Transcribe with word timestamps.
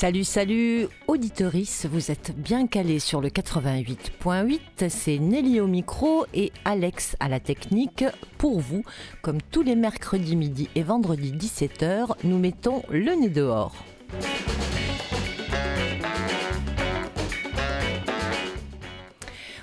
Salut, 0.00 0.24
salut, 0.24 0.88
auditorice, 1.08 1.84
vous 1.84 2.10
êtes 2.10 2.34
bien 2.34 2.66
calés 2.66 3.00
sur 3.00 3.20
le 3.20 3.28
88.8, 3.28 4.88
c'est 4.88 5.18
Nelly 5.18 5.60
au 5.60 5.66
micro 5.66 6.24
et 6.32 6.52
Alex 6.64 7.16
à 7.20 7.28
la 7.28 7.38
technique. 7.38 8.06
Pour 8.38 8.60
vous, 8.60 8.82
comme 9.20 9.42
tous 9.42 9.60
les 9.60 9.76
mercredis 9.76 10.36
midi 10.36 10.70
et 10.74 10.82
vendredi 10.82 11.32
17h, 11.32 12.14
nous 12.24 12.38
mettons 12.38 12.82
le 12.88 13.12
nez 13.14 13.28
dehors. 13.28 13.74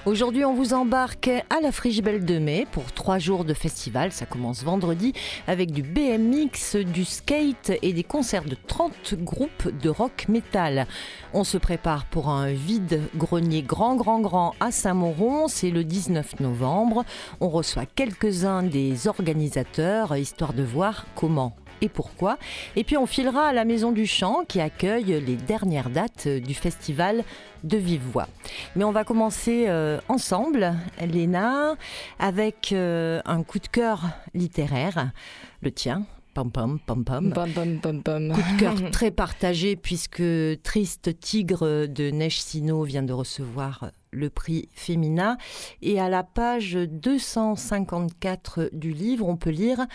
Aujourd'hui, 0.08 0.46
on 0.46 0.54
vous 0.54 0.74
embarque 0.74 1.28
à 1.28 1.60
la 1.62 1.74
Frigibelle 1.74 2.24
de 2.24 2.40
Mai 2.40 2.66
pour 2.72 2.94
trois 2.94 3.20
jours 3.20 3.44
de 3.44 3.54
festival. 3.54 4.14
Ça 4.14 4.26
commence 4.26 4.64
vendredi 4.64 5.12
avec 5.48 5.72
du 5.72 5.82
BMX, 5.84 6.78
du 6.78 7.04
skate 7.04 7.74
et 7.82 7.92
des 7.92 8.06
concerts 8.06 8.46
de 8.46 8.56
30 8.68 9.16
groupes 9.16 9.68
de 9.84 9.90
rock 9.90 10.28
metal. 10.30 10.88
On 11.34 11.44
se 11.44 11.58
prépare 11.58 12.06
pour 12.06 12.30
un 12.30 12.54
vide 12.54 13.02
grenier 13.18 13.64
grand, 13.64 13.98
grand, 13.98 14.22
grand 14.22 14.56
à 14.62 14.72
Saint-Mauron. 14.72 15.50
C'est 15.50 15.72
le 15.72 15.84
19 15.84 16.40
novembre. 16.40 17.04
On 17.42 17.50
reçoit 17.50 17.86
quelques-uns 17.86 18.64
des 18.64 19.10
organisateurs 19.10 20.16
histoire 20.16 20.54
de 20.54 20.64
voir 20.64 21.06
comment 21.16 21.54
et 21.82 21.90
pourquoi. 21.90 22.38
Et 22.76 22.84
puis 22.84 22.98
on 22.98 23.06
filera 23.06 23.48
à 23.48 23.54
la 23.54 23.66
Maison 23.66 23.92
du 23.92 24.06
Chant 24.06 24.44
qui 24.48 24.62
accueille 24.62 25.22
les 25.26 25.36
dernières 25.36 25.90
dates 25.90 26.28
du 26.28 26.54
festival 26.54 27.24
de 27.64 27.78
vive 27.78 28.02
voix. 28.02 28.28
Mais 28.76 28.84
on 28.84 28.92
va 28.92 29.04
commencer 29.04 29.66
euh, 29.68 30.00
ensemble, 30.08 30.74
Léna, 31.02 31.76
avec 32.20 32.72
euh, 32.72 33.22
un 33.26 33.44
coup 33.44 33.60
de 33.60 33.68
cœur 33.68 34.04
littéraire, 34.34 35.12
le 35.62 35.72
tien. 35.72 36.06
Pom 36.34 36.52
pom 36.52 36.78
pom 36.86 37.04
pom. 37.04 37.34
Pom 37.34 37.82
pom 37.82 38.32
Coup 38.32 38.42
de 38.42 38.60
cœur 38.60 38.76
très 38.92 39.10
partagé 39.10 39.76
puisque 39.76 40.22
Triste 40.62 41.20
Tigre 41.20 41.88
de 41.88 42.12
Neige 42.12 42.40
Sino 42.42 42.84
vient 42.84 43.02
de 43.02 43.12
recevoir 43.12 43.90
le 44.12 44.30
prix 44.30 44.70
Femina. 44.76 45.38
Et 45.82 46.00
à 46.00 46.10
la 46.10 46.22
page 46.22 46.74
254 46.74 48.70
du 48.72 48.92
livre, 48.92 49.28
on 49.28 49.36
peut 49.36 49.50
lire 49.50 49.88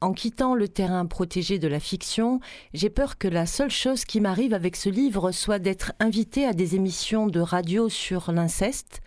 en 0.00 0.12
quittant 0.12 0.54
le 0.54 0.68
terrain 0.68 1.06
protégé 1.06 1.58
de 1.58 1.68
la 1.68 1.80
fiction, 1.80 2.40
j'ai 2.72 2.90
peur 2.90 3.18
que 3.18 3.28
la 3.28 3.46
seule 3.46 3.70
chose 3.70 4.04
qui 4.04 4.20
m'arrive 4.20 4.54
avec 4.54 4.76
ce 4.76 4.88
livre 4.88 5.32
soit 5.32 5.58
d'être 5.58 5.92
invité 5.98 6.46
à 6.46 6.52
des 6.52 6.76
émissions 6.76 7.26
de 7.26 7.40
radio 7.40 7.88
sur 7.88 8.30
l'inceste, 8.30 9.00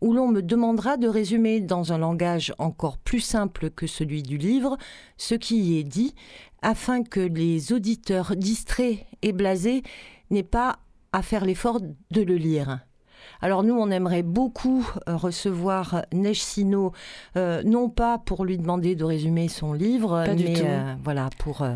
où 0.00 0.12
l'on 0.12 0.28
me 0.28 0.42
demandera 0.42 0.96
de 0.96 1.06
résumer 1.06 1.60
dans 1.60 1.92
un 1.92 1.98
langage 1.98 2.52
encore 2.58 2.98
plus 2.98 3.20
simple 3.20 3.70
que 3.70 3.86
celui 3.86 4.22
du 4.22 4.36
livre 4.36 4.76
ce 5.16 5.36
qui 5.36 5.58
y 5.58 5.78
est 5.78 5.84
dit, 5.84 6.14
afin 6.60 7.04
que 7.04 7.20
les 7.20 7.72
auditeurs 7.72 8.34
distraits 8.36 9.06
et 9.22 9.32
blasés 9.32 9.82
n'aient 10.30 10.42
pas 10.42 10.80
à 11.12 11.22
faire 11.22 11.44
l'effort 11.44 11.80
de 11.80 12.22
le 12.22 12.36
lire. 12.36 12.80
Alors 13.40 13.62
nous, 13.62 13.74
on 13.74 13.90
aimerait 13.90 14.22
beaucoup 14.22 14.88
euh, 15.08 15.16
recevoir 15.16 16.04
Neige 16.12 16.42
Sino, 16.42 16.92
euh, 17.36 17.62
non 17.64 17.88
pas 17.88 18.18
pour 18.18 18.44
lui 18.44 18.58
demander 18.58 18.94
de 18.94 19.04
résumer 19.04 19.48
son 19.48 19.72
livre, 19.72 20.24
mais 20.28 20.54
euh, 20.62 20.94
voilà 21.02 21.28
pour 21.38 21.66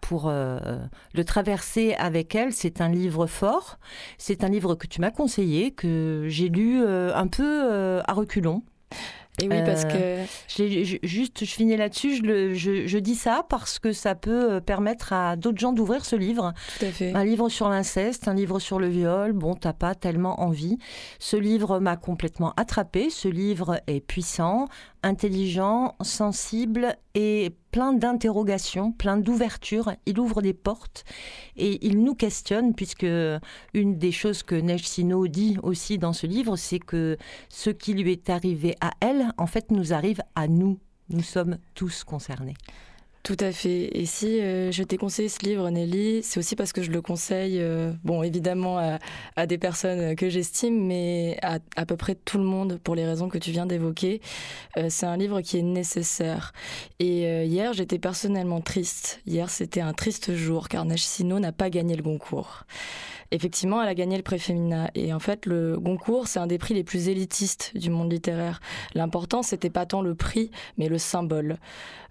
pour 0.00 0.30
le 0.30 1.24
traverser 1.24 1.94
avec 1.94 2.34
elle. 2.34 2.52
C'est 2.52 2.80
un 2.80 2.88
livre 2.88 3.26
fort. 3.26 3.78
C'est 4.18 4.44
un 4.44 4.48
livre 4.48 4.74
que 4.74 4.86
tu 4.86 5.00
m'as 5.00 5.10
conseillé, 5.10 5.72
que 5.72 6.26
j'ai 6.28 6.48
lu 6.48 6.84
un 6.84 7.26
peu 7.26 8.00
à 8.06 8.12
reculons. 8.12 8.62
Et 9.40 9.48
oui, 9.48 9.62
parce 9.64 9.84
que. 9.84 10.24
Je, 10.48 10.98
juste, 11.02 11.44
je 11.44 11.50
finis 11.50 11.76
là-dessus, 11.76 12.16
je, 12.16 12.54
je, 12.54 12.86
je, 12.86 12.98
dis 12.98 13.14
ça 13.14 13.44
parce 13.48 13.78
que 13.78 13.92
ça 13.92 14.14
peut 14.14 14.54
euh, 14.54 14.60
permettre 14.60 15.12
à 15.12 15.36
d'autres 15.36 15.58
gens 15.58 15.72
d'ouvrir 15.72 16.04
ce 16.04 16.16
livre. 16.16 16.54
Tout 16.78 16.86
à 16.86 16.88
fait. 16.88 17.12
Un 17.12 17.24
livre 17.24 17.48
sur 17.48 17.68
l'inceste, 17.68 18.28
un 18.28 18.34
livre 18.34 18.58
sur 18.58 18.78
le 18.78 18.88
viol. 18.88 19.32
Bon, 19.32 19.54
t'as 19.54 19.72
pas 19.72 19.94
tellement 19.94 20.40
envie. 20.40 20.78
Ce 21.18 21.36
livre 21.36 21.78
m'a 21.80 21.96
complètement 21.96 22.54
attrapé. 22.56 23.10
Ce 23.10 23.28
livre 23.28 23.80
est 23.86 24.00
puissant, 24.00 24.66
intelligent, 25.02 25.94
sensible 26.00 26.96
et 27.14 27.54
plein 27.76 27.92
d'interrogations, 27.92 28.90
plein 28.90 29.18
d'ouvertures. 29.18 29.92
Il 30.06 30.18
ouvre 30.18 30.40
des 30.40 30.54
portes 30.54 31.04
et 31.58 31.86
il 31.86 32.02
nous 32.02 32.14
questionne, 32.14 32.74
puisque 32.74 33.06
une 33.74 33.98
des 33.98 34.12
choses 34.12 34.42
que 34.42 34.54
Neige 34.54 34.88
Sino 34.88 35.26
dit 35.28 35.58
aussi 35.62 35.98
dans 35.98 36.14
ce 36.14 36.26
livre, 36.26 36.56
c'est 36.56 36.78
que 36.78 37.18
ce 37.50 37.68
qui 37.68 37.92
lui 37.92 38.12
est 38.12 38.30
arrivé 38.30 38.76
à 38.80 38.92
elle, 39.00 39.30
en 39.36 39.46
fait, 39.46 39.70
nous 39.70 39.92
arrive 39.92 40.22
à 40.34 40.48
nous. 40.48 40.78
Nous 41.10 41.22
sommes 41.22 41.58
tous 41.74 42.02
concernés. 42.02 42.54
Tout 43.26 43.36
à 43.40 43.50
fait. 43.50 43.90
Et 43.98 44.06
si 44.06 44.40
euh, 44.40 44.70
je 44.70 44.84
t'ai 44.84 44.98
conseillé 44.98 45.28
ce 45.28 45.40
livre, 45.40 45.68
Nelly, 45.68 46.22
c'est 46.22 46.38
aussi 46.38 46.54
parce 46.54 46.72
que 46.72 46.80
je 46.80 46.92
le 46.92 47.02
conseille, 47.02 47.58
euh, 47.60 47.90
bon, 48.04 48.22
évidemment, 48.22 48.78
à, 49.34 49.46
des 49.46 49.58
personnes 49.58 50.14
que 50.14 50.28
j'estime, 50.28 50.86
mais 50.86 51.36
à 51.42 51.58
à 51.74 51.86
peu 51.86 51.96
près 51.96 52.14
tout 52.14 52.38
le 52.38 52.44
monde 52.44 52.78
pour 52.84 52.94
les 52.94 53.04
raisons 53.04 53.28
que 53.28 53.38
tu 53.38 53.50
viens 53.50 53.66
d'évoquer. 53.66 54.20
Euh, 54.76 54.86
c'est 54.90 55.06
un 55.06 55.16
livre 55.16 55.40
qui 55.40 55.58
est 55.58 55.62
nécessaire. 55.62 56.52
Et 57.00 57.22
hier, 57.44 57.72
j'étais 57.72 57.98
personnellement 57.98 58.60
triste. 58.60 59.20
Hier, 59.26 59.50
c'était 59.50 59.80
un 59.80 59.92
triste 59.92 60.36
jour, 60.36 60.68
car 60.68 60.86
Sino 60.96 61.40
n'a 61.40 61.50
pas 61.50 61.68
gagné 61.68 61.96
le 61.96 62.04
Goncourt 62.04 62.64
effectivement, 63.30 63.82
elle 63.82 63.88
a 63.88 63.94
gagné 63.94 64.16
le 64.16 64.22
prix 64.22 64.38
Féminin. 64.38 64.88
Et 64.94 65.12
en 65.12 65.18
fait, 65.18 65.46
le 65.46 65.78
Goncourt, 65.78 66.28
c'est 66.28 66.38
un 66.38 66.46
des 66.46 66.58
prix 66.58 66.74
les 66.74 66.84
plus 66.84 67.08
élitistes 67.08 67.72
du 67.76 67.90
monde 67.90 68.12
littéraire. 68.12 68.60
L'important, 68.94 69.42
c'était 69.42 69.70
pas 69.70 69.86
tant 69.86 70.02
le 70.02 70.14
prix, 70.14 70.50
mais 70.76 70.88
le 70.88 70.98
symbole. 70.98 71.58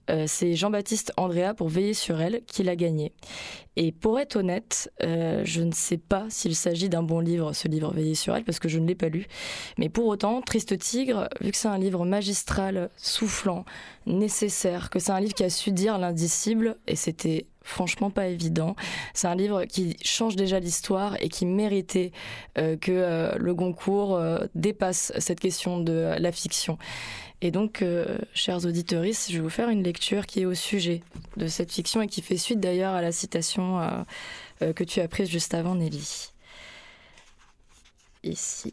Euh, 0.09 0.25
c'est 0.27 0.53
Jean-Baptiste 0.53 1.13
Andrea 1.17 1.53
pour 1.55 1.69
Veiller 1.69 1.93
sur 1.93 2.21
elle 2.21 2.41
qui 2.45 2.63
l'a 2.63 2.75
gagné. 2.75 3.11
Et 3.75 3.91
pour 3.91 4.19
être 4.19 4.37
honnête, 4.37 4.91
euh, 5.03 5.41
je 5.43 5.61
ne 5.61 5.71
sais 5.71 5.97
pas 5.97 6.25
s'il 6.29 6.55
s'agit 6.55 6.89
d'un 6.89 7.03
bon 7.03 7.19
livre, 7.19 7.53
ce 7.53 7.67
livre 7.67 7.91
Veiller 7.91 8.15
sur 8.15 8.35
elle, 8.35 8.43
parce 8.43 8.59
que 8.59 8.69
je 8.69 8.79
ne 8.79 8.87
l'ai 8.87 8.95
pas 8.95 9.09
lu. 9.09 9.25
Mais 9.77 9.89
pour 9.89 10.05
autant, 10.05 10.41
Triste 10.41 10.77
Tigre, 10.77 11.27
vu 11.41 11.51
que 11.51 11.57
c'est 11.57 11.67
un 11.67 11.77
livre 11.77 12.05
magistral, 12.05 12.89
soufflant, 12.97 13.65
nécessaire, 14.05 14.89
que 14.89 14.99
c'est 14.99 15.11
un 15.11 15.19
livre 15.19 15.33
qui 15.33 15.43
a 15.43 15.49
su 15.49 15.71
dire 15.71 15.97
l'indicible, 15.97 16.77
et 16.87 16.95
c'était 16.95 17.47
franchement 17.65 18.09
pas 18.09 18.27
évident. 18.27 18.75
C'est 19.13 19.27
un 19.27 19.35
livre 19.35 19.65
qui 19.65 19.97
change 20.03 20.37
déjà 20.37 20.59
l'histoire 20.59 21.17
et 21.19 21.27
qui 21.27 21.45
méritait 21.45 22.11
euh, 22.57 22.77
que 22.77 23.37
le 23.37 23.53
Goncourt 23.53 24.19
dépasse 24.55 25.11
cette 25.17 25.39
question 25.39 25.79
de 25.79 26.15
la 26.17 26.31
fiction. 26.31 26.77
Et 27.41 27.51
donc, 27.51 27.81
euh, 27.81 28.17
chers 28.33 28.65
auditeurs, 28.65 29.03
je 29.03 29.33
vais 29.33 29.39
vous 29.39 29.49
faire 29.49 29.69
une 29.69 29.83
lecture 29.83 30.25
qui 30.25 30.41
est 30.41 30.45
au 30.45 30.53
sujet 30.53 31.03
de 31.37 31.47
cette 31.47 31.71
fiction 31.71 32.01
et 32.01 32.07
qui 32.07 32.21
fait 32.21 32.37
suite 32.37 32.59
d'ailleurs 32.59 32.93
à 32.93 33.01
la 33.01 33.11
citation 33.11 33.79
euh, 33.79 33.89
euh, 34.61 34.73
que 34.73 34.83
tu 34.83 35.01
as 35.01 35.07
prise 35.07 35.29
juste 35.29 35.53
avant, 35.53 35.75
Nelly. 35.75 36.31
Ici. 38.23 38.71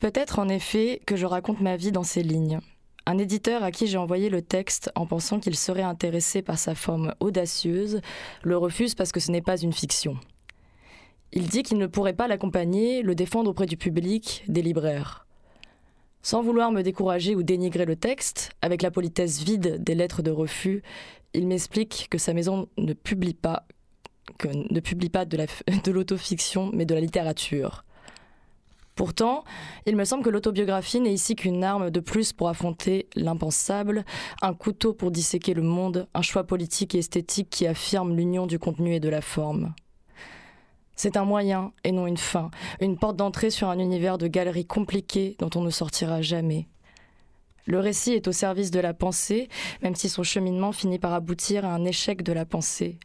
Peut-être 0.00 0.38
en 0.38 0.48
effet 0.48 1.00
que 1.06 1.16
je 1.16 1.26
raconte 1.26 1.60
ma 1.60 1.76
vie 1.76 1.92
dans 1.92 2.02
ces 2.02 2.22
lignes. 2.22 2.60
Un 3.06 3.18
éditeur 3.18 3.62
à 3.62 3.70
qui 3.70 3.86
j'ai 3.86 3.98
envoyé 3.98 4.30
le 4.30 4.40
texte 4.40 4.90
en 4.94 5.06
pensant 5.06 5.38
qu'il 5.38 5.56
serait 5.56 5.82
intéressé 5.82 6.40
par 6.40 6.58
sa 6.58 6.74
forme 6.74 7.14
audacieuse 7.20 8.00
le 8.42 8.56
refuse 8.56 8.94
parce 8.94 9.12
que 9.12 9.20
ce 9.20 9.30
n'est 9.30 9.42
pas 9.42 9.58
une 9.58 9.74
fiction. 9.74 10.18
Il 11.32 11.48
dit 11.48 11.62
qu'il 11.62 11.78
ne 11.78 11.86
pourrait 11.86 12.14
pas 12.14 12.28
l'accompagner, 12.28 13.02
le 13.02 13.14
défendre 13.14 13.50
auprès 13.50 13.66
du 13.66 13.76
public, 13.76 14.44
des 14.48 14.62
libraires. 14.62 15.26
Sans 16.22 16.40
vouloir 16.40 16.72
me 16.72 16.82
décourager 16.82 17.34
ou 17.34 17.42
dénigrer 17.42 17.84
le 17.84 17.96
texte, 17.96 18.52
avec 18.62 18.80
la 18.80 18.90
politesse 18.90 19.42
vide 19.42 19.82
des 19.82 19.94
lettres 19.94 20.22
de 20.22 20.30
refus, 20.30 20.82
il 21.34 21.46
m'explique 21.46 22.06
que 22.08 22.16
sa 22.16 22.32
maison 22.32 22.68
ne 22.78 22.94
publie 22.94 23.34
pas, 23.34 23.66
de 24.42 25.90
l'autofiction, 25.90 26.70
mais 26.72 26.86
de 26.86 26.94
la 26.94 27.00
littérature. 27.00 27.83
Pourtant, 28.94 29.42
il 29.86 29.96
me 29.96 30.04
semble 30.04 30.22
que 30.22 30.30
l'autobiographie 30.30 31.00
n'est 31.00 31.12
ici 31.12 31.34
qu'une 31.34 31.64
arme 31.64 31.90
de 31.90 32.00
plus 32.00 32.32
pour 32.32 32.48
affronter 32.48 33.08
l'impensable, 33.16 34.04
un 34.40 34.54
couteau 34.54 34.92
pour 34.94 35.10
disséquer 35.10 35.52
le 35.52 35.62
monde, 35.62 36.06
un 36.14 36.22
choix 36.22 36.44
politique 36.44 36.94
et 36.94 36.98
esthétique 36.98 37.50
qui 37.50 37.66
affirme 37.66 38.16
l'union 38.16 38.46
du 38.46 38.60
contenu 38.60 38.94
et 38.94 39.00
de 39.00 39.08
la 39.08 39.20
forme. 39.20 39.74
C'est 40.94 41.16
un 41.16 41.24
moyen 41.24 41.72
et 41.82 41.90
non 41.90 42.06
une 42.06 42.16
fin, 42.16 42.52
une 42.80 42.96
porte 42.96 43.16
d'entrée 43.16 43.50
sur 43.50 43.68
un 43.68 43.80
univers 43.80 44.16
de 44.16 44.28
galeries 44.28 44.66
compliquées 44.66 45.34
dont 45.40 45.50
on 45.56 45.62
ne 45.62 45.70
sortira 45.70 46.22
jamais. 46.22 46.68
Le 47.66 47.80
récit 47.80 48.12
est 48.12 48.28
au 48.28 48.32
service 48.32 48.70
de 48.70 48.78
la 48.78 48.94
pensée, 48.94 49.48
même 49.82 49.96
si 49.96 50.08
son 50.08 50.22
cheminement 50.22 50.70
finit 50.70 51.00
par 51.00 51.14
aboutir 51.14 51.64
à 51.64 51.74
un 51.74 51.84
échec 51.84 52.22
de 52.22 52.32
la 52.32 52.44
pensée. 52.44 52.98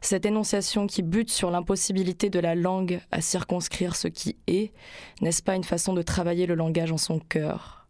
Cette 0.00 0.26
énonciation 0.26 0.86
qui 0.86 1.02
bute 1.02 1.30
sur 1.30 1.50
l'impossibilité 1.50 2.30
de 2.30 2.38
la 2.38 2.54
langue 2.54 3.00
à 3.10 3.20
circonscrire 3.20 3.96
ce 3.96 4.08
qui 4.08 4.36
est, 4.46 4.72
n'est-ce 5.20 5.42
pas 5.42 5.56
une 5.56 5.64
façon 5.64 5.92
de 5.92 6.02
travailler 6.02 6.46
le 6.46 6.54
langage 6.54 6.92
en 6.92 6.98
son 6.98 7.18
cœur? 7.18 7.86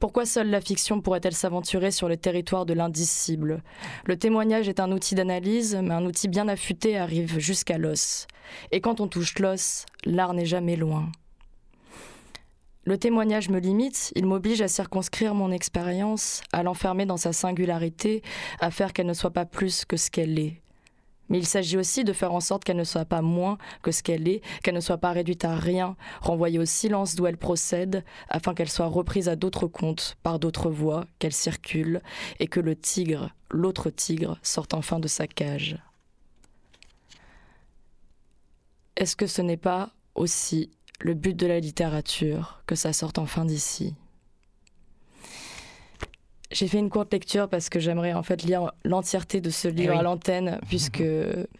Pourquoi 0.00 0.24
seule 0.24 0.50
la 0.50 0.60
fiction 0.60 1.00
pourrait-elle 1.00 1.34
s'aventurer 1.34 1.90
sur 1.90 2.08
le 2.08 2.16
territoire 2.16 2.66
de 2.66 2.72
l'indicible? 2.72 3.62
Le 4.04 4.16
témoignage 4.16 4.68
est 4.68 4.80
un 4.80 4.90
outil 4.90 5.14
d'analyse, 5.14 5.78
mais 5.82 5.94
un 5.94 6.06
outil 6.06 6.28
bien 6.28 6.48
affûté 6.48 6.96
arrive 6.96 7.38
jusqu'à 7.38 7.78
l'os. 7.78 8.26
Et 8.72 8.80
quand 8.80 9.00
on 9.00 9.08
touche 9.08 9.38
l'os, 9.38 9.86
l'art 10.04 10.34
n'est 10.34 10.46
jamais 10.46 10.76
loin. 10.76 11.10
Le 12.84 12.98
témoignage 12.98 13.48
me 13.48 13.58
limite, 13.58 14.12
il 14.14 14.26
m'oblige 14.26 14.62
à 14.62 14.68
circonscrire 14.68 15.34
mon 15.34 15.50
expérience, 15.50 16.40
à 16.52 16.62
l'enfermer 16.62 17.04
dans 17.04 17.16
sa 17.16 17.32
singularité, 17.32 18.22
à 18.60 18.70
faire 18.70 18.92
qu'elle 18.92 19.06
ne 19.06 19.12
soit 19.12 19.32
pas 19.32 19.44
plus 19.44 19.84
que 19.84 19.96
ce 19.96 20.08
qu'elle 20.08 20.38
est. 20.38 20.62
Mais 21.28 21.38
il 21.38 21.46
s'agit 21.46 21.76
aussi 21.76 22.04
de 22.04 22.12
faire 22.12 22.32
en 22.32 22.40
sorte 22.40 22.64
qu'elle 22.64 22.76
ne 22.76 22.84
soit 22.84 23.04
pas 23.04 23.22
moins 23.22 23.58
que 23.82 23.90
ce 23.90 24.02
qu'elle 24.02 24.28
est, 24.28 24.42
qu'elle 24.62 24.74
ne 24.74 24.80
soit 24.80 24.98
pas 24.98 25.12
réduite 25.12 25.44
à 25.44 25.56
rien, 25.56 25.96
renvoyée 26.20 26.58
au 26.58 26.64
silence 26.64 27.14
d'où 27.16 27.26
elle 27.26 27.36
procède, 27.36 28.04
afin 28.28 28.54
qu'elle 28.54 28.70
soit 28.70 28.86
reprise 28.86 29.28
à 29.28 29.36
d'autres 29.36 29.66
comptes, 29.66 30.16
par 30.22 30.38
d'autres 30.38 30.70
voies, 30.70 31.06
qu'elle 31.18 31.32
circule, 31.32 32.00
et 32.38 32.46
que 32.46 32.60
le 32.60 32.76
tigre, 32.76 33.30
l'autre 33.50 33.90
tigre, 33.90 34.38
sorte 34.42 34.74
enfin 34.74 34.98
de 34.98 35.08
sa 35.08 35.26
cage. 35.26 35.78
Est-ce 38.96 39.16
que 39.16 39.26
ce 39.26 39.42
n'est 39.42 39.58
pas 39.58 39.90
aussi 40.14 40.70
le 41.00 41.14
but 41.14 41.36
de 41.36 41.46
la 41.46 41.60
littérature 41.60 42.62
que 42.66 42.74
ça 42.74 42.92
sorte 42.92 43.18
enfin 43.18 43.44
d'ici? 43.44 43.94
J'ai 46.56 46.68
fait 46.68 46.78
une 46.78 46.88
courte 46.88 47.12
lecture 47.12 47.50
parce 47.50 47.68
que 47.68 47.78
j'aimerais 47.78 48.14
en 48.14 48.22
fait 48.22 48.42
lire 48.42 48.72
l'entièreté 48.82 49.42
de 49.42 49.50
ce 49.50 49.68
livre 49.68 49.92
eh 49.94 49.98
à 49.98 50.02
l'antenne, 50.02 50.58
puisque 50.68 51.02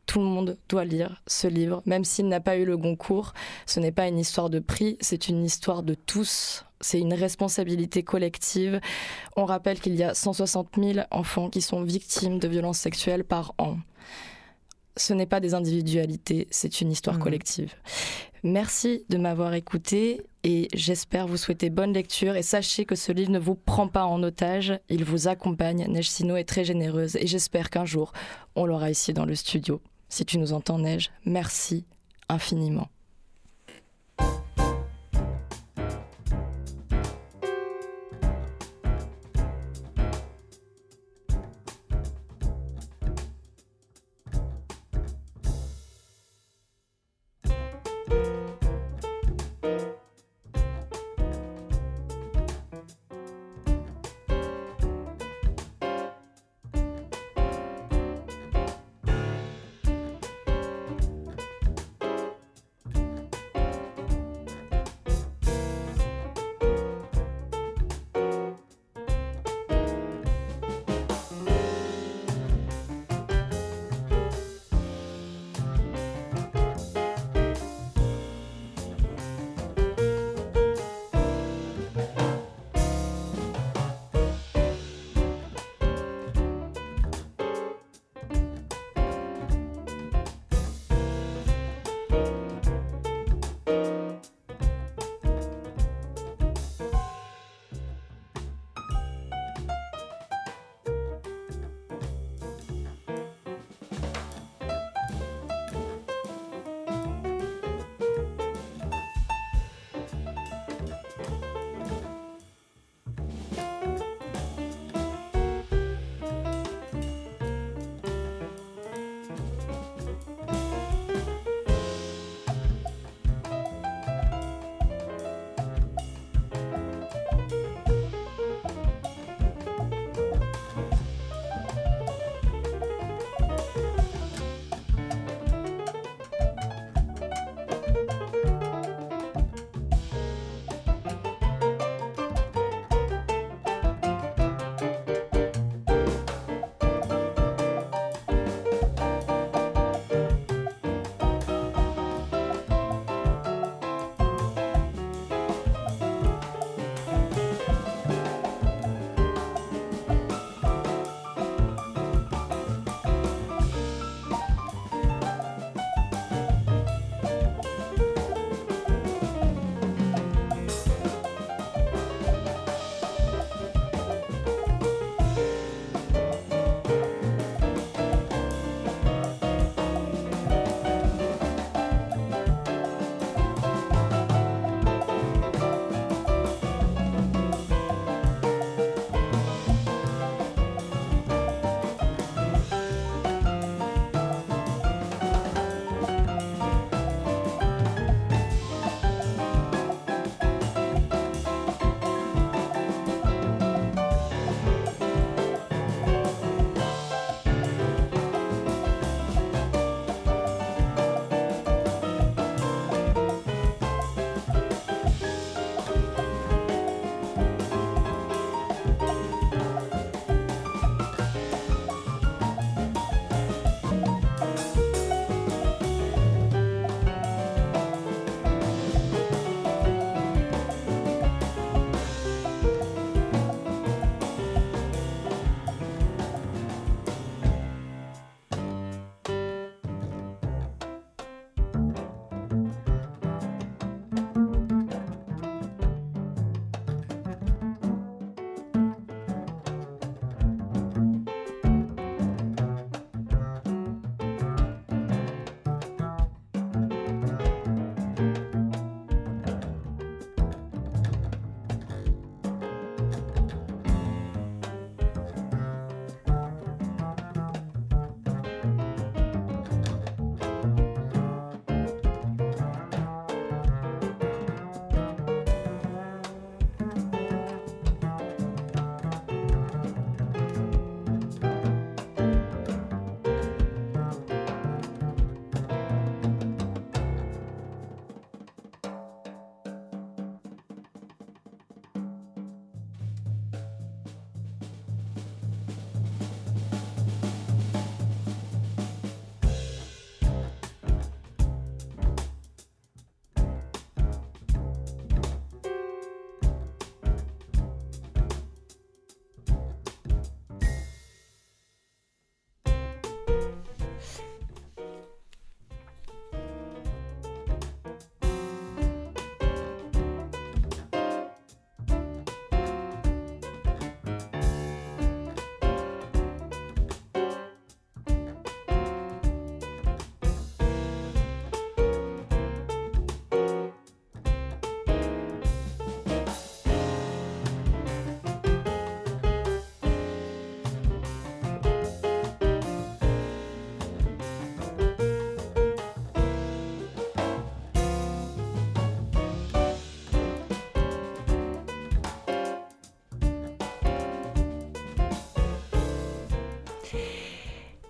tout 0.06 0.20
le 0.20 0.24
monde 0.24 0.56
doit 0.70 0.86
lire 0.86 1.22
ce 1.26 1.46
livre, 1.46 1.82
même 1.84 2.02
s'il 2.02 2.28
n'a 2.28 2.40
pas 2.40 2.56
eu 2.56 2.64
le 2.64 2.78
Goncourt. 2.78 3.34
Ce 3.66 3.78
n'est 3.78 3.92
pas 3.92 4.08
une 4.08 4.18
histoire 4.18 4.48
de 4.48 4.58
prix, 4.58 4.96
c'est 5.02 5.28
une 5.28 5.44
histoire 5.44 5.82
de 5.82 5.92
tous. 5.92 6.64
C'est 6.80 6.98
une 6.98 7.12
responsabilité 7.12 8.04
collective. 8.04 8.80
On 9.36 9.44
rappelle 9.44 9.80
qu'il 9.80 9.96
y 9.96 10.02
a 10.02 10.14
160 10.14 10.68
000 10.78 11.06
enfants 11.10 11.50
qui 11.50 11.60
sont 11.60 11.82
victimes 11.82 12.38
de 12.38 12.48
violences 12.48 12.78
sexuelles 12.78 13.24
par 13.24 13.52
an 13.58 13.76
ce 14.96 15.12
n'est 15.12 15.26
pas 15.26 15.40
des 15.40 15.54
individualités, 15.54 16.46
c'est 16.50 16.80
une 16.80 16.90
histoire 16.90 17.16
mmh. 17.16 17.22
collective. 17.22 17.74
Merci 18.42 19.04
de 19.08 19.18
m'avoir 19.18 19.54
écouté 19.54 20.22
et 20.44 20.68
j'espère 20.72 21.26
vous 21.26 21.36
souhaiter 21.36 21.70
bonne 21.70 21.92
lecture 21.92 22.36
et 22.36 22.42
sachez 22.42 22.84
que 22.84 22.94
ce 22.94 23.10
livre 23.10 23.32
ne 23.32 23.38
vous 23.38 23.56
prend 23.56 23.88
pas 23.88 24.04
en 24.04 24.22
otage, 24.22 24.78
il 24.88 25.04
vous 25.04 25.26
accompagne. 25.26 25.86
Neige 25.88 26.10
Sino 26.10 26.36
est 26.36 26.44
très 26.44 26.64
généreuse 26.64 27.16
et 27.16 27.26
j'espère 27.26 27.70
qu'un 27.70 27.84
jour 27.84 28.12
on 28.54 28.64
l'aura 28.64 28.90
ici 28.90 29.12
dans 29.12 29.26
le 29.26 29.34
studio. 29.34 29.80
Si 30.08 30.24
tu 30.24 30.38
nous 30.38 30.52
entends 30.52 30.78
Neige, 30.78 31.10
merci 31.24 31.86
infiniment. 32.28 32.88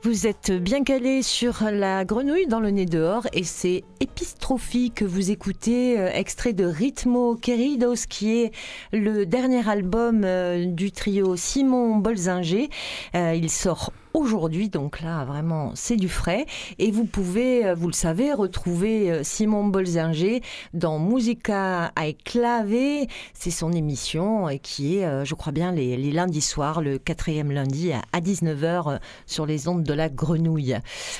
Vous 0.07 0.29
êtes 0.29 0.53
bien 0.53 0.85
calé 0.85 1.21
sur 1.21 1.65
la 1.65 2.05
grenouille 2.05 2.47
dans 2.47 2.61
le 2.61 2.71
nez 2.71 2.87
dehors 2.87 3.27
et 3.33 3.43
c'est 3.43 3.83
Épistrophie 3.99 4.93
que 4.93 5.05
vous 5.05 5.33
écoutez, 5.33 5.99
euh, 5.99 6.09
extrait 6.13 6.53
de 6.53 6.65
Ritmo 6.65 7.35
Queridos 7.35 8.07
qui 8.09 8.41
est 8.41 8.53
le 8.93 9.27
dernier 9.27 9.69
album 9.69 10.23
euh, 10.23 10.65
du 10.65 10.93
trio 10.93 11.35
Simon 11.35 11.97
Bolzinger. 11.97 12.71
Euh, 13.17 13.35
il 13.35 13.51
sort 13.51 13.93
aujourd'hui. 14.17 14.69
Donc 14.69 15.01
là, 15.01 15.25
vraiment, 15.25 15.73
c'est 15.75 15.97
du 15.97 16.09
frais. 16.09 16.47
Et 16.79 16.91
vous 16.91 17.05
pouvez, 17.05 17.67
euh, 17.67 17.75
vous 17.75 17.87
le 17.87 17.93
savez, 17.93 18.33
retrouver 18.33 19.11
euh, 19.11 19.23
Simon 19.23 19.65
Bolzinger 19.65 20.43
dans 20.75 20.99
Musica 20.99 21.93
a 21.95 22.13
Clavé. 22.25 23.09
C'est 23.35 23.51
son 23.51 23.73
émission 23.73 24.49
et 24.49 24.59
qui 24.59 24.99
est, 24.99 25.05
euh, 25.05 25.25
je 25.25 25.35
crois 25.35 25.53
bien, 25.53 25.73
les, 25.73 25.97
lundis 26.11 26.41
soirs, 26.41 26.81
le 26.81 26.99
quatrième 26.99 27.53
lundi 27.53 27.93
à 27.93 28.21
19h 28.21 29.01
sur 29.27 29.45
les 29.45 29.69
ondes 29.69 29.83
de 29.83 29.93
la 29.93 30.09
grenouille. 30.09 30.77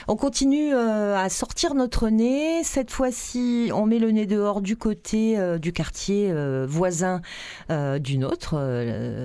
On 0.09 0.17
continue 0.17 0.73
à 0.75 1.29
sortir 1.29 1.75
notre 1.75 2.09
nez. 2.09 2.63
Cette 2.63 2.91
fois-ci, 2.91 3.71
on 3.75 3.85
met 3.85 3.99
le 3.99 4.11
nez 4.11 4.27
dehors 4.27 4.63
du 4.63 4.77
côté 4.77 5.37
du 5.59 5.73
quartier 5.73 6.33
voisin 6.67 7.21
du 7.69 8.19
nôtre. 8.19 8.55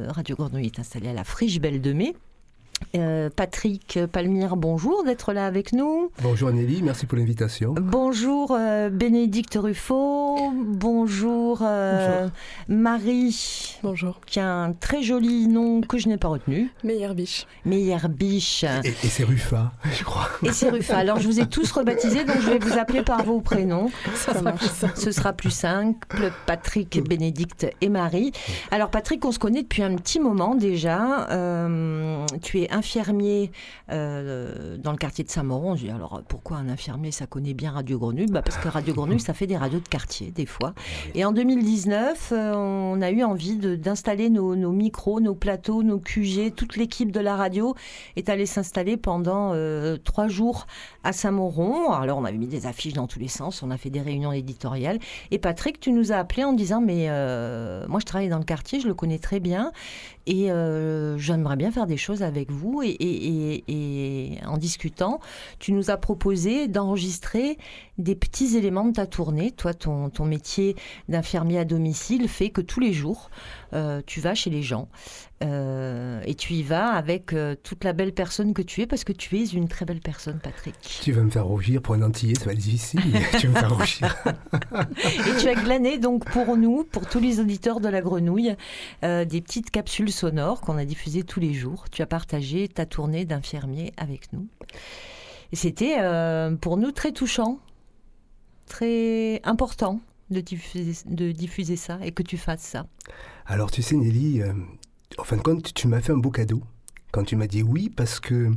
Radio 0.09 0.35
Grenouille 0.35 0.65
est 0.65 0.79
installée 0.79 1.09
à 1.09 1.13
la 1.13 1.23
Friche 1.23 1.59
Belle 1.59 1.79
de 1.79 1.93
Mai. 1.93 2.15
Euh, 2.95 3.29
Patrick 3.33 3.99
Palmire, 4.11 4.57
bonjour 4.57 5.03
d'être 5.03 5.31
là 5.31 5.45
avec 5.45 5.71
nous. 5.71 6.11
Bonjour 6.21 6.49
Anneli, 6.49 6.81
merci 6.83 7.05
pour 7.05 7.17
l'invitation. 7.17 7.73
Bonjour 7.79 8.51
euh, 8.57 8.89
Bénédicte 8.89 9.57
Ruffo, 9.59 10.51
bonjour, 10.53 11.59
euh, 11.61 12.27
Marie. 12.67 13.77
Bonjour. 13.83 14.19
Qui 14.25 14.39
a 14.39 14.51
un 14.51 14.73
très 14.73 15.03
joli 15.03 15.47
nom 15.47 15.81
que 15.81 15.97
je 15.97 16.09
n'ai 16.09 16.17
pas 16.17 16.27
retenu. 16.27 16.69
Biche. 16.83 17.47
Meilleur 17.65 18.09
Biche. 18.09 18.65
Et, 18.83 18.89
et 18.89 18.93
c'est 18.93 19.23
Ruffa, 19.23 19.71
je 19.93 20.03
crois. 20.03 20.27
Et 20.43 20.51
c'est 20.51 20.69
Ruffa. 20.69 20.97
Alors 20.97 21.19
je 21.19 21.27
vous 21.27 21.39
ai 21.39 21.47
tous 21.47 21.71
rebaptisés, 21.71 22.25
donc 22.25 22.41
je 22.41 22.49
vais 22.49 22.59
vous 22.59 22.77
appeler 22.77 23.03
par 23.03 23.23
vos 23.23 23.39
prénoms. 23.39 23.89
Ça, 24.15 24.33
sera 24.33 24.51
plus 24.51 24.67
simple. 24.67 24.93
Ce 24.97 25.11
sera 25.11 25.33
plus 25.33 25.51
simple. 25.51 26.31
Patrick, 26.45 27.01
Bénédicte 27.07 27.67
et 27.79 27.89
Marie. 27.89 28.31
Alors 28.71 28.89
Patrick, 28.89 29.23
on 29.23 29.31
se 29.31 29.39
connaît 29.39 29.63
depuis 29.63 29.83
un 29.83 29.95
petit 29.95 30.19
moment 30.19 30.55
déjà. 30.55 31.27
tu 32.41 32.59
es 32.61 32.70
infirmier 32.71 33.51
euh, 33.91 34.77
dans 34.77 34.91
le 34.91 34.97
quartier 34.97 35.23
de 35.23 35.29
Saint-Moron. 35.29 35.75
Je 35.75 35.85
dis 35.85 35.91
alors 35.91 36.21
pourquoi 36.27 36.57
un 36.57 36.69
infirmier 36.69 37.11
ça 37.11 37.27
connaît 37.27 37.53
bien 37.53 37.71
Radio 37.71 37.99
Grenouille? 37.99 38.27
Bah, 38.27 38.41
Parce 38.41 38.57
que 38.57 38.67
Radio 38.67 38.93
Grenouille 38.93 39.19
ça 39.19 39.33
fait 39.33 39.47
des 39.47 39.57
radios 39.57 39.79
de 39.79 39.87
quartier 39.87 40.31
des 40.31 40.45
fois. 40.45 40.73
Et 41.15 41.25
en 41.25 41.31
2019, 41.31 42.31
euh, 42.31 42.53
on 42.55 43.01
a 43.01 43.11
eu 43.11 43.23
envie 43.23 43.55
d'installer 43.55 44.29
nos, 44.29 44.55
micros, 44.71 45.19
nos 45.19 45.35
plateaux, 45.35 45.83
nos 45.83 45.99
QG. 45.99 46.53
Toute 46.55 46.77
l'équipe 46.77 47.11
de 47.11 47.19
la 47.19 47.35
radio 47.35 47.75
est 48.15 48.29
allée 48.29 48.45
s'installer 48.45 48.97
pendant 48.97 49.51
euh, 49.53 49.97
trois 49.97 50.27
jours 50.27 50.67
à 51.03 51.13
Saint-Moron. 51.13 51.91
Alors 51.91 52.17
on 52.17 52.25
avait 52.25 52.37
mis 52.37 52.47
des 52.47 52.65
affiches 52.65 52.93
dans 52.93 53.07
tous 53.07 53.19
les 53.19 53.27
sens, 53.27 53.63
on 53.63 53.71
a 53.71 53.77
fait 53.77 53.89
des 53.89 54.01
réunions 54.01 54.31
éditoriales. 54.31 54.99
Et 55.31 55.39
Patrick, 55.39 55.79
tu 55.79 55.91
nous 55.91 56.11
as 56.11 56.17
appelé 56.17 56.43
en 56.43 56.53
disant 56.53 56.81
mais 56.81 57.07
moi 57.87 57.99
je 57.99 58.05
travaille 58.05 58.29
dans 58.29 58.37
le 58.37 58.43
quartier, 58.43 58.79
je 58.79 58.87
le 58.87 58.93
connais 58.93 59.19
très 59.19 59.39
bien 59.39 59.71
et 60.27 60.49
j'aimerais 61.17 61.55
bien 61.55 61.71
faire 61.71 61.87
des 61.87 61.97
choses 61.97 62.23
avec 62.23 62.51
vous 62.51 62.81
et, 62.83 64.37
en 64.45 64.57
discutant, 64.57 65.19
tu 65.59 65.73
nous 65.73 65.89
as 65.89 65.97
proposé 65.97 66.67
d'enregistrer 66.67 67.57
des 67.97 68.15
petits 68.15 68.57
éléments 68.57 68.85
de 68.85 68.93
ta 68.93 69.05
tournée. 69.05 69.51
Toi, 69.51 69.73
ton, 69.73 70.09
ton 70.09 70.25
métier 70.25 70.75
d'infirmier 71.09 71.59
à 71.59 71.65
domicile 71.65 72.27
fait 72.27 72.49
que 72.49 72.61
tous 72.61 72.79
les 72.79 72.93
jours, 72.93 73.29
euh, 73.73 74.01
tu 74.05 74.19
vas 74.19 74.35
chez 74.35 74.49
les 74.49 74.63
gens 74.63 74.89
euh, 75.43 76.21
et 76.25 76.35
tu 76.35 76.53
y 76.53 76.63
vas 76.63 76.89
avec 76.89 77.31
euh, 77.31 77.55
toute 77.63 77.83
la 77.83 77.93
belle 77.93 78.13
personne 78.13 78.53
que 78.53 78.61
tu 78.61 78.81
es 78.81 78.85
parce 78.85 79.03
que 79.03 79.13
tu 79.13 79.37
es 79.37 79.45
une 79.45 79.67
très 79.67 79.85
belle 79.85 80.01
personne, 80.01 80.39
Patrick. 80.39 80.75
Tu 81.01 81.13
vas 81.13 81.21
me 81.21 81.29
faire 81.29 81.45
rougir 81.45 81.81
pour 81.81 81.95
un 81.95 82.01
antillais, 82.01 82.35
ça 82.35 82.45
va 82.45 82.51
être 82.51 82.57
difficile, 82.57 83.01
tu 83.39 83.47
vas 83.47 83.53
me 83.53 83.59
faire 83.59 83.77
rougir. 83.77 84.15
et 85.05 85.37
tu 85.39 85.47
as 85.47 85.55
glané 85.55 85.97
donc 85.97 86.25
pour 86.25 86.57
nous, 86.57 86.83
pour 86.83 87.07
tous 87.07 87.19
les 87.19 87.39
auditeurs 87.39 87.79
de 87.79 87.87
la 87.87 88.01
grenouille, 88.01 88.55
des 89.01 89.41
petites 89.41 89.71
capsules 89.71 90.11
sonores 90.11 90.61
qu'on 90.61 90.77
a 90.77 90.85
diffusées 90.85 91.23
tous 91.23 91.39
les 91.39 91.53
jours. 91.53 91.89
Tu 91.89 92.01
as 92.01 92.07
partagé 92.07 92.67
ta 92.67 92.85
tournée 92.85 93.25
d'infirmier 93.25 93.93
avec 93.97 94.33
nous. 94.33 94.47
Et 95.51 95.55
c'était 95.55 95.97
pour 96.59 96.77
nous 96.77 96.91
très 96.91 97.11
touchant, 97.11 97.59
très 98.65 99.41
important 99.43 100.01
de 100.31 100.41
diffuser, 100.41 101.03
de 101.05 101.31
diffuser 101.31 101.75
ça 101.75 101.99
et 102.03 102.11
que 102.11 102.23
tu 102.23 102.37
fasses 102.37 102.61
ça 102.61 102.87
Alors 103.51 103.69
tu 103.69 103.81
sais 103.81 103.97
Nelly, 103.97 104.41
euh, 104.41 104.53
en 105.17 105.25
fin 105.25 105.35
de 105.35 105.41
compte, 105.41 105.73
tu 105.73 105.89
m'as 105.89 105.99
fait 105.99 106.13
un 106.13 106.17
beau 106.17 106.31
cadeau 106.31 106.63
quand 107.11 107.25
tu 107.25 107.35
m'as 107.35 107.47
dit 107.47 107.63
oui 107.63 107.89
parce 107.89 108.21
que 108.21 108.49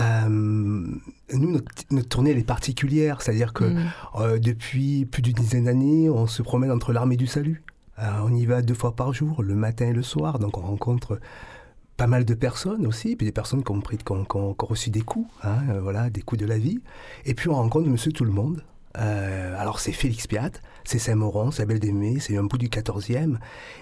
euh, 0.00 0.28
nous, 0.28 1.60
notre, 1.92 2.08
tournée 2.08 2.32
elle 2.32 2.38
est 2.38 2.42
particulière, 2.42 3.22
c'est-à-dire 3.22 3.52
que 3.52 3.62
mm. 3.62 3.90
euh, 4.16 4.38
depuis 4.40 5.04
plus 5.04 5.22
d'une 5.22 5.34
dizaine 5.34 5.66
d'années, 5.66 6.10
on 6.10 6.26
se 6.26 6.42
promène 6.42 6.72
entre 6.72 6.92
l'armée 6.92 7.16
du 7.16 7.28
salut. 7.28 7.62
on 7.96 8.34
y 8.34 8.44
va 8.44 8.60
deux 8.60 8.74
fois 8.74 8.96
par 8.96 9.12
jour, 9.12 9.44
le 9.44 9.54
matin 9.54 9.86
et 9.86 9.92
le 9.92 10.02
soir, 10.02 10.40
donc 10.40 10.58
on 10.58 10.62
rencontre 10.62 11.20
pas 11.96 12.08
mal 12.08 12.24
de 12.24 12.34
personnes 12.34 12.88
aussi, 12.88 13.14
puis 13.14 13.24
des 13.24 13.32
personnes 13.32 13.62
qui 13.62 13.70
ont, 13.70 13.80
pris, 13.80 13.98
qui 13.98 14.12
ont, 14.12 14.56
reçu 14.58 14.90
des 14.90 15.02
coups, 15.02 15.30
hein, 15.44 15.60
voilà, 15.80 16.10
des 16.10 16.22
coups 16.22 16.40
de 16.40 16.46
la 16.46 16.58
vie. 16.58 16.80
Et 17.24 17.34
puis 17.34 17.48
on 17.48 17.54
rencontre 17.54 17.88
Monsieur 17.88 18.10
Tout 18.10 18.24
le 18.24 18.32
Monde, 18.32 18.64
euh, 18.96 19.54
alors 19.58 19.80
c'est 19.80 19.92
Félix 19.92 20.26
Piat, 20.26 20.50
c'est 20.84 20.98
Saint-Maurent, 20.98 21.50
c'est 21.50 21.66
Belle 21.66 21.80
d'Aimé, 21.80 22.18
c'est 22.20 22.36
un 22.36 22.44
bout 22.44 22.58
du 22.58 22.68
14e. 22.68 23.36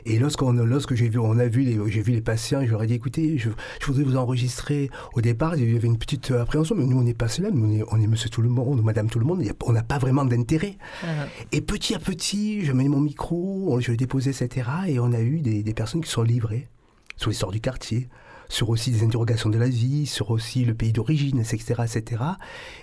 Et 0.05 0.19
lorsqu'on, 0.19 0.53
lorsque 0.53 0.95
j'ai 0.95 1.09
vu, 1.09 1.19
on 1.19 1.39
a 1.39 1.47
vu 1.47 1.63
les, 1.63 1.79
j'ai 1.91 2.03
vu 2.03 2.13
les 2.13 2.21
patients, 2.21 2.65
je 2.65 2.71
leur 2.71 2.83
ai 2.83 2.87
dit 2.87 2.95
écoutez, 2.95 3.39
je, 3.39 3.51
voudrais 3.87 4.05
vous 4.05 4.17
enregistrer. 4.17 4.91
Au 5.15 5.21
départ, 5.21 5.57
il 5.57 5.73
y 5.73 5.77
avait 5.77 5.87
une 5.87 5.99
petite 5.99 6.31
appréhension, 6.31 6.75
mais 6.75 6.85
nous 6.87 6.99
on 6.99 7.03
n'est 7.03 7.15
pas 7.15 7.27
nous 7.53 7.67
on 7.67 7.71
est, 7.71 7.85
on 7.91 8.01
est 8.01 8.07
Monsieur 8.07 8.31
Tout 8.31 8.43
le 8.43 8.49
Monde, 8.49 8.83
Madame 8.83 9.09
Tout 9.09 9.19
le 9.19 9.25
Monde, 9.25 9.45
on 9.65 9.73
n'a 9.73 9.83
pas 9.83 9.99
vraiment 9.99 10.25
d'intérêt. 10.25 10.77
Ah. 11.03 11.27
Et 11.53 11.61
petit 11.61 11.95
à 11.95 11.99
petit, 11.99 12.65
je 12.65 12.73
mets 12.73 12.89
mon 12.89 13.01
micro, 13.01 13.79
je 13.81 13.91
l'ai 13.91 13.97
déposé, 13.97 14.31
etc. 14.31 14.69
Et 14.89 14.99
on 14.99 15.13
a 15.13 15.21
eu 15.21 15.41
des, 15.41 15.63
des 15.63 15.75
personnes 15.75 16.01
qui 16.01 16.11
sont 16.11 16.23
livrées 16.23 16.69
sur 17.17 17.31
l'histoire 17.31 17.53
du 17.53 17.61
quartier, 17.61 18.09
sur 18.49 18.69
aussi 18.71 18.91
des 18.91 19.03
interrogations 19.03 19.51
de 19.51 19.59
la 19.59 19.69
vie, 19.69 20.07
sur 20.07 20.31
aussi 20.31 20.65
le 20.65 20.75
pays 20.75 20.93
d'origine, 20.93 21.41
etc., 21.41 21.83
etc. 21.85 22.23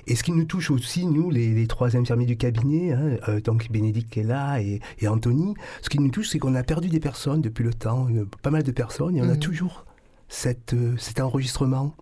Et 0.08 0.15
ce 0.15 0.24
qui 0.24 0.32
nous 0.32 0.46
touche 0.46 0.72
aussi, 0.72 1.05
nous, 1.05 1.29
les, 1.29 1.67
trois 1.67 1.96
infirmiers 1.96 2.25
du 2.25 2.38
cabinet, 2.38 2.91
hein, 2.91 3.17
euh, 3.27 3.41
donc 3.41 3.72
Bénédicte 3.72 4.17
est 4.17 4.24
là 4.24 4.60
et, 4.60 4.82
Anthony, 5.08 5.53
ce 5.82 5.89
qui 5.89 6.00
nous 6.00 6.10
touche, 6.10 6.29
c'est 6.29 6.39
qu'on 6.39 6.55
a 6.55 6.63
perdu 6.63 6.89
des 6.89 7.00
personnes 7.00 7.41
depuis 7.41 7.63
le 7.63 7.74
temps, 7.74 8.08
euh, 8.12 8.27
pas 8.41 8.51
mal 8.51 8.63
de 8.63 8.72
personnes, 8.72 9.15
et 9.15 9.22
on 9.22 9.29
a 9.29 9.34
mhm. 9.34 9.39
toujours 9.39 9.86
cette, 10.29 10.74
euh, 10.74 10.96
cet 10.98 11.20
enregistrement 11.20 11.96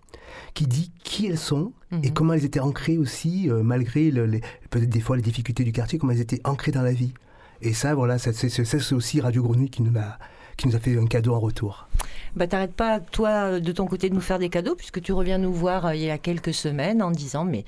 qui 0.53 0.65
dit 0.65 0.91
qui 1.03 1.27
elles 1.27 1.38
sont 1.38 1.74
et 1.91 2.08
mhm. 2.08 2.13
comment 2.13 2.34
elles 2.34 2.46
étaient 2.46 2.62
ancrées 2.62 2.98
aussi, 2.98 3.50
malgré 3.63 4.12
peut-être 4.70 4.89
des 4.89 5.01
fois 5.01 5.18
les 5.18 5.22
difficultés 5.22 5.65
du 5.65 5.74
quartier, 5.74 6.00
comment 6.00 6.13
elles 6.13 6.22
étaient 6.22 6.39
ancrées 6.46 6.72
dans 6.72 6.84
la 6.84 6.94
vie. 6.94 7.13
Et 7.62 7.74
ça, 7.74 7.94
voilà, 7.96 8.18
c'est 8.18 8.94
aussi 8.94 9.20
Radio 9.20 9.44
Grenouille 9.44 9.70
qui 9.70 9.84
nous 9.84 10.00
a, 10.00 10.18
qui 10.56 10.68
nous 10.68 10.75
a 10.75 10.80
fait 10.80 10.98
un 10.98 11.06
cadeau 11.06 11.34
en 11.34 11.39
retour 11.39 11.88
bah, 12.36 12.48
t'arrêtes 12.48 12.74
pas, 12.74 13.00
toi, 13.00 13.60
de 13.60 13.72
ton 13.72 13.86
côté, 13.88 14.10
de 14.10 14.16
nous 14.16 14.22
faire 14.22 14.40
des 14.40 14.50
cadeaux, 14.50 14.75
puisque 14.75 15.01
tu 15.01 15.13
reviens 15.13 15.38
nous 15.38 15.54
voir 15.54 15.88
euh, 15.88 15.96
il 15.96 16.01
y 16.01 16.10
a 16.10 16.18
quelques 16.18 16.54
semaines 16.54 17.01
en 17.01 17.12
disant, 17.12 17.44
mais 17.44 17.66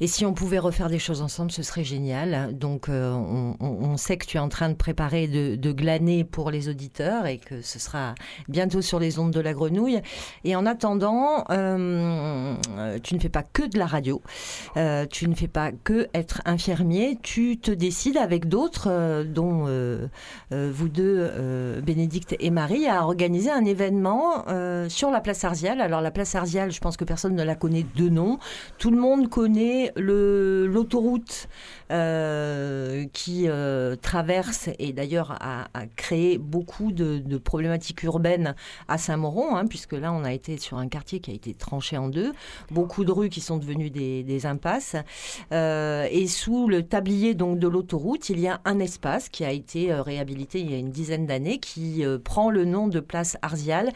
et 0.00 0.06
si 0.06 0.26
on 0.26 0.34
pouvait 0.34 0.58
refaire 0.58 0.88
des 0.88 0.98
choses 0.98 1.22
ensemble, 1.22 1.50
ce 1.50 1.62
serait 1.62 1.84
génial. 1.84 2.56
Donc, 2.56 2.88
euh, 2.88 3.12
on, 3.60 3.96
sait 3.96 4.16
que 4.16 4.26
tu 4.26 4.36
es 4.36 4.40
en 4.40 4.48
train 4.48 4.68
de 4.68 4.74
préparer, 4.74 5.28
de, 5.28 5.72
glaner 5.72 6.24
pour 6.24 6.50
les 6.50 6.68
auditeurs 6.68 7.26
et 7.26 7.38
que 7.38 7.62
ce 7.62 7.78
sera 7.78 8.14
bientôt 8.48 8.82
sur 8.82 9.00
les 9.00 9.18
ondes 9.18 9.32
de 9.32 9.40
la 9.40 9.52
grenouille. 9.52 10.00
Et 10.44 10.54
en 10.56 10.66
attendant, 10.66 11.44
euh, 11.50 12.54
tu 13.02 13.14
ne 13.14 13.20
fais 13.20 13.28
pas 13.28 13.42
que 13.42 13.62
de 13.62 13.78
la 13.78 13.86
radio, 13.86 14.20
tu 15.10 15.28
ne 15.28 15.34
fais 15.34 15.48
pas 15.48 15.70
que 15.72 16.08
être 16.12 16.42
infirmier, 16.44 17.18
tu 17.22 17.58
te 17.58 17.70
décides 17.70 18.16
avec 18.16 18.48
d'autres, 18.48 19.24
dont 19.24 19.66
vous 20.50 20.88
deux, 20.88 21.80
Bénédicte 21.82 22.36
et 22.38 22.50
Marie, 22.50 22.86
à 22.86 23.04
organiser 23.04 23.50
un 23.50 23.64
événement 23.64 23.83
euh, 24.48 24.88
sur 24.88 25.10
la 25.10 25.20
place 25.20 25.44
Arzial. 25.44 25.80
Alors 25.80 26.00
la 26.00 26.10
place 26.10 26.34
Arzial, 26.34 26.72
je 26.72 26.80
pense 26.80 26.96
que 26.96 27.04
personne 27.04 27.34
ne 27.34 27.42
la 27.42 27.54
connaît 27.54 27.86
de 27.96 28.08
nom. 28.08 28.38
Tout 28.78 28.90
le 28.90 28.98
monde 28.98 29.28
connaît 29.28 29.92
l'autoroute 29.96 31.48
euh, 31.90 33.04
qui 33.12 33.44
euh, 33.46 33.94
traverse 33.96 34.70
et 34.78 34.92
d'ailleurs 34.92 35.36
a, 35.40 35.66
créé 35.96 36.38
beaucoup 36.38 36.92
de, 36.92 37.36
problématiques 37.36 38.02
urbaines 38.04 38.54
à 38.88 38.96
Saint-Mauron, 38.96 39.56
hein, 39.56 39.66
puisque 39.66 39.92
là 39.92 40.12
on 40.12 40.24
a 40.24 40.32
été 40.32 40.56
sur 40.56 40.78
un 40.78 40.88
quartier 40.88 41.20
qui 41.20 41.30
a 41.30 41.34
été 41.34 41.52
tranché 41.52 41.98
en 41.98 42.08
deux, 42.08 42.32
beaucoup 42.70 43.04
de 43.04 43.12
rues 43.12 43.28
qui 43.28 43.40
sont 43.40 43.58
devenues 43.58 43.90
des, 43.90 44.46
impasses. 44.46 44.96
et 45.52 46.26
sous 46.26 46.68
le 46.68 46.82
tablier 46.82 47.34
donc 47.34 47.58
de 47.58 47.68
l'autoroute, 47.68 48.30
il 48.30 48.40
y 48.40 48.48
a 48.48 48.60
un 48.64 48.78
espace 48.78 49.28
qui 49.28 49.44
a 49.44 49.50
été 49.50 49.92
réhabilité 49.92 50.60
il 50.60 50.70
y 50.70 50.74
a 50.74 50.78
une 50.78 50.90
dizaine 50.90 51.26
d'années 51.26 51.58
qui 51.58 52.04
prend 52.24 52.50
le 52.50 52.64
nom 52.64 52.88
de 52.88 53.00
place 53.00 53.36
Arzial 53.42 53.92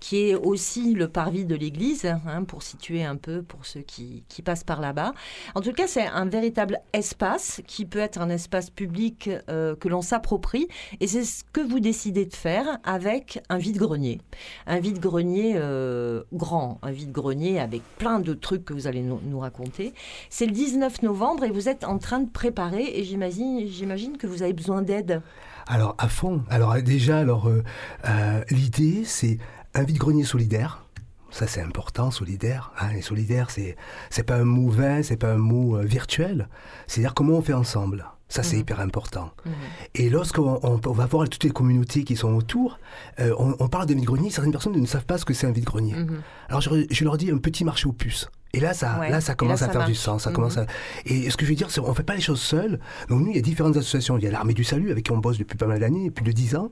qui 0.00 0.28
est 0.28 0.34
aussi 0.34 0.94
le 0.94 1.08
parvis 1.08 1.44
de 1.44 1.54
l'église, 1.54 2.06
hein, 2.06 2.44
pour 2.44 2.62
situer 2.62 3.04
un 3.04 3.16
peu 3.16 3.42
pour 3.42 3.66
ceux 3.66 3.80
qui, 3.80 4.24
qui 4.28 4.42
passent 4.42 4.64
par 4.64 4.80
là-bas. 4.80 5.12
En 5.54 5.60
tout 5.60 5.72
cas, 5.72 5.86
c'est 5.86 6.06
un 6.06 6.26
véritable 6.26 6.80
espace 6.92 7.32
qui 7.66 7.84
peut 7.84 7.98
être 7.98 8.20
un 8.20 8.30
espace 8.30 8.70
public 8.70 9.30
euh, 9.48 9.74
que 9.76 9.88
l'on 9.88 10.02
s'approprie, 10.02 10.68
et 11.00 11.06
c'est 11.06 11.24
ce 11.24 11.44
que 11.52 11.60
vous 11.60 11.80
décidez 11.80 12.26
de 12.26 12.34
faire 12.34 12.78
avec 12.84 13.42
un 13.48 13.58
vide-grenier. 13.58 14.20
Un 14.66 14.80
vide-grenier 14.80 15.54
euh, 15.56 16.22
grand, 16.32 16.78
un 16.82 16.90
vide-grenier 16.90 17.60
avec 17.60 17.82
plein 17.98 18.20
de 18.20 18.34
trucs 18.34 18.64
que 18.64 18.74
vous 18.74 18.86
allez 18.86 19.02
nous, 19.02 19.38
raconter. 19.38 19.92
C'est 20.30 20.46
le 20.46 20.52
19 20.52 21.02
novembre 21.02 21.44
et 21.44 21.50
vous 21.50 21.68
êtes 21.68 21.84
en 21.84 21.98
train 21.98 22.20
de 22.20 22.30
préparer, 22.30 22.84
et 22.84 23.04
j'imagine, 23.04 24.16
que 24.18 24.26
vous 24.26 24.42
avez 24.42 24.52
besoin 24.52 24.82
d'aide. 24.82 25.22
Alors, 25.66 25.94
à 25.98 26.08
fond. 26.08 26.42
Alors, 26.50 26.74
déjà, 26.82 27.18
alors, 27.18 27.48
euh, 27.48 28.44
l'idée, 28.50 29.02
c'est 29.04 29.38
un 29.74 29.84
vide-grenier 29.84 30.24
solidaire. 30.24 30.84
Ça, 31.32 31.46
c'est 31.48 31.62
important, 31.62 32.10
solidaire. 32.12 32.70
Hein. 32.78 32.90
Et 32.96 33.02
solidaire, 33.02 33.50
c'est, 33.50 33.76
c'est 34.10 34.22
pas 34.22 34.36
un 34.36 34.44
mot 34.44 34.68
vain, 34.68 35.02
c'est 35.02 35.16
pas 35.16 35.32
un 35.32 35.38
mot 35.38 35.76
euh, 35.78 35.82
virtuel. 35.82 36.48
C'est-à-dire 36.86 37.14
comment 37.14 37.34
on 37.38 37.42
fait 37.42 37.54
ensemble. 37.54 38.06
Ça, 38.28 38.42
c'est 38.42 38.54
Mhm. 38.56 38.60
hyper 38.62 38.80
important. 38.80 39.30
Mhm. 39.44 39.52
Et 39.94 40.08
lorsqu'on 40.10 40.58
on, 40.62 40.80
on 40.86 40.92
va 40.92 41.06
voir 41.06 41.28
toutes 41.28 41.44
les 41.44 41.50
communautés 41.50 42.04
qui 42.04 42.16
sont 42.16 42.32
autour, 42.34 42.78
euh, 43.20 43.34
on, 43.38 43.56
on 43.58 43.68
parle 43.68 43.86
de 43.86 43.94
vide-grenier, 43.94 44.30
certaines 44.30 44.52
personnes 44.52 44.78
ne 44.80 44.86
savent 44.86 45.04
pas 45.04 45.18
ce 45.18 45.24
que 45.24 45.34
c'est 45.34 45.46
un 45.46 45.50
vide-grenier. 45.52 45.94
Mhm. 45.94 46.20
Alors 46.48 46.60
je, 46.62 46.86
je 46.90 47.04
leur 47.04 47.16
dis 47.18 47.30
un 47.30 47.36
petit 47.38 47.64
marché 47.64 47.88
aux 47.88 47.92
puces. 47.92 48.30
Et 48.54 48.60
là, 48.60 48.74
ça, 48.74 48.98
Ouais. 49.00 49.08
là, 49.10 49.20
ça 49.22 49.34
commence 49.34 49.60
là, 49.62 49.68
à 49.68 49.70
faire 49.70 49.86
du 49.86 49.94
sens. 49.94 50.24
Ça 50.24 50.30
Mhm. 50.30 50.36
commence 50.36 50.58
à... 50.58 50.66
Et 51.06 51.30
ce 51.30 51.36
que 51.38 51.44
je 51.46 51.50
veux 51.50 51.56
dire, 51.56 51.70
c'est 51.70 51.80
qu'on 51.80 51.94
fait 51.94 52.02
pas 52.02 52.14
les 52.14 52.20
choses 52.20 52.40
seuls. 52.40 52.78
Donc 53.08 53.20
nous, 53.22 53.28
il 53.30 53.36
y 53.36 53.38
a 53.38 53.42
différentes 53.42 53.76
associations. 53.78 54.18
Il 54.18 54.24
y 54.24 54.26
a 54.26 54.30
l'Armée 54.30 54.52
du 54.54 54.62
Salut, 54.64 54.90
avec 54.90 55.04
qui 55.04 55.12
on 55.12 55.18
bosse 55.18 55.38
depuis 55.38 55.56
pas 55.56 55.66
mal 55.66 55.80
d'années, 55.80 56.10
plus 56.10 56.24
de 56.24 56.32
10 56.32 56.54
ans. 56.56 56.70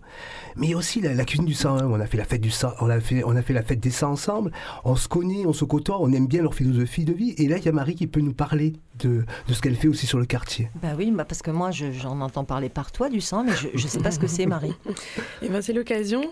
Mais 0.56 0.66
il 0.66 0.70
y 0.70 0.74
a 0.74 0.76
aussi 0.76 1.00
la, 1.00 1.14
la 1.14 1.24
cuisine 1.24 1.46
du 1.46 1.54
sang. 1.54 1.78
hein. 1.78 1.88
On 1.90 1.98
a 1.98 2.06
fait 2.06 2.18
la 2.18 2.24
fête 2.24 2.40
du 2.42 2.50
sang, 2.50 2.72
on 2.80 2.90
a 2.90 3.00
fait, 3.00 3.22
on 3.24 3.34
a 3.34 3.42
fait 3.42 3.54
la 3.54 3.62
fête 3.62 3.80
des 3.80 3.90
sangs 3.90 4.12
ensemble. 4.12 4.52
On 4.84 4.94
se 4.94 5.08
connaît, 5.08 5.46
on 5.46 5.52
se 5.54 5.64
côtoie, 5.64 5.98
on 6.00 6.12
aime 6.12 6.26
bien 6.26 6.42
leur 6.42 6.54
philosophie 6.54 7.04
de 7.06 7.12
vie. 7.14 7.34
Et 7.38 7.48
là, 7.48 7.56
il 7.56 7.64
y 7.64 7.68
a 7.68 7.72
Marie 7.72 7.94
qui 7.94 8.06
peut 8.06 8.20
nous 8.20 8.34
parler 8.34 8.74
de, 9.00 9.24
de 9.48 9.54
ce 9.54 9.60
qu'elle 9.60 9.76
fait 9.76 9.88
aussi 9.88 10.06
sur 10.06 10.18
le 10.18 10.26
quartier. 10.26 10.70
Bah 10.82 10.90
oui, 10.96 11.10
bah 11.10 11.24
parce 11.24 11.42
que 11.42 11.50
moi, 11.50 11.70
je- 11.70 11.92
j'en 11.92 12.20
entends 12.20 12.44
parler 12.44 12.68
par 12.68 12.92
toi 12.92 13.08
du 13.08 13.20
sang, 13.20 13.44
mais 13.44 13.52
je 13.74 13.82
ne 13.82 13.88
sais 13.88 13.98
pas 14.00 14.10
ce 14.10 14.18
que 14.18 14.26
c'est, 14.26 14.46
Marie. 14.46 14.74
Eh 15.42 15.48
ben, 15.48 15.62
c'est 15.62 15.72
l'occasion. 15.72 16.22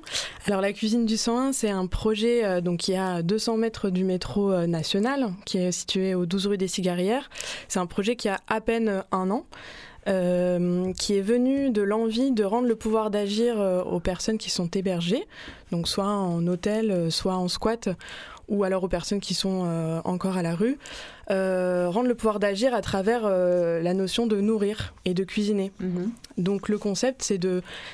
Alors 0.46 0.60
la 0.60 0.72
cuisine 0.72 1.06
du 1.06 1.16
101, 1.16 1.52
c'est 1.52 1.70
un 1.70 1.86
projet 1.86 2.44
euh, 2.44 2.60
donc 2.60 2.78
qui 2.80 2.92
est 2.92 2.98
à 2.98 3.22
200 3.22 3.56
mètres 3.56 3.90
du 3.90 4.04
métro 4.04 4.52
euh, 4.52 4.66
national, 4.66 5.30
qui 5.46 5.58
est 5.58 5.72
situé 5.72 6.14
au 6.14 6.26
12 6.26 6.46
rue 6.48 6.58
des 6.58 6.68
Cigarières. 6.68 7.30
C'est 7.68 7.78
un 7.80 7.86
projet 7.86 8.16
qui 8.16 8.28
a 8.28 8.38
à 8.48 8.60
peine 8.60 8.88
euh, 8.88 9.00
un 9.12 9.30
an. 9.30 9.44
euh, 10.06 10.92
qui 10.94 11.16
est 11.16 11.20
venu 11.22 11.70
de 11.70 11.82
l'envie 11.82 12.32
de 12.32 12.44
rendre 12.44 12.66
le 12.68 12.76
pouvoir 12.76 13.10
d'agir 13.10 13.58
aux 13.58 14.00
personnes 14.00 14.38
qui 14.38 14.48
sont 14.50 14.68
hébergées, 14.68 15.24
donc 15.70 15.86
soit 15.88 16.06
en 16.06 16.46
hôtel, 16.46 17.10
soit 17.10 17.36
en 17.36 17.48
squat, 17.48 17.90
ou 18.48 18.64
alors 18.64 18.84
aux 18.84 18.88
personnes 18.88 19.20
qui 19.20 19.34
sont 19.34 19.64
euh, 19.66 20.00
encore 20.04 20.36
à 20.36 20.42
la 20.42 20.54
rue, 20.54 20.78
euh, 21.30 21.88
rendre 21.90 22.08
le 22.08 22.14
pouvoir 22.14 22.40
d'agir 22.40 22.74
à 22.74 22.80
travers 22.80 23.22
euh, 23.24 23.82
la 23.82 23.94
notion 23.94 24.26
de 24.26 24.40
nourrir 24.40 24.94
et 25.04 25.14
de 25.14 25.24
cuisiner. 25.24 25.72
Mhm. 25.80 26.10
Donc 26.38 26.68
le 26.68 26.78
concept, 26.78 27.22
c'est 27.22 27.38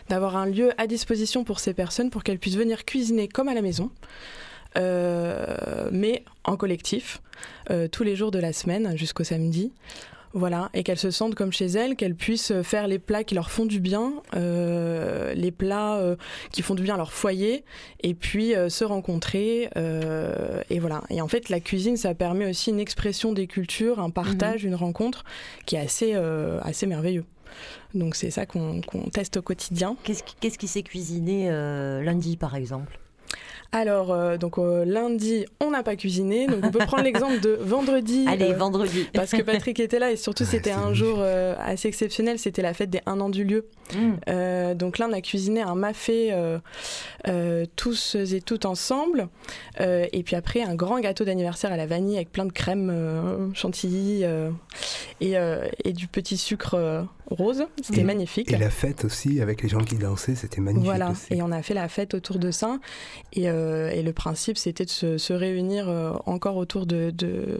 d'avoir 0.08 0.36
un 0.36 0.46
lieu 0.46 0.70
à 0.78 0.86
disposition 0.86 1.44
pour 1.44 1.58
ces 1.58 1.74
personnes 1.74 2.10
pour 2.10 2.22
qu'elles 2.22 2.38
puissent 2.38 2.56
venir 2.56 2.84
cuisiner 2.84 3.28
comme 3.28 3.48
à 3.48 3.54
la 3.54 3.62
maison, 3.62 3.90
euh, 4.76 5.88
mais 5.90 6.24
en 6.44 6.56
collectif, 6.56 7.20
tous 7.90 8.04
les 8.04 8.14
jours 8.14 8.30
de 8.30 8.38
la 8.38 8.52
semaine 8.52 8.96
jusqu'au 8.96 9.24
samedi. 9.24 9.72
Voilà, 10.36 10.68
et 10.74 10.82
qu'elles 10.82 10.98
se 10.98 11.12
sentent 11.12 11.36
comme 11.36 11.52
chez 11.52 11.66
elles, 11.66 11.94
qu'elles 11.94 12.16
puissent 12.16 12.52
faire 12.64 12.88
les 12.88 12.98
plats 12.98 13.22
qui 13.22 13.36
leur 13.36 13.52
font 13.52 13.66
du 13.66 13.78
bien, 13.78 14.14
euh, 14.34 15.32
les 15.32 15.52
plats 15.52 15.98
euh, 15.98 16.16
qui 16.50 16.62
font 16.62 16.74
du 16.74 16.82
bien 16.82 16.94
à 16.94 16.96
leur 16.96 17.12
foyer, 17.12 17.62
et 18.02 18.14
puis 18.14 18.52
euh, 18.56 18.68
se 18.68 18.84
rencontrer. 18.84 19.70
euh, 19.76 20.60
et 20.70 20.80
voilà. 20.80 21.02
Et 21.08 21.20
en 21.20 21.28
fait, 21.28 21.50
la 21.50 21.60
cuisine, 21.60 21.96
ça 21.96 22.14
permet 22.14 22.50
aussi 22.50 22.70
une 22.70 22.80
expression 22.80 23.32
des 23.32 23.46
cultures, 23.46 24.00
un 24.00 24.10
partage, 24.10 24.64
une 24.64 24.74
rencontre 24.74 25.24
qui 25.66 25.76
est 25.76 25.80
assez, 25.80 26.14
euh, 26.14 26.58
assez 26.62 26.86
merveilleux. 26.86 27.24
Donc 27.94 28.16
c'est 28.16 28.30
ça 28.30 28.44
qu'on 28.44 28.80
teste 29.12 29.36
au 29.36 29.42
quotidien. 29.42 29.96
Qu'est-ce 30.02 30.58
qui, 30.58 30.66
s'est 30.66 30.82
cuisiné 30.82 31.48
euh, 31.48 32.02
lundi, 32.02 32.36
par 32.36 32.56
exemple? 32.56 32.98
Alors, 33.74 34.12
euh, 34.12 34.36
donc 34.36 34.58
euh, 34.58 34.84
lundi, 34.84 35.44
on 35.60 35.72
n'a 35.72 35.82
pas 35.82 35.96
cuisiné, 35.96 36.46
donc 36.46 36.60
on 36.62 36.70
peut 36.70 36.78
prendre 36.86 37.02
l'exemple 37.04 37.40
de 37.40 37.58
vendredi. 37.60 38.24
Allez, 38.28 38.52
euh, 38.52 38.56
vendredi. 38.56 39.08
parce 39.12 39.32
que 39.32 39.42
Patrick 39.42 39.80
était 39.80 39.98
là 39.98 40.12
et 40.12 40.16
surtout 40.16 40.44
Ouais, 40.44 40.48
c'était 40.50 40.70
un 40.70 40.94
jour 40.94 41.16
euh, 41.20 41.54
assez 41.58 41.88
exceptionnel, 41.88 42.38
c'était 42.38 42.62
la 42.62 42.72
fête 42.72 42.90
des 42.90 43.00
1 43.06 43.20
an 43.20 43.28
du 43.30 43.42
lieu. 43.44 43.66
Mm. 43.92 44.12
Euh, 44.28 44.74
donc 44.74 44.98
là 44.98 45.08
on 45.10 45.12
a 45.12 45.20
cuisiné 45.20 45.60
un 45.60 45.74
mafé 45.74 46.30
euh, 46.32 46.58
euh, 47.28 47.66
tous 47.76 48.14
et 48.14 48.40
toutes 48.40 48.64
ensemble 48.64 49.28
Euh, 49.80 50.06
et 50.12 50.22
puis 50.22 50.36
après 50.36 50.62
un 50.62 50.74
grand 50.76 51.00
gâteau 51.00 51.24
d'anniversaire 51.24 51.72
à 51.72 51.76
la 51.76 51.86
vanille 51.86 52.14
avec 52.16 52.30
plein 52.30 52.44
de 52.46 52.52
crème 52.52 52.90
euh, 52.92 53.52
chantilly 53.54 54.20
euh, 54.22 54.50
et, 55.20 55.36
euh, 55.36 55.66
et 55.82 55.92
du 55.92 56.06
petit 56.06 56.36
sucre 56.36 56.74
euh, 56.74 57.02
rose, 57.30 57.66
c'était 57.82 58.04
magnifique. 58.04 58.52
Et 58.52 58.56
la 58.56 58.70
fête 58.70 59.04
aussi, 59.04 59.40
avec 59.40 59.62
les 59.62 59.68
gens 59.68 59.80
qui 59.80 59.96
dansaient, 59.96 60.34
c'était 60.36 60.60
magnifique 60.60 60.84
Voilà, 60.86 61.10
aussi. 61.10 61.34
et 61.34 61.42
on 61.42 61.50
a 61.50 61.62
fait 61.62 61.74
la 61.74 61.88
fête 61.88 62.14
autour 62.14 62.38
de 62.38 62.50
ça. 62.50 62.78
Et, 63.32 63.48
euh, 63.48 63.63
et 63.92 64.02
le 64.02 64.12
principe, 64.12 64.56
c'était 64.56 64.84
de 64.84 64.90
se, 64.90 65.18
se 65.18 65.32
réunir 65.32 65.88
euh, 65.88 66.12
encore 66.26 66.56
autour 66.56 66.86
de, 66.86 67.10
de, 67.10 67.58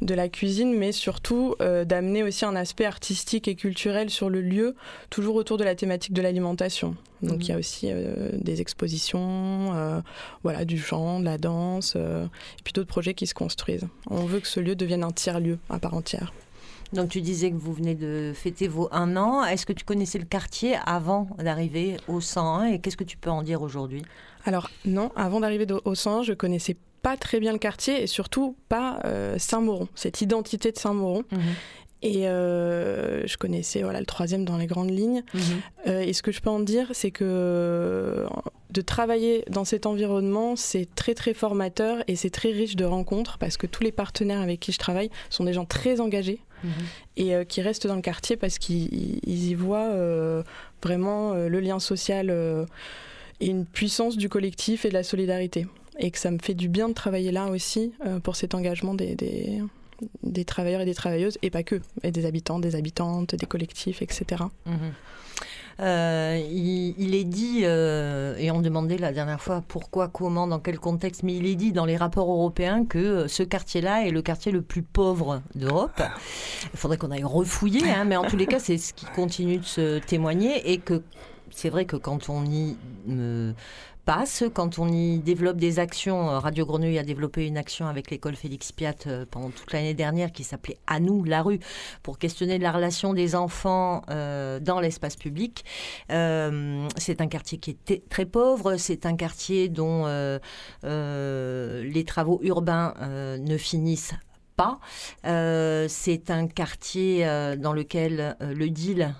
de 0.00 0.14
la 0.14 0.28
cuisine, 0.28 0.74
mais 0.76 0.92
surtout 0.92 1.54
euh, 1.60 1.84
d'amener 1.84 2.22
aussi 2.22 2.44
un 2.44 2.56
aspect 2.56 2.84
artistique 2.84 3.48
et 3.48 3.54
culturel 3.54 4.10
sur 4.10 4.30
le 4.30 4.40
lieu, 4.40 4.74
toujours 5.10 5.36
autour 5.36 5.56
de 5.58 5.64
la 5.64 5.74
thématique 5.74 6.12
de 6.12 6.22
l'alimentation. 6.22 6.96
Donc 7.22 7.36
Mhm. 7.36 7.42
il 7.42 7.48
y 7.48 7.52
a 7.52 7.58
aussi 7.58 7.86
euh, 7.90 8.30
des 8.34 8.60
expositions, 8.60 9.74
euh, 9.74 10.00
voilà, 10.42 10.64
du 10.64 10.78
chant, 10.78 11.20
de 11.20 11.24
la 11.24 11.38
danse, 11.38 11.94
euh, 11.96 12.24
et 12.24 12.62
puis 12.64 12.72
d'autres 12.72 12.88
projets 12.88 13.14
qui 13.14 13.26
se 13.26 13.34
construisent. 13.34 13.86
On 14.10 14.24
veut 14.24 14.40
que 14.40 14.48
ce 14.48 14.60
lieu 14.60 14.74
devienne 14.74 15.04
un 15.04 15.12
tiers-lieu 15.12 15.58
à 15.70 15.78
part 15.78 15.94
entière. 15.94 16.32
Donc 16.92 17.08
tu 17.08 17.22
disais 17.22 17.50
que 17.50 17.56
vous 17.56 17.72
venez 17.72 17.94
de 17.94 18.32
fêter 18.34 18.68
vos 18.68 18.88
un 18.92 19.16
an. 19.16 19.44
Est-ce 19.44 19.64
que 19.64 19.72
tu 19.72 19.84
connaissais 19.84 20.18
le 20.18 20.26
quartier 20.26 20.76
avant 20.84 21.26
d'arriver 21.38 21.96
au 22.06 22.20
101 22.20 22.64
et 22.64 22.80
qu'est-ce 22.80 22.98
que 22.98 23.04
tu 23.04 23.16
peux 23.16 23.30
en 23.30 23.42
dire 23.42 23.62
aujourd'hui? 23.62 24.02
Alors 24.44 24.70
non, 24.84 25.10
avant 25.16 25.40
d'arriver 25.40 25.66
au 25.84 25.94
101, 25.94 26.22
je 26.22 26.32
connaissais 26.32 26.76
pas 27.02 27.16
très 27.16 27.40
bien 27.40 27.52
le 27.52 27.58
quartier 27.58 28.02
et 28.02 28.06
surtout 28.06 28.56
pas 28.68 29.00
euh, 29.04 29.36
Saint-Mauron, 29.38 29.88
cette 29.94 30.20
identité 30.20 30.72
de 30.72 30.78
Saint-Mauron. 30.78 31.24
Et 32.02 32.26
euh, 32.26 33.24
je 33.26 33.36
connaissais 33.36 33.82
voilà, 33.82 34.00
le 34.00 34.06
troisième 34.06 34.44
dans 34.44 34.56
les 34.56 34.66
grandes 34.66 34.90
lignes. 34.90 35.22
Euh, 35.86 36.00
et 36.00 36.12
ce 36.12 36.22
que 36.22 36.32
je 36.32 36.40
peux 36.40 36.50
en 36.50 36.58
dire, 36.58 36.88
c'est 36.92 37.12
que 37.12 38.26
de 38.70 38.80
travailler 38.80 39.44
dans 39.48 39.64
cet 39.64 39.86
environnement, 39.86 40.56
c'est 40.56 40.92
très 40.94 41.14
très 41.14 41.32
formateur 41.32 42.02
et 42.08 42.16
c'est 42.16 42.30
très 42.30 42.50
riche 42.50 42.74
de 42.74 42.84
rencontres 42.84 43.38
parce 43.38 43.56
que 43.56 43.68
tous 43.68 43.84
les 43.84 43.92
partenaires 43.92 44.40
avec 44.40 44.58
qui 44.58 44.72
je 44.72 44.78
travaille 44.78 45.10
sont 45.30 45.44
des 45.44 45.52
gens 45.52 45.64
très 45.64 46.00
engagés 46.00 46.40
et 47.16 47.34
euh, 47.34 47.44
qui 47.44 47.60
restent 47.60 47.86
dans 47.88 47.96
le 47.96 48.02
quartier 48.02 48.36
parce 48.36 48.58
qu'ils 48.58 49.20
ils 49.24 49.50
y 49.50 49.54
voient 49.54 49.90
vraiment 50.82 51.34
le 51.34 51.60
lien 51.60 51.78
social 51.78 52.66
une 53.50 53.66
puissance 53.66 54.16
du 54.16 54.28
collectif 54.28 54.84
et 54.84 54.88
de 54.88 54.94
la 54.94 55.02
solidarité. 55.02 55.66
Et 55.98 56.10
que 56.10 56.18
ça 56.18 56.30
me 56.30 56.38
fait 56.40 56.54
du 56.54 56.68
bien 56.68 56.88
de 56.88 56.94
travailler 56.94 57.32
là 57.32 57.46
aussi 57.46 57.92
euh, 58.06 58.18
pour 58.18 58.36
cet 58.36 58.54
engagement 58.54 58.94
des, 58.94 59.14
des, 59.14 60.44
travailleurs 60.44 60.80
et 60.80 60.84
des 60.86 60.94
travailleuses, 60.94 61.38
et 61.42 61.50
pas 61.50 61.62
que, 61.62 61.80
et 62.02 62.10
des 62.10 62.24
habitants, 62.24 62.58
des 62.58 62.76
habitantes, 62.76 63.34
des 63.34 63.46
collectifs, 63.46 64.00
etc. 64.02 64.44
Mhm. 64.66 64.92
Euh, 65.80 66.40
il, 66.50 67.14
est 67.14 67.24
dit, 67.24 67.60
euh, 67.62 68.36
et 68.38 68.50
on 68.50 68.60
demandait 68.60 68.98
la 68.98 69.12
dernière 69.12 69.40
fois 69.40 69.62
pourquoi, 69.66 70.08
comment, 70.08 70.46
dans 70.46 70.60
quel 70.60 70.78
contexte, 70.78 71.22
mais 71.22 71.34
il 71.34 71.46
est 71.46 71.54
dit 71.54 71.72
dans 71.72 71.86
les 71.86 71.96
rapports 71.96 72.30
européens 72.30 72.84
que 72.84 73.26
ce 73.26 73.42
quartier-là 73.42 74.06
est 74.06 74.10
le 74.10 74.22
quartier 74.22 74.52
le 74.52 74.62
plus 74.62 74.82
pauvre 74.82 75.42
d'Europe. 75.54 76.02
Il 76.72 76.78
faudrait 76.78 76.98
qu'on 76.98 77.10
aille 77.10 77.24
refouiller, 77.24 77.90
hein, 77.90 78.04
mais 78.04 78.16
en 78.16 78.24
tous 78.24 78.36
les 78.36 78.46
cas, 78.46 78.58
c'est 78.58 78.78
ce 78.78 78.92
qui 78.92 79.06
continue 79.06 79.58
de 79.58 79.64
se 79.64 79.98
témoigner 79.98 80.72
et 80.72 80.78
que 80.78 81.02
c'est 81.54 81.70
vrai 81.70 81.84
que 81.84 81.96
quand 81.96 82.28
on 82.28 82.44
y 82.44 82.76
euh, 83.08 83.52
passe, 84.04 84.44
quand 84.54 84.78
on 84.78 84.88
y 84.88 85.18
développe 85.18 85.58
des 85.58 85.78
actions, 85.78 86.30
euh, 86.30 86.38
Radio 86.38 86.66
Grenouille 86.66 86.98
a 86.98 87.02
développé 87.02 87.46
une 87.46 87.56
action 87.56 87.86
avec 87.86 88.10
l'école 88.10 88.34
Félix 88.34 88.72
Piat 88.72 88.94
euh, 89.06 89.24
pendant 89.30 89.50
toute 89.50 89.72
l'année 89.72 89.94
dernière 89.94 90.32
qui 90.32 90.44
s'appelait 90.44 90.78
À 90.86 90.98
nous, 90.98 91.24
la 91.24 91.42
rue, 91.42 91.60
pour 92.02 92.18
questionner 92.18 92.58
la 92.58 92.72
relation 92.72 93.12
des 93.12 93.34
enfants 93.34 94.02
dans 94.08 94.80
l'espace 94.80 95.16
public. 95.16 95.64
C'est 96.08 97.20
un 97.20 97.26
quartier 97.28 97.58
qui 97.58 97.78
est 97.88 98.08
très 98.08 98.26
pauvre, 98.26 98.76
c'est 98.76 99.06
un 99.06 99.16
quartier 99.16 99.68
dont 99.68 100.06
les 100.82 102.04
travaux 102.04 102.40
urbains 102.42 102.94
ne 103.38 103.56
finissent 103.56 104.14
pas. 104.56 104.78
Euh, 105.26 105.86
c'est 105.88 106.30
un 106.30 106.46
quartier 106.46 107.26
euh, 107.26 107.56
dans 107.56 107.72
lequel 107.72 108.36
euh, 108.40 108.54
le 108.54 108.70
deal 108.70 109.14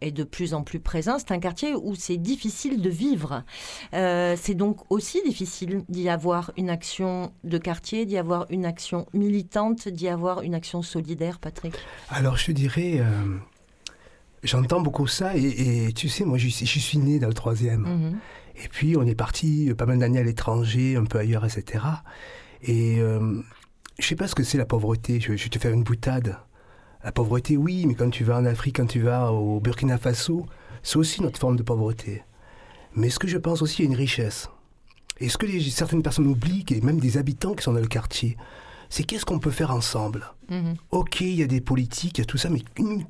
est 0.00 0.12
de 0.12 0.24
plus 0.24 0.54
en 0.54 0.62
plus 0.62 0.80
présent. 0.80 1.16
C'est 1.18 1.32
un 1.32 1.38
quartier 1.38 1.74
où 1.74 1.94
c'est 1.94 2.16
difficile 2.16 2.80
de 2.82 2.90
vivre. 2.90 3.44
C'est 3.92 4.54
donc 4.54 4.80
aussi 4.90 5.22
difficile 5.22 5.84
d'y 5.88 6.08
avoir 6.08 6.52
une 6.56 6.70
action 6.70 7.32
de 7.44 7.58
quartier, 7.58 8.06
d'y 8.06 8.18
avoir 8.18 8.46
une 8.50 8.64
action 8.64 9.06
militante, 9.12 9.88
d'y 9.88 10.08
avoir 10.08 10.42
une 10.42 10.54
action 10.54 10.82
solidaire, 10.82 11.38
Patrick. 11.38 11.74
Alors 12.08 12.36
je 12.36 12.52
dirais, 12.52 13.00
j'entends 14.42 14.80
beaucoup 14.80 15.06
ça 15.06 15.36
et, 15.36 15.92
tu 15.94 16.08
sais, 16.08 16.24
moi 16.24 16.38
je, 16.38 16.48
je, 16.48 16.78
suis 16.78 16.98
né 16.98 17.18
dans 17.18 17.28
le 17.28 17.34
troisième. 17.34 17.82
Mhm. 17.82 18.18
Et 18.64 18.68
puis 18.68 18.96
on 18.96 19.06
est 19.06 19.14
parti 19.14 19.72
pas 19.76 19.86
mal 19.86 19.98
d'années 19.98 20.20
à 20.20 20.24
l'étranger, 20.24 20.96
un 20.96 21.04
peu 21.04 21.18
ailleurs, 21.18 21.44
etc. 21.44 21.84
Et 22.62 23.00
je 24.02 24.08
sais 24.08 24.16
pas 24.16 24.28
ce 24.28 24.34
que 24.34 24.42
c'est 24.42 24.58
la 24.58 24.66
pauvreté. 24.66 25.20
Je, 25.20 25.36
je 25.36 25.44
vais 25.44 25.50
te 25.50 25.58
faire 25.58 25.72
une 25.72 25.84
boutade. 25.84 26.38
La 27.04 27.12
pauvreté, 27.12 27.56
oui, 27.56 27.86
mais 27.86 27.94
quand 27.94 28.10
tu 28.10 28.24
vas 28.24 28.38
en 28.38 28.44
Afrique, 28.44 28.76
quand 28.76 28.86
tu 28.86 29.00
vas 29.00 29.32
au 29.32 29.60
Burkina 29.60 29.98
Faso, 29.98 30.46
c'est 30.82 30.96
aussi 30.96 31.22
notre 31.22 31.38
forme 31.38 31.56
de 31.56 31.62
pauvreté. 31.62 32.22
Mais 32.94 33.10
ce 33.10 33.18
que 33.18 33.28
je 33.28 33.38
pense 33.38 33.62
aussi, 33.62 33.82
il 33.82 33.84
y 33.86 33.88
a 33.88 33.90
une 33.90 33.96
richesse? 33.96 34.48
Et 35.18 35.28
ce 35.28 35.38
que 35.38 35.46
certaines 35.60 36.02
personnes 36.02 36.26
oublient, 36.26 36.64
et 36.70 36.80
même 36.80 37.00
des 37.00 37.18
habitants 37.18 37.54
qui 37.54 37.62
sont 37.62 37.72
dans 37.72 37.80
le 37.80 37.86
quartier, 37.86 38.36
c'est 38.88 39.04
qu'est-ce 39.04 39.24
qu'on 39.24 39.38
peut 39.38 39.50
faire 39.50 39.70
ensemble? 39.70 40.26
Mhm. 40.50 40.74
Ok, 40.90 41.20
il 41.20 41.34
y 41.34 41.42
a 41.42 41.46
des 41.46 41.60
politiques, 41.60 42.18
il 42.18 42.20
y 42.20 42.24
a 42.24 42.26
tout 42.26 42.38
ça, 42.38 42.50
mais 42.50 42.62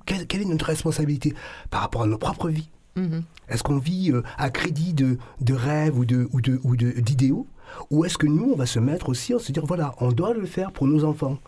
quelle, 0.06 0.42
est 0.42 0.44
notre 0.44 0.66
responsabilité 0.66 1.34
par 1.70 1.80
rapport 1.80 2.02
à 2.02 2.06
nos 2.06 2.18
propres 2.18 2.48
vies? 2.48 2.70
Mhm. 2.96 3.24
Est-ce 3.48 3.62
qu'on 3.62 3.78
vit 3.78 4.12
euh, 4.12 4.22
à 4.38 4.50
crédit 4.50 4.94
de, 4.94 5.18
de 5.40 5.54
rêves 5.54 5.98
ou 5.98 6.04
d'idéaux 6.04 6.28
de, 6.40 6.60
ou 6.62 6.76
de, 6.76 7.30
ou, 7.32 7.46
ou 7.90 8.04
est-ce 8.04 8.18
que 8.18 8.26
nous, 8.26 8.52
on 8.52 8.56
va 8.56 8.66
se 8.66 8.78
mettre 8.78 9.08
aussi, 9.08 9.34
on 9.34 9.38
se 9.38 9.52
dire, 9.52 9.66
voilà, 9.66 9.94
on 10.00 10.12
doit 10.12 10.34
le 10.34 10.46
faire 10.46 10.72
pour 10.72 10.86
nos 10.86 11.04
enfants 11.04 11.38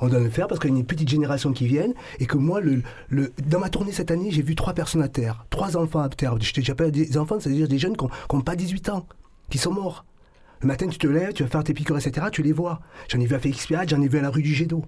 on 0.00 0.08
doit 0.08 0.20
le 0.20 0.30
faire 0.30 0.46
parce 0.46 0.60
qu'il 0.60 0.70
y 0.70 0.74
a 0.74 0.76
une 0.76 0.86
petite 0.86 1.08
génération 1.08 1.52
qui 1.52 1.66
vient 1.66 1.88
et 2.18 2.26
que 2.26 2.36
moi, 2.36 2.60
le, 2.60 2.82
le, 3.08 3.32
dans 3.46 3.58
ma 3.58 3.68
tournée 3.68 3.92
cette 3.92 4.10
année, 4.10 4.30
j'ai 4.30 4.42
vu 4.42 4.54
trois 4.54 4.72
personnes 4.72 5.02
à 5.02 5.08
terre, 5.08 5.44
trois 5.50 5.76
enfants 5.76 6.00
à 6.00 6.08
terre. 6.08 6.36
J'appelle 6.40 6.92
des 6.92 7.18
enfants, 7.18 7.40
c'est-à-dire 7.40 7.68
des 7.68 7.78
jeunes 7.78 7.96
qui 7.96 8.06
n'ont 8.32 8.40
pas 8.40 8.56
18 8.56 8.90
ans, 8.90 9.06
qui 9.50 9.58
sont 9.58 9.72
morts. 9.72 10.04
Le 10.60 10.66
matin, 10.66 10.88
tu 10.88 10.98
te 10.98 11.06
lèves, 11.06 11.32
tu 11.34 11.42
vas 11.42 11.48
faire 11.48 11.64
tes 11.64 11.74
piqûres, 11.74 11.98
etc. 11.98 12.26
Tu 12.32 12.42
les 12.42 12.52
vois. 12.52 12.80
J'en 13.08 13.20
ai 13.20 13.26
vu 13.26 13.34
à 13.34 13.38
Félix 13.38 13.66
Piat, 13.66 13.86
j'en 13.86 14.00
ai 14.00 14.08
vu 14.08 14.18
à 14.18 14.22
la 14.22 14.30
rue 14.30 14.42
du 14.42 14.54
Jet 14.54 14.66
d'eau. 14.66 14.84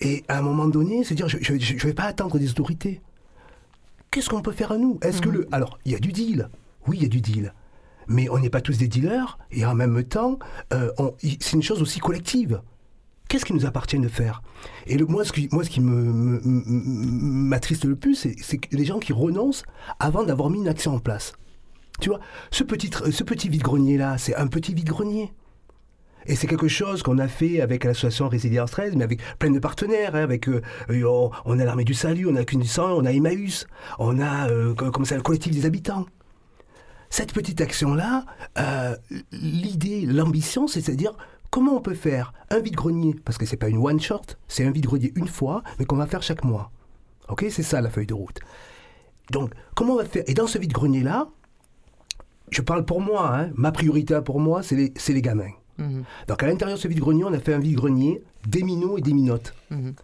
Et 0.00 0.24
à 0.28 0.38
un 0.38 0.42
moment 0.42 0.66
donné, 0.66 1.04
c'est 1.04 1.14
dire, 1.14 1.28
je 1.28 1.52
ne 1.52 1.78
vais 1.80 1.94
pas 1.94 2.04
attendre 2.04 2.38
des 2.38 2.50
autorités. 2.50 3.00
Qu'est-ce 4.10 4.28
qu'on 4.28 4.42
peut 4.42 4.52
faire 4.52 4.72
à 4.72 4.78
nous? 4.78 4.98
Est-ce 5.02 5.20
que 5.20 5.28
le. 5.28 5.48
Alors, 5.52 5.78
il 5.84 5.92
y 5.92 5.94
a 5.94 5.98
du 5.98 6.12
deal. 6.12 6.48
Oui, 6.86 6.98
il 6.98 7.02
y 7.02 7.06
a 7.06 7.08
du 7.08 7.20
deal. 7.20 7.52
Mais 8.08 8.28
on 8.28 8.38
n'est 8.38 8.50
pas 8.50 8.60
tous 8.60 8.78
des 8.78 8.88
dealers. 8.88 9.38
Et 9.50 9.66
en 9.66 9.74
même 9.74 10.02
temps, 10.04 10.38
euh, 10.72 10.90
c'est 11.40 11.52
une 11.52 11.62
chose 11.62 11.82
aussi 11.82 12.00
collective. 12.00 12.60
Qu'est-ce 13.28 13.44
qui 13.44 13.54
nous 13.54 13.66
appartient 13.66 13.98
de 13.98 14.08
faire? 14.08 14.42
Et 14.86 14.96
moi, 15.02 15.24
ce 15.24 15.32
qui, 15.32 15.48
moi, 15.50 15.64
ce 15.64 15.70
qui 15.70 15.80
m'attriste 15.80 17.84
le 17.84 17.96
plus, 17.96 18.14
c'est 18.14 18.72
les 18.72 18.84
gens 18.84 19.00
qui 19.00 19.12
renoncent 19.12 19.64
avant 19.98 20.22
d'avoir 20.22 20.48
mis 20.48 20.58
une 20.58 20.68
action 20.68 20.94
en 20.94 21.00
place. 21.00 21.32
Tu 22.00 22.08
vois, 22.08 22.20
ce 22.50 22.62
petit, 22.62 22.90
ce 23.10 23.24
petit 23.24 23.48
vide-grenier-là, 23.48 24.18
c'est 24.18 24.36
un 24.36 24.46
petit 24.46 24.74
vide-grenier. 24.74 25.32
Et 26.28 26.34
c'est 26.34 26.46
quelque 26.46 26.68
chose 26.68 27.02
qu'on 27.02 27.18
a 27.18 27.28
fait 27.28 27.60
avec 27.60 27.84
l'association 27.84 28.28
Résilience 28.28 28.72
13, 28.72 28.96
mais 28.96 29.04
avec 29.04 29.20
plein 29.38 29.50
de 29.50 29.58
partenaires. 29.58 30.14
Hein, 30.14 30.22
avec, 30.22 30.48
euh, 30.48 30.60
euh, 30.90 31.28
on 31.44 31.58
a 31.58 31.64
l'Armée 31.64 31.84
du 31.84 31.94
Salut, 31.94 32.26
on 32.28 32.36
a 32.36 32.44
Cunissan, 32.44 32.92
on 32.92 33.04
a 33.04 33.12
Emmaüs, 33.12 33.66
on 33.98 34.20
a 34.20 34.50
euh, 34.50 34.74
comme 34.74 35.04
ça, 35.04 35.16
le 35.16 35.22
collectif 35.22 35.52
des 35.52 35.66
habitants. 35.66 36.06
Cette 37.10 37.32
petite 37.32 37.60
action-là, 37.60 38.24
l'idée, 39.32 40.06
l'ambition, 40.06 40.66
c'est 40.66 40.88
à 40.88 40.94
dire 40.94 41.12
comment 41.50 41.76
on 41.76 41.80
peut 41.80 41.94
faire 41.94 42.32
un 42.50 42.58
vide-grenier, 42.58 43.16
parce 43.24 43.38
que 43.38 43.46
c'est 43.46 43.56
pas 43.56 43.68
une 43.68 43.78
one-shot, 43.78 44.22
c'est 44.48 44.64
un 44.64 44.70
vide-grenier 44.70 45.12
une 45.14 45.28
fois, 45.28 45.62
mais 45.78 45.84
qu'on 45.84 45.96
va 45.96 46.06
faire 46.06 46.22
chaque 46.22 46.44
mois. 46.44 46.70
Ok, 47.28 47.46
c'est 47.50 47.62
ça 47.62 47.80
la 47.80 47.90
feuille 47.90 48.06
de 48.06 48.14
route. 48.14 48.40
Donc, 49.30 49.52
comment 49.74 49.94
on 49.94 49.96
va 49.96 50.04
faire? 50.04 50.24
Et 50.26 50.34
dans 50.34 50.46
ce 50.46 50.58
vide-grenier-là, 50.58 51.28
je 52.50 52.62
parle 52.62 52.84
pour 52.84 53.00
moi, 53.00 53.36
hein. 53.36 53.50
ma 53.54 53.72
priorité 53.72 54.20
pour 54.24 54.40
moi, 54.40 54.62
c'est 54.62 54.76
les, 54.76 54.92
les, 55.08 55.22
gamins. 55.22 55.50
Mhm. 55.78 56.04
Donc 56.28 56.42
à 56.42 56.46
l'intérieur 56.46 56.76
de 56.76 56.82
ce 56.82 56.88
vide-grenier, 56.88 57.24
on 57.24 57.32
a 57.32 57.40
fait 57.40 57.54
un 57.54 57.58
vide-grenier 57.58 58.22
des 58.46 58.62
minots 58.62 58.98
et 58.98 59.00
des 59.00 59.12
minotes, 59.12 59.54
mhm. 59.70 59.94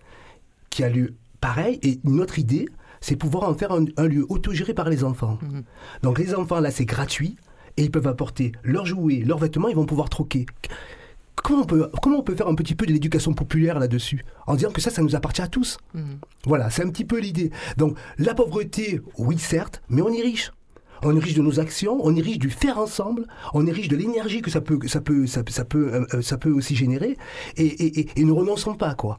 qui 0.71 0.83
a 0.83 0.88
lieu 0.88 1.15
pareil. 1.41 1.79
Et 1.83 2.01
une 2.05 2.21
autre 2.21 2.38
idée, 2.38 2.69
c'est 3.03 3.17
pouvoir 3.17 3.45
en 3.45 3.55
faire 3.55 3.73
un, 3.73 4.07
lieu 4.07 4.25
autogéré 4.31 4.73
par 4.73 4.88
les 4.88 5.05
enfants. 5.05 5.38
Mhm. 5.43 5.65
Donc 6.03 6.19
les 6.19 6.35
enfants, 6.35 6.61
là, 6.61 6.71
c'est 6.71 6.87
gratuit, 6.87 7.37
et 7.77 7.83
ils 7.83 7.91
peuvent 7.91 8.07
apporter 8.07 8.53
leurs 8.62 8.87
jouets, 8.87 9.23
leurs 9.27 9.38
vêtements, 9.38 9.69
ils 9.69 9.77
vont 9.77 9.85
pouvoir 9.85 10.09
troquer. 10.09 10.47
Comment 11.37 11.62
on, 11.62 11.67
peut, 11.67 11.91
comment 12.01 12.19
on 12.19 12.23
peut 12.23 12.37
faire 12.37 12.47
un 12.47 12.55
petit 12.55 12.75
peu 12.75 12.87
de 12.87 12.93
l'éducation 12.93 13.35
populaire 13.35 13.79
là-dessus 13.79 14.25
En 14.47 14.55
disant 14.55 14.71
que 14.71 14.81
ça, 14.81 14.91
ça 14.91 15.03
nous 15.03 15.17
appartient 15.17 15.43
à 15.43 15.49
tous. 15.49 15.79
Voilà, 16.47 16.71
c'est 16.71 16.85
un 16.85 16.91
petit 16.91 17.05
peu 17.05 17.19
l'idée. 17.19 17.51
Donc 17.77 17.99
la 18.19 18.35
pauvreté, 18.35 19.01
oui 19.19 19.38
certes, 19.38 19.83
mais 19.88 20.03
on 20.03 20.12
est 20.12 20.23
riche 20.23 20.53
on 21.05 21.17
est 21.17 21.19
riche 21.19 21.35
de 21.35 21.43
nos 21.43 21.59
actions, 21.59 21.99
on 22.03 22.15
est 22.15 22.21
riche 22.21 22.38
du 22.38 22.51
faire 22.51 22.79
ensemble, 22.79 23.27
on 23.55 23.67
est 23.67 23.73
riche 23.73 23.88
de 23.88 23.97
l'énergie 23.97 24.41
que 24.41 24.51
ça 24.51 24.61
peut, 24.61 24.79
ça 24.87 25.01
peut, 25.01 25.27
ça, 25.27 25.43
peut, 25.43 25.95
euh, 25.95 26.07
euh, 26.15 26.23
ça 26.23 26.38
peut 26.38 26.51
aussi 26.51 26.77
générer, 26.77 27.17
et, 27.57 27.67
et, 27.67 28.21
et, 28.21 28.25
ne 28.25 28.31
renonçons 28.31 28.75
pas, 28.75 28.95
quoi. 28.95 29.19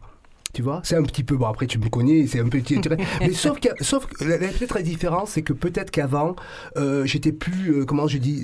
Tu 0.53 0.61
vois, 0.61 0.81
c'est 0.83 0.95
un 0.95 1.01
petit 1.01 1.23
peu 1.23 1.35
bon. 1.35 1.47
Après, 1.47 1.65
tu 1.65 1.79
me 1.79 1.89
connais, 1.89 2.27
c'est 2.27 2.39
un 2.39 2.47
petit. 2.47 2.79
mais 3.19 3.33
sauf 3.33 3.59
que, 3.59 3.69
sauf 3.83 4.05
peut-être 4.05 4.75
la 4.75 4.83
différence, 4.83 5.31
c'est 5.31 5.41
que 5.41 5.51
peut-être 5.51 5.89
qu'avant, 5.89 6.35
euh, 6.77 7.05
j'étais 7.05 7.31
plus, 7.31 7.85
comment 7.87 8.07
je 8.07 8.19
dis, 8.19 8.43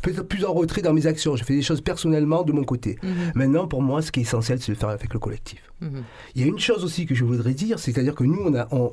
peut-être 0.00 0.22
plus 0.22 0.46
en 0.46 0.54
retrait 0.54 0.80
dans 0.80 0.94
mes 0.94 1.06
actions. 1.06 1.36
Je 1.36 1.44
fais 1.44 1.54
des 1.54 1.62
choses 1.62 1.82
personnellement 1.82 2.44
de 2.44 2.52
mon 2.52 2.64
côté. 2.64 2.98
Mhm. 3.02 3.32
Maintenant, 3.34 3.68
pour 3.68 3.82
moi, 3.82 4.00
ce 4.00 4.10
qui 4.10 4.20
est 4.20 4.22
essentiel, 4.22 4.58
c'est 4.60 4.72
de 4.72 4.78
faire 4.78 4.88
avec 4.88 5.12
le 5.12 5.18
collectif. 5.18 5.60
Mhm. 5.82 6.02
Il 6.34 6.40
y 6.40 6.44
a 6.44 6.46
une 6.48 6.58
chose 6.58 6.82
aussi 6.82 7.04
que 7.04 7.14
je 7.14 7.24
voudrais 7.24 7.52
dire, 7.52 7.78
c'est-à-dire 7.78 8.14
que 8.14 8.24
nous, 8.24 8.40
on 8.42 8.54
a, 8.54 8.66
on, 8.70 8.92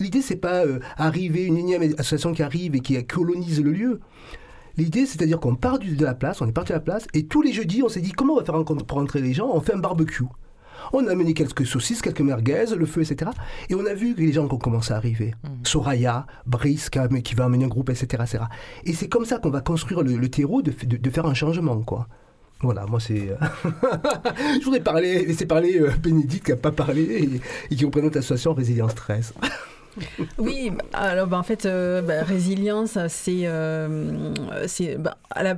l'idée, 0.00 0.22
c'est 0.22 0.36
pas 0.36 0.64
euh, 0.64 0.78
arriver, 0.96 1.44
une 1.44 1.58
énième 1.58 1.82
association 1.98 2.32
qui 2.32 2.42
arrive 2.42 2.74
et 2.74 2.80
qui 2.80 3.02
colonise 3.04 3.62
le 3.62 3.72
lieu. 3.72 4.00
L'idée, 4.76 5.04
c'est-à-dire 5.06 5.38
qu'on 5.38 5.54
part 5.54 5.78
de 5.78 6.04
la 6.04 6.14
place, 6.14 6.40
on 6.40 6.48
est 6.48 6.52
parti 6.52 6.72
de 6.72 6.78
la 6.78 6.80
place, 6.80 7.06
et 7.12 7.26
tous 7.26 7.42
les 7.42 7.52
jeudis, 7.52 7.82
on 7.82 7.88
s'est 7.88 8.00
dit 8.00 8.12
comment 8.12 8.34
on 8.34 8.38
va 8.38 8.44
faire 8.44 8.64
pour 8.64 8.98
rentrer 8.98 9.20
les 9.20 9.34
gens 9.34 9.50
On 9.52 9.60
fait 9.60 9.74
un 9.74 9.78
barbecue. 9.78 10.24
On 10.92 11.06
a 11.06 11.12
amené 11.12 11.34
quelques 11.34 11.66
saucisses, 11.66 12.02
quelques 12.02 12.20
merguez, 12.20 12.66
le 12.76 12.86
feu, 12.86 13.02
etc. 13.02 13.30
Et 13.68 13.74
on 13.74 13.86
a 13.86 13.94
vu 13.94 14.14
que 14.14 14.20
les 14.20 14.32
gens 14.32 14.44
ont 14.44 14.58
commencé 14.58 14.92
à 14.92 14.96
arriver. 14.96 15.34
Mmh. 15.42 15.48
Soraya, 15.64 16.26
Brice, 16.46 16.90
qui 16.90 17.34
va 17.34 17.44
amener 17.44 17.64
un 17.64 17.68
groupe, 17.68 17.90
etc. 17.90 18.22
etc. 18.22 18.44
Et 18.84 18.92
c'est 18.92 19.08
comme 19.08 19.24
ça 19.24 19.38
qu'on 19.38 19.50
va 19.50 19.60
construire 19.60 20.02
le, 20.02 20.28
terreau 20.28 20.62
de, 20.62 20.72
de, 20.84 21.10
faire 21.10 21.26
un 21.26 21.34
changement, 21.34 21.80
quoi. 21.82 22.08
Voilà, 22.60 22.86
moi 22.86 23.00
c'est. 23.00 23.30
Euh, 23.30 23.36
je 24.60 24.64
voudrais 24.64 24.80
parler, 24.80 25.24
laisser 25.26 25.46
parler 25.46 25.78
euh, 25.78 25.90
Bénédicte 26.02 26.46
qui 26.46 26.50
n'a 26.52 26.56
pas 26.56 26.72
parlé 26.72 27.02
et, 27.02 27.40
et 27.70 27.76
qui 27.76 27.84
représente 27.84 28.14
l'association 28.14 28.54
Résilience 28.54 28.94
13. 28.94 29.34
oui, 30.38 30.72
alors 30.92 31.26
bah, 31.26 31.38
en 31.38 31.42
fait, 31.42 31.66
euh, 31.66 32.02
bah, 32.02 32.22
résilience, 32.22 32.98
c'est, 33.08 33.46
euh, 33.46 34.34
c'est 34.66 34.96
bah, 34.96 35.16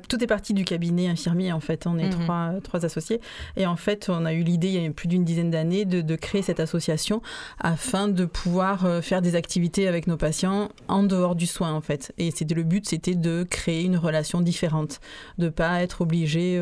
tout 0.09 0.23
est 0.23 0.27
parti 0.27 0.55
du 0.55 0.65
cabinet 0.65 1.09
infirmier 1.09 1.53
en 1.53 1.61
fait. 1.61 1.87
On 1.87 1.99
est 1.99 2.05
mhm. 2.05 2.25
trois, 2.25 2.53
trois 2.63 2.85
associés 2.85 3.21
et 3.57 3.67
en 3.67 3.77
fait, 3.77 4.09
on 4.09 4.25
a 4.25 4.33
eu 4.33 4.43
l'idée 4.43 4.69
il 4.69 4.83
y 4.83 4.87
a 4.87 4.91
plus 4.91 5.09
d'une 5.09 5.25
dizaine 5.25 5.51
d'années 5.51 5.85
de, 5.85 6.01
de, 6.01 6.17
créer 6.17 6.43
cette 6.43 6.61
association 6.61 7.23
afin 7.61 8.09
de 8.09 8.25
pouvoir 8.25 8.87
euh, 8.87 9.01
faire 9.01 9.23
des 9.23 9.35
activités 9.35 9.89
avec 9.89 10.07
nos 10.07 10.17
patients 10.17 10.71
en 10.89 11.03
dehors 11.03 11.35
du 11.35 11.47
soin 11.47 11.73
en 11.73 11.81
fait. 11.81 12.13
Et 12.19 12.31
c'était 12.31 12.55
le 12.55 12.63
but, 12.63 12.87
c'était 12.89 13.15
de 13.15 13.45
créer 13.49 13.85
une 13.85 13.97
relation 13.97 14.41
différente, 14.41 15.01
de 15.39 15.49
pas 15.49 15.83
être 15.83 16.01
obligé 16.01 16.57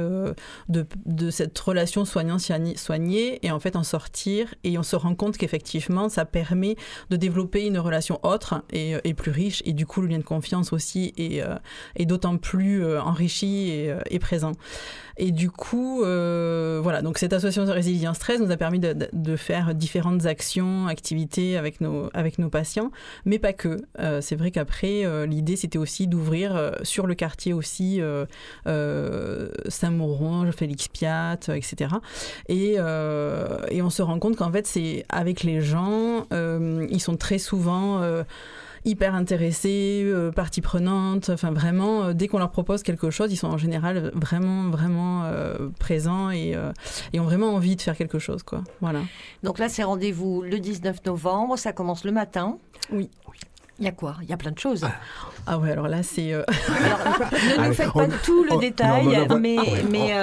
de, 0.68 0.86
de, 1.06 1.30
cette 1.30 1.58
relation 1.58 2.04
soignant-soigné 2.04 3.38
et 3.42 3.50
en 3.50 3.60
fait 3.60 3.76
en 3.76 3.82
sortir 3.82 4.54
et 4.64 4.78
on 4.78 4.82
se 4.82 4.96
rend 4.96 5.14
compte 5.14 5.36
qu'effectivement, 5.36 6.08
ça 6.08 6.24
permet 6.24 6.76
de 7.10 7.16
développer 7.16 7.63
une 7.66 7.78
relation 7.78 8.18
autre 8.22 8.62
et, 8.72 8.94
et, 9.04 9.14
plus 9.14 9.30
riche, 9.30 9.62
et 9.64 9.72
du 9.72 9.86
coup 9.86 10.00
le 10.00 10.08
lien 10.08 10.18
de 10.18 10.24
confiance 10.24 10.72
aussi 10.72 11.12
est, 11.16 11.42
euh, 11.42 11.56
d'autant 12.00 12.36
plus 12.36 12.84
euh, 12.84 13.00
enrichi 13.00 13.70
et, 14.10 14.18
présent. 14.18 14.52
Et 15.16 15.30
du 15.30 15.48
coup, 15.48 16.02
euh, 16.02 16.80
voilà, 16.82 17.00
donc 17.00 17.18
cette 17.18 17.32
association 17.32 17.64
de 17.64 17.70
résilience 17.70 18.18
13 18.18 18.40
nous 18.40 18.50
a 18.50 18.56
permis 18.56 18.80
de, 18.80 18.96
de, 19.12 19.36
faire 19.36 19.72
différentes 19.74 20.26
actions, 20.26 20.88
activités 20.88 21.56
avec 21.56 21.80
nos, 21.80 22.10
avec 22.14 22.40
nos 22.40 22.48
patients, 22.48 22.90
mais 23.24 23.38
pas 23.38 23.52
que. 23.52 23.82
c'est 24.20 24.34
vrai 24.34 24.50
qu'après, 24.50 25.04
l'idée 25.26 25.54
c'était 25.56 25.78
aussi 25.78 26.08
d'ouvrir 26.08 26.72
sur 26.82 27.06
le 27.06 27.14
quartier 27.14 27.52
aussi 27.52 28.00
Saint-Mauron, 29.68 30.50
Félix 30.50 30.88
Piat, 30.88 31.38
etc. 31.48 31.94
Et, 32.48 32.74
et 32.74 33.82
on 33.82 33.90
se 33.90 34.02
rend 34.02 34.18
compte 34.18 34.34
qu'en 34.36 34.50
fait, 34.50 34.66
c'est 34.66 35.04
avec 35.08 35.44
les 35.44 35.60
gens, 35.60 36.26
ils 36.32 37.00
sont 37.00 37.16
très 37.16 37.38
souvent 37.38 37.53
euh, 37.56 38.24
hyper 38.84 39.14
intéressés, 39.14 40.02
euh, 40.04 40.30
partie 40.30 40.60
prenante. 40.60 41.30
Enfin, 41.30 41.50
vraiment, 41.52 42.04
euh, 42.04 42.12
dès 42.12 42.28
qu'on 42.28 42.38
leur 42.38 42.50
propose 42.50 42.82
quelque 42.82 43.10
chose, 43.10 43.32
ils 43.32 43.36
sont 43.36 43.48
en 43.48 43.58
général 43.58 44.10
vraiment, 44.14 44.68
vraiment 44.70 45.24
présents 45.78 46.30
et, 46.30 46.54
et, 47.12 47.20
ont 47.20 47.24
vraiment 47.24 47.54
envie 47.54 47.76
de 47.76 47.82
faire 47.82 47.96
quelque 47.96 48.18
chose. 48.18 48.42
Quoi. 48.42 48.62
Voilà. 48.80 49.00
Donc 49.42 49.58
là, 49.58 49.68
c'est 49.68 49.82
rendez-vous 49.82 50.42
le 50.42 50.58
19 50.58 51.04
novembre. 51.06 51.56
Ça 51.56 51.72
commence 51.72 52.04
le 52.04 52.12
matin. 52.12 52.58
Oui. 52.92 53.10
Il 53.78 53.84
y 53.84 53.88
a 53.88 53.92
quoi? 53.92 54.16
Il 54.22 54.28
y 54.28 54.32
a 54.32 54.36
plein 54.36 54.52
de 54.52 54.58
choses. 54.58 54.86
Ah, 55.46 55.58
ouais, 55.58 55.72
alors 55.72 55.88
là, 55.88 56.02
c'est... 56.02 56.30
ne 56.32 57.66
nous 57.68 57.74
faites 57.74 57.92
pas 57.92 58.06
tout 58.24 58.44
le 58.44 58.60
détail, 58.60 59.26
mais, 59.40 59.56
mais 59.90 60.14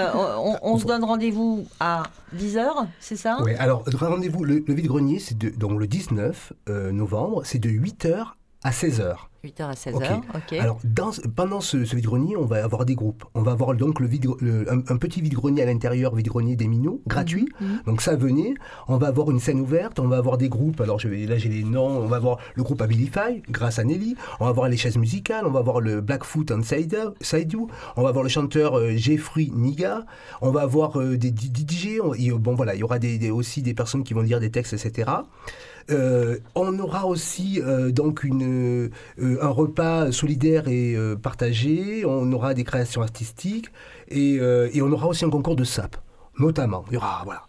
on, 0.64 0.78
se 0.78 0.86
donne 0.86 1.04
rendez-vous 1.04 1.68
à 1.80 2.04
10h, 2.36 2.88
c'est 3.00 3.18
ça? 3.18 3.38
Oui, 3.44 3.54
alors 3.56 3.84
rendez-vous, 3.94 4.44
le, 4.44 4.64
vide-grenier, 4.68 5.20
c'est 5.20 5.38
donc 5.58 5.80
le 5.80 5.88
19 5.88 6.54
euh, 6.70 6.92
novembre, 6.92 7.42
c'est 7.46 7.60
de 7.60 7.70
8h 7.70 8.28
à 8.64 8.72
16h. 8.72 9.16
8h 9.44 9.64
à 9.64 9.74
16h, 9.74 10.18
ok. 10.36 10.54
Alors, 10.60 10.80
dans, 10.84 11.10
pendant 11.36 11.62
ce, 11.62 11.78
vide-grenier, 11.78 12.38
on 12.38 12.46
va 12.46 12.64
avoir 12.64 12.86
des 12.86 12.94
groupes. 12.94 13.24
On 13.34 13.42
va 13.42 13.54
avoir 13.54 13.74
donc 13.74 14.00
le 14.00 14.06
vide, 14.06 14.28
un, 14.70 14.98
petit 14.98 15.20
vide-grenier 15.20 15.64
à 15.64 15.66
l'intérieur, 15.66 16.14
vide-grenier 16.14 16.56
des 16.56 16.68
minots, 16.68 17.02
gratuit. 17.08 17.50
Mhm, 17.60 17.68
mhm. 17.68 17.82
Donc 17.88 18.02
ça, 18.02 18.16
venez. 18.16 18.54
On 18.88 18.98
va 18.98 19.08
avoir 19.08 19.32
une 19.32 19.40
scène 19.40 19.60
ouverte, 19.60 20.00
on 20.00 20.08
va 20.08 20.18
avoir 20.18 20.38
des 20.38 20.48
groupes. 20.48 20.80
Alors 20.80 21.00
je 21.00 21.08
vais, 21.08 21.26
là, 21.26 21.38
j'ai 21.38 21.50
les 21.50 21.64
noms. 21.64 21.88
On 21.88 22.06
va 22.06 22.18
avoir 22.18 22.38
le 22.54 22.62
groupe 22.62 22.82
Abilify, 22.84 23.42
grâce 23.50 23.80
à 23.80 23.84
Nelly. 23.84 24.16
On 24.40 24.46
va 24.46 24.52
avoir 24.52 24.70
les 24.70 24.78
chaises 24.78 24.98
musicales. 24.98 25.48
On 25.48 25.52
va 25.52 25.60
avoir 25.60 25.82
le 25.82 26.02
Blackfoot 26.02 26.52
and 26.52 26.62
You. 26.62 27.68
On 27.96 28.04
va 28.04 28.10
avoir 28.10 28.24
le 28.24 28.30
chanteur 28.30 28.78
euh, 28.78 28.92
Jeffrey 28.96 29.50
Niga. 29.52 30.06
On 30.42 30.52
va 30.52 30.62
avoir 30.62 31.00
euh, 31.00 31.18
des 31.18 31.30
DJ. 31.30 32.00
bon, 32.36 32.54
voilà, 32.54 32.76
il 32.76 32.80
y 32.80 32.84
aura 32.84 33.00
des, 33.00 33.32
aussi 33.32 33.64
des 33.64 33.74
personnes 33.74 34.04
qui 34.04 34.14
vont 34.14 34.22
lire 34.22 34.40
des 34.40 34.52
textes, 34.52 34.74
etc. 34.74 35.10
Euh, 35.90 36.38
on 36.56 36.78
aura 36.80 37.06
aussi 37.06 37.62
euh, 37.62 37.92
donc 37.92 38.24
une, 38.24 38.90
euh, 39.20 39.38
un 39.42 39.50
repas 39.50 40.12
solidaire 40.12 40.68
et 40.68 40.96
partagé. 41.22 42.06
On 42.06 42.32
aura 42.32 42.54
des 42.54 42.64
créations 42.64 43.02
artistiques 43.02 43.68
et, 44.10 44.40
on 44.82 44.92
aura 44.92 45.08
aussi 45.08 45.26
un 45.26 45.30
concours 45.30 45.56
de 45.56 45.64
sap 45.64 45.98
notamment. 46.40 46.84
Il 46.90 46.96
y 46.96 46.98
aura, 46.98 47.22
voilà. 47.24 47.44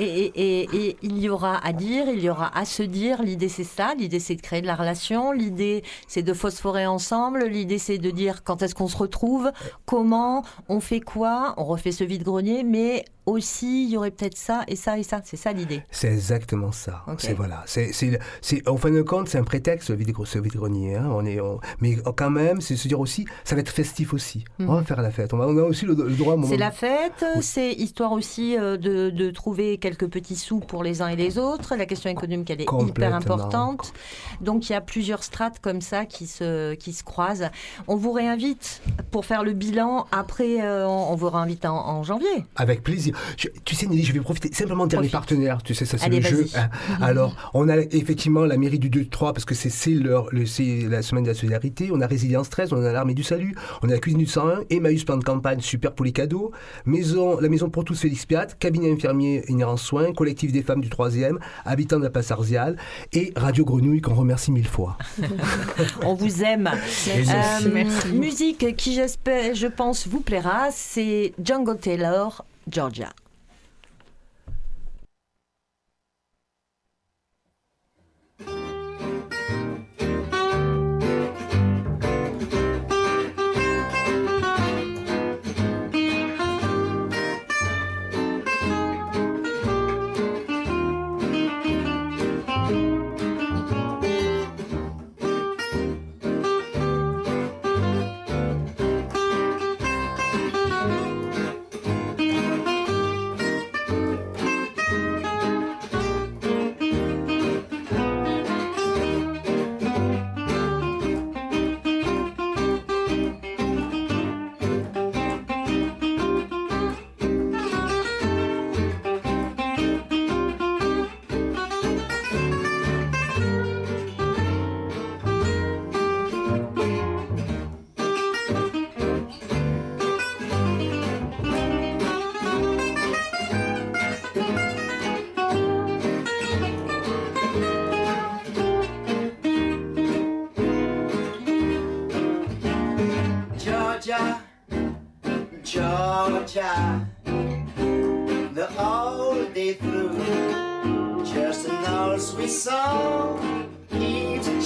Et, 0.00 0.32
et, 0.34 0.96
il 1.02 1.18
y 1.18 1.28
aura 1.28 1.64
à 1.64 1.72
dire, 1.72 2.08
il 2.08 2.20
y 2.20 2.28
aura 2.28 2.56
à 2.58 2.64
se 2.64 2.82
dire. 2.82 3.22
L'idée, 3.22 3.48
c'est 3.48 3.62
ça. 3.62 3.94
L'idée, 3.96 4.18
c'est 4.18 4.34
de 4.34 4.40
créer 4.40 4.62
de 4.62 4.66
la 4.66 4.74
relation. 4.74 5.30
L'idée, 5.30 5.84
c'est 6.08 6.22
de 6.22 6.32
phosphorer 6.32 6.86
ensemble. 6.86 7.44
L'idée, 7.44 7.78
c'est 7.78 7.98
de 7.98 8.10
dire 8.10 8.42
quand 8.42 8.62
est-ce 8.62 8.74
qu'on 8.74 8.88
se 8.88 8.96
retrouve, 8.96 9.52
comment, 9.84 10.44
on 10.68 10.80
fait 10.80 11.00
quoi, 11.00 11.54
on 11.56 11.64
refait 11.64 11.92
ce 11.92 12.02
vide-grenier, 12.02 12.64
mais 12.64 13.04
aussi, 13.26 13.84
il 13.84 13.90
y 13.90 13.96
aurait 13.96 14.12
peut-être 14.12 14.38
ça 14.38 14.62
et 14.68 14.76
ça 14.76 14.98
et 14.98 15.02
ça. 15.02 15.20
C'est 15.24 15.36
ça 15.36 15.52
l'idée. 15.52 15.82
C'est 15.90 16.08
exactement 16.08 16.72
ça. 16.72 17.04
C'est 17.18 17.34
voilà. 17.34 17.64
C'est, 17.66 18.68
en 18.68 18.76
fin 18.76 18.90
de 18.90 19.02
compte, 19.02 19.28
c'est 19.28 19.38
un 19.38 19.44
prétexte, 19.44 19.88
ce 19.88 19.92
vide-grenier. 20.38 20.96
Hein. 20.96 21.08
On 21.10 21.26
est, 21.26 21.38
mais 21.80 21.96
quand 22.16 22.30
même, 22.30 22.60
c'est 22.60 22.76
se 22.76 22.88
dire 22.88 23.00
aussi, 23.00 23.26
ça 23.44 23.54
va 23.54 23.60
être 23.60 23.70
festif 23.70 24.14
aussi. 24.14 24.44
On 24.60 24.66
va 24.66 24.80
mhm. 24.80 24.86
faire 24.86 25.02
la 25.02 25.10
fête. 25.10 25.34
On, 25.34 25.40
a 25.40 25.62
aussi 25.62 25.84
le, 25.84 25.94
droit. 25.94 26.36
C'est 26.46 26.56
la 26.56 26.70
fête. 26.70 27.24
C'est 27.40 27.72
histoire 27.72 28.12
aussi 28.12 28.56
euh, 28.56 28.76
de, 28.76 29.10
de, 29.10 29.30
trouver 29.30 29.78
quelques 29.78 30.08
petits 30.08 30.36
sous 30.36 30.60
pour 30.60 30.84
les 30.84 31.02
uns 31.02 31.08
et 31.08 31.16
les 31.16 31.38
autres. 31.38 31.74
La 31.76 31.86
question 31.86 32.10
économique, 32.10 32.50
elle 32.50 32.60
est 32.60 32.72
hyper 32.88 33.14
importante. 33.14 33.92
Donc, 34.40 34.68
il 34.68 34.72
y 34.72 34.76
a 34.76 34.80
plusieurs 34.80 35.24
strates 35.24 35.58
comme 35.60 35.80
ça 35.80 36.04
qui 36.06 36.26
se, 36.26 36.74
qui 36.74 36.92
se 36.92 37.02
croisent. 37.02 37.50
On 37.88 37.96
vous 37.96 38.12
réinvite 38.12 38.82
pour 39.10 39.24
faire 39.24 39.42
le 39.42 39.52
bilan. 39.52 40.06
Après, 40.12 40.62
euh, 40.62 40.86
on, 40.86 41.14
vous 41.16 41.28
réinvite 41.28 41.64
en, 41.64 41.76
en 41.76 42.02
janvier. 42.02 42.44
Avec 42.56 42.82
plaisir 42.82 43.15
tu 43.64 43.74
sais, 43.74 43.86
Nelly, 43.86 44.04
je 44.04 44.12
vais 44.12 44.20
profiter 44.20 44.52
simplement 44.52 44.84
de 44.84 44.90
dire 44.90 45.00
les 45.00 45.08
partenaires. 45.08 45.62
Tu 45.62 45.74
sais, 45.74 45.84
ça, 45.84 45.98
c'est 45.98 46.08
le 46.08 46.20
jeu. 46.20 46.46
Hein. 46.56 46.68
Alors, 47.00 47.50
on 47.54 47.68
a 47.68 47.76
effectivement 47.76 48.44
la 48.44 48.56
mairie 48.56 48.78
du 48.78 48.90
2-3 48.90 49.32
parce 49.32 49.44
que 49.44 49.54
c'est 49.54 49.68
la 49.68 51.02
semaine 51.02 51.24
de 51.24 51.28
la 51.28 51.34
solidarité. 51.34 51.90
On 51.92 52.00
a 52.00 52.06
Résilience 52.06 52.50
13, 52.50 52.72
on 52.72 52.82
a 52.82 52.92
l'Armée 52.92 53.14
du 53.14 53.22
Salut, 53.22 53.54
on 53.82 53.88
a 53.88 53.92
la 53.92 53.98
Cuisine 53.98 54.20
du 54.20 54.26
101, 54.26 54.64
Emmaüs 54.70 55.04
plan 55.04 55.16
de 55.16 55.24
campagne, 55.24 55.60
super 55.60 55.94
pour 55.94 56.04
les 56.04 56.12
cadeaux, 56.12 56.52
maison, 56.84 57.38
la 57.40 57.48
Maison 57.48 57.70
pour 57.70 57.84
tous 57.84 58.00
Félix 58.00 58.26
Piat, 58.26 58.46
cabinet 58.58 58.92
infirmier 58.92 59.44
inhérent 59.48 59.76
soins, 59.76 60.12
collectif 60.12 60.52
des 60.52 60.62
femmes 60.62 60.80
du 60.80 60.88
3e, 60.88 61.36
habitants 61.64 61.98
de 61.98 62.04
la 62.04 62.10
place 62.10 62.30
Arzial 62.30 62.76
et 63.12 63.32
Radio 63.36 63.64
Grenouille 63.64 64.00
qu'on 64.00 64.14
remercie 64.14 64.52
mille 64.52 64.68
fois. 64.68 64.96
on 66.02 66.14
vous 66.14 66.42
aime. 66.42 66.70
Euh, 67.08 67.84
musique 68.12 68.76
qui, 68.76 68.94
j'espère, 68.94 69.54
je 69.54 69.66
pense, 69.66 70.06
vous 70.06 70.20
plaira, 70.20 70.68
c'est 70.72 71.32
Jungle 71.42 71.78
Taylor. 71.78 72.44
Georgia. 72.68 73.12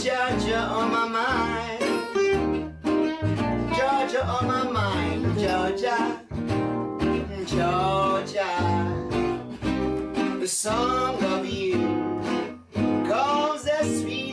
Georgia 0.02 0.58
on 0.58 0.90
my 0.90 1.06
mind. 1.08 1.80
Georgia 3.76 4.26
on 4.26 4.46
my 4.46 4.64
mind, 4.64 5.38
Georgia, 5.38 6.20
Georgia. 7.46 8.50
The 10.40 10.48
song 10.48 11.22
of 11.22 11.46
you 11.46 11.78
goes 13.06 13.66
as 13.66 14.00
sweet 14.00 14.30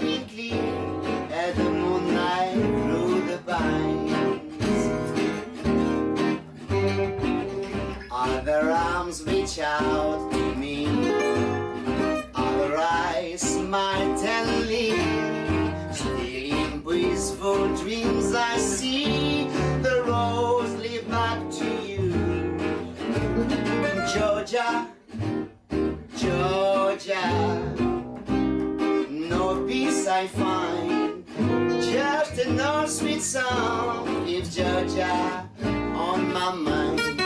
as 1.31 1.55
the 1.55 1.63
moonlight 1.63 2.53
through 2.53 3.21
the 3.27 3.37
vines. 3.45 4.81
Other 8.11 8.71
arms 8.71 9.23
reach 9.23 9.59
out. 9.59 10.36
my 13.67 13.99
telling. 14.21 15.93
Stealing 15.93 16.83
wistful 16.83 17.75
dreams 17.75 18.33
I 18.33 18.57
see. 18.57 19.47
The 19.81 20.03
rose 20.07 20.73
lead 20.75 21.09
back 21.09 21.39
to 21.51 21.65
you. 21.85 22.13
Georgia, 24.13 24.87
Georgia. 26.15 27.73
No 29.09 29.65
peace 29.67 30.07
I 30.07 30.27
find. 30.27 31.25
Just 31.81 32.37
an 32.39 32.59
old 32.59 32.89
sweet 32.89 33.21
song. 33.21 34.25
Keeps 34.25 34.55
Georgia 34.55 35.49
on 35.93 36.31
my 36.31 36.53
mind. 36.53 37.16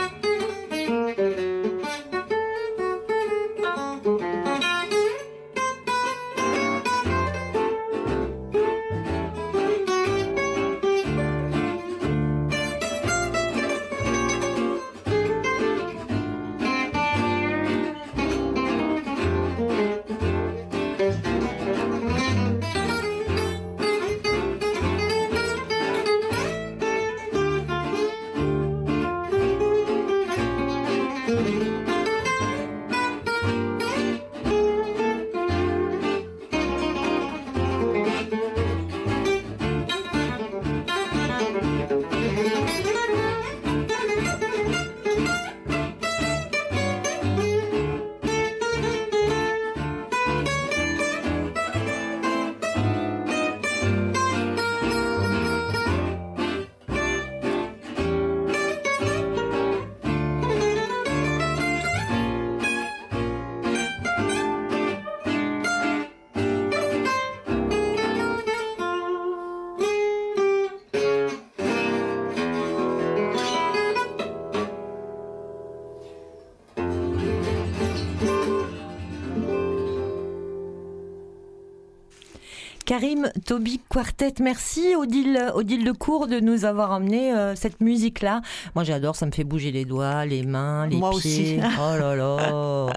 Karim 82.92 83.30
Toby 83.46 83.80
Quartet, 83.88 84.34
merci 84.42 84.94
Odile, 84.94 85.50
Odile 85.54 85.82
de 85.82 85.92
Cour 85.92 86.26
de 86.26 86.40
nous 86.40 86.66
avoir 86.66 86.90
emmené 86.90 87.32
euh, 87.32 87.54
cette 87.54 87.80
musique-là. 87.80 88.42
Moi 88.74 88.84
j'adore, 88.84 89.16
ça 89.16 89.24
me 89.24 89.30
fait 89.30 89.44
bouger 89.44 89.72
les 89.72 89.86
doigts, 89.86 90.26
les 90.26 90.42
mains, 90.42 90.86
les 90.88 90.98
Moi 90.98 91.08
pieds. 91.12 91.58
aussi. 91.58 91.60
Oh 91.80 91.96
là 91.98 92.14
là. 92.14 92.86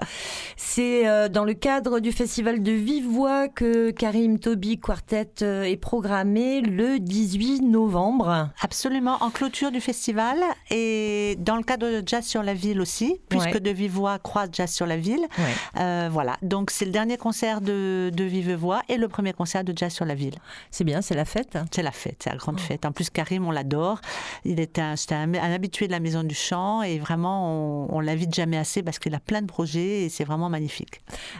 C'est 0.76 1.08
euh, 1.08 1.30
dans 1.30 1.44
le 1.44 1.54
cadre 1.54 2.00
du 2.00 2.12
festival 2.12 2.62
de 2.62 2.70
Vive 2.70 3.06
Voix 3.06 3.48
que 3.48 3.90
Karim 3.92 4.38
Toby 4.38 4.78
Quartet 4.78 5.26
euh, 5.40 5.62
est 5.62 5.78
programmé 5.78 6.60
le 6.60 6.98
18 6.98 7.62
novembre. 7.62 8.50
Absolument, 8.60 9.16
en 9.22 9.30
clôture 9.30 9.70
du 9.72 9.80
festival 9.80 10.36
et 10.70 11.36
dans 11.38 11.56
le 11.56 11.62
cadre 11.62 11.86
de 11.86 12.02
Jazz 12.06 12.26
sur 12.26 12.42
la 12.42 12.52
ville 12.52 12.82
aussi, 12.82 13.18
puisque 13.30 13.46
Ouais. 13.54 13.60
de 13.60 13.70
Vive 13.70 13.92
Voix 13.92 14.18
croise 14.18 14.50
Jazz 14.52 14.70
sur 14.70 14.84
la 14.84 14.98
ville. 14.98 15.26
Ouais. 15.38 15.80
Euh, 15.80 16.10
voilà, 16.12 16.36
donc 16.42 16.70
c'est 16.70 16.84
le 16.84 16.90
dernier 16.90 17.16
concert 17.16 17.62
de, 17.62 18.10
de 18.14 18.24
Vive 18.24 18.52
Voix 18.52 18.82
et 18.90 18.98
le 18.98 19.08
premier 19.08 19.32
concert 19.32 19.64
de 19.64 19.72
Jazz 19.74 19.94
sur 19.94 20.04
la 20.04 20.14
ville. 20.14 20.34
C'est 20.70 20.84
bien, 20.84 21.00
c'est 21.00 21.14
la 21.16 21.24
fête. 21.24 21.56
C'est 21.74 21.82
la 21.82 21.90
fête, 21.90 22.20
c'est 22.22 22.28
la 22.30 22.36
grande 22.36 22.60
fête. 22.60 22.84
En 22.84 22.92
plus, 22.92 23.08
Karim, 23.08 23.46
on 23.46 23.50
l'adore. 23.50 24.02
Il 24.44 24.60
est 24.60 24.78
un, 24.78 24.94
un 25.10 25.52
habitué 25.54 25.86
de 25.86 25.92
la 25.92 26.00
Maison 26.00 26.22
du 26.22 26.34
Chant 26.34 26.82
et 26.82 26.98
vraiment, 26.98 27.86
on, 27.88 27.96
on 27.96 28.00
l'invite 28.00 28.34
jamais 28.34 28.58
assez 28.58 28.82
parce 28.82 28.98
qu'il 28.98 29.14
a 29.14 29.20
plein 29.20 29.40
de 29.40 29.46
projets 29.46 30.02
et 30.02 30.08
c'est 30.10 30.24
vraiment 30.24 30.50
magnifique. 30.50 30.65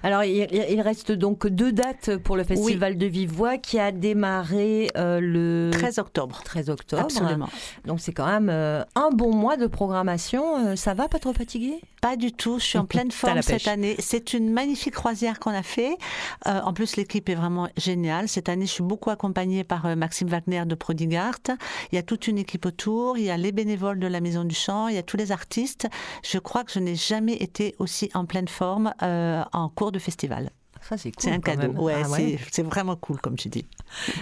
Alors, 0.02 0.24
il, 0.24 0.46
il 0.52 0.80
reste 0.80 1.12
donc 1.12 1.46
deux 1.46 1.72
dates 1.72 2.16
pour 2.18 2.36
le 2.36 2.44
festival 2.44 2.96
de 2.96 3.06
Vive 3.06 3.32
Voix 3.32 3.58
qui 3.58 3.78
a 3.78 3.92
démarré 3.92 4.90
euh, 4.96 5.20
le 5.20 5.70
13 5.72 5.98
octobre. 5.98 6.40
13 6.44 6.70
octobre. 6.70 7.02
Absolument. 7.02 7.48
Donc, 7.84 8.00
c'est 8.00 8.12
quand 8.12 8.26
même 8.26 8.48
euh, 8.50 8.84
un 8.94 9.10
bon 9.10 9.34
mois 9.34 9.56
de 9.56 9.66
programmation. 9.66 10.66
Euh, 10.66 10.76
ça 10.76 10.94
va, 10.94 11.08
pas 11.08 11.18
trop 11.18 11.32
fatigué? 11.32 11.80
Pas 12.00 12.16
du 12.16 12.32
tout, 12.32 12.58
je 12.58 12.64
suis 12.64 12.78
en 12.78 12.84
pleine 12.84 13.10
forme 13.12 13.42
cette 13.42 13.68
année. 13.68 13.96
C'est 13.98 14.32
une 14.32 14.50
magnifique 14.52 14.94
croisière 14.94 15.40
qu'on 15.40 15.52
a 15.52 15.62
fait. 15.62 15.96
En 16.44 16.72
plus, 16.72 16.96
l'équipe 16.96 17.28
est 17.28 17.34
vraiment 17.34 17.68
géniale. 17.76 18.28
Cette 18.28 18.48
année, 18.48 18.66
je 18.66 18.70
suis 18.70 18.84
beaucoup 18.84 19.10
accompagnée 19.10 19.64
par 19.64 19.96
Maxime 19.96 20.28
Wagner 20.28 20.64
de 20.66 20.74
Prodigart. 20.74 21.40
Il 21.90 21.96
y 21.96 21.98
a 21.98 22.02
toute 22.02 22.28
une 22.28 22.38
équipe 22.38 22.66
autour, 22.66 23.18
il 23.18 23.24
y 23.24 23.30
a 23.30 23.36
les 23.36 23.52
bénévoles 23.52 23.98
de 23.98 24.06
la 24.06 24.20
Maison 24.20 24.44
du 24.44 24.54
Chant, 24.54 24.88
il 24.88 24.94
y 24.94 24.98
a 24.98 25.02
tous 25.02 25.16
les 25.16 25.32
artistes. 25.32 25.88
Je 26.22 26.38
crois 26.38 26.64
que 26.64 26.72
je 26.72 26.78
n'ai 26.78 26.94
jamais 26.94 27.34
été 27.34 27.74
aussi 27.78 28.10
en 28.14 28.24
pleine 28.26 28.48
forme 28.48 28.92
euh, 29.02 29.15
en 29.52 29.68
cours 29.74 29.92
de 29.92 30.00
festival. 30.00 30.50
Ça, 30.88 30.96
c'est 30.96 31.10
cool. 31.10 31.22
C'est 31.22 31.30
un 31.30 31.40
quand 31.40 31.56
cadeau. 31.56 31.72
même. 31.72 31.78
Ouais, 31.78 31.94
Ah 32.04 32.08
c'est- 32.08 32.38
c'est 32.52 32.62
vraiment 32.62 32.96
cool, 32.96 33.18
comme 33.20 33.36
tu 33.36 33.48
dis. 33.48 33.64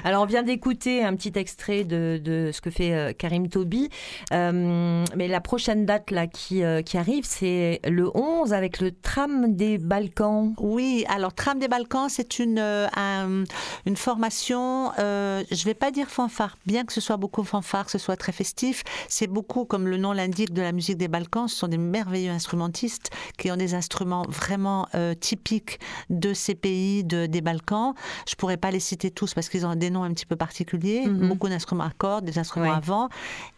Alors, 0.05 0.23
on 0.23 0.27
vient 0.27 0.43
d'écouter 0.43 1.05
un 1.05 1.15
petit 1.15 1.33
extrait 1.35 1.85
de, 1.85 2.21
de 2.23 2.51
ce 2.53 2.61
que 2.61 2.71
fait 2.71 2.93
euh, 2.95 3.13
Karim 3.13 3.49
Toby. 3.49 3.91
Euh, 4.33 5.05
mais 5.17 5.29
la 5.29 5.41
prochaine 5.41 5.85
date 5.87 6.11
là, 6.11 6.27
qui, 6.27 6.63
euh, 6.63 6.83
qui 6.83 6.97
arrive, 6.99 7.25
c'est 7.27 7.81
le 7.85 8.11
11 8.17 8.53
avec 8.53 8.81
le 8.81 8.93
tram 8.93 9.55
des 9.55 9.79
Balkans. 9.79 10.55
Oui, 10.59 11.05
alors 11.09 11.35
Tram 11.35 11.59
des 11.59 11.69
Balkans, 11.69 12.09
c'est 12.09 12.39
une, 12.39 12.59
un- 12.59 13.45
une 13.87 13.97
formation, 13.97 14.93
je 14.99 15.43
ne 15.51 15.65
vais 15.65 15.75
pas 15.75 15.91
dire 15.91 16.09
fanfare, 16.09 16.57
bien 16.67 16.85
que 16.85 16.93
ce 16.93 17.01
soit 17.01 17.17
beaucoup 17.17 17.45
fanfare, 17.45 17.85
que 17.87 17.91
ce 17.91 17.99
soit 17.99 18.17
très 18.17 18.33
festif, 18.33 18.83
c'est 19.09 19.27
beaucoup, 19.27 19.65
comme 19.65 19.87
le 19.89 19.97
nom 19.97 20.13
l'indique, 20.13 20.53
de 20.53 20.63
la 20.63 20.73
musique 20.73 20.97
des 20.97 21.09
Balkans, 21.09 21.49
ce 21.49 21.57
sont 21.57 21.69
des 21.69 21.79
merveilleux 21.79 22.31
instrumentistes 22.31 23.11
qui 23.39 23.51
ont 23.51 23.57
des 23.57 23.75
instruments 23.75 24.25
vraiment 24.29 24.89
typiques 25.21 25.79
de 26.11 26.33
ces 26.35 26.54
pays 26.55 27.05
de, 27.05 27.27
des 27.27 27.41
Balkans. 27.41 27.95
Je 28.29 28.35
pourrais 28.35 28.57
pas 28.57 28.71
les 28.71 28.81
citer 28.81 29.11
tous 29.11 29.35
parce 29.35 29.49
qu'ils 29.49 29.67
ont 29.67 29.75
des 29.75 29.91
noms 29.91 30.03
un 30.05 30.13
petit 30.13 30.27
peu 30.27 30.37
particuliers, 30.37 31.07
Mhm. 31.07 31.29
beaucoup 31.29 31.49
d'instruments 31.49 31.85
à 31.85 31.91
cordes, 31.91 32.25
des 32.25 32.39
instruments 32.39 32.73
à 32.75 32.81
vent, 32.81 33.09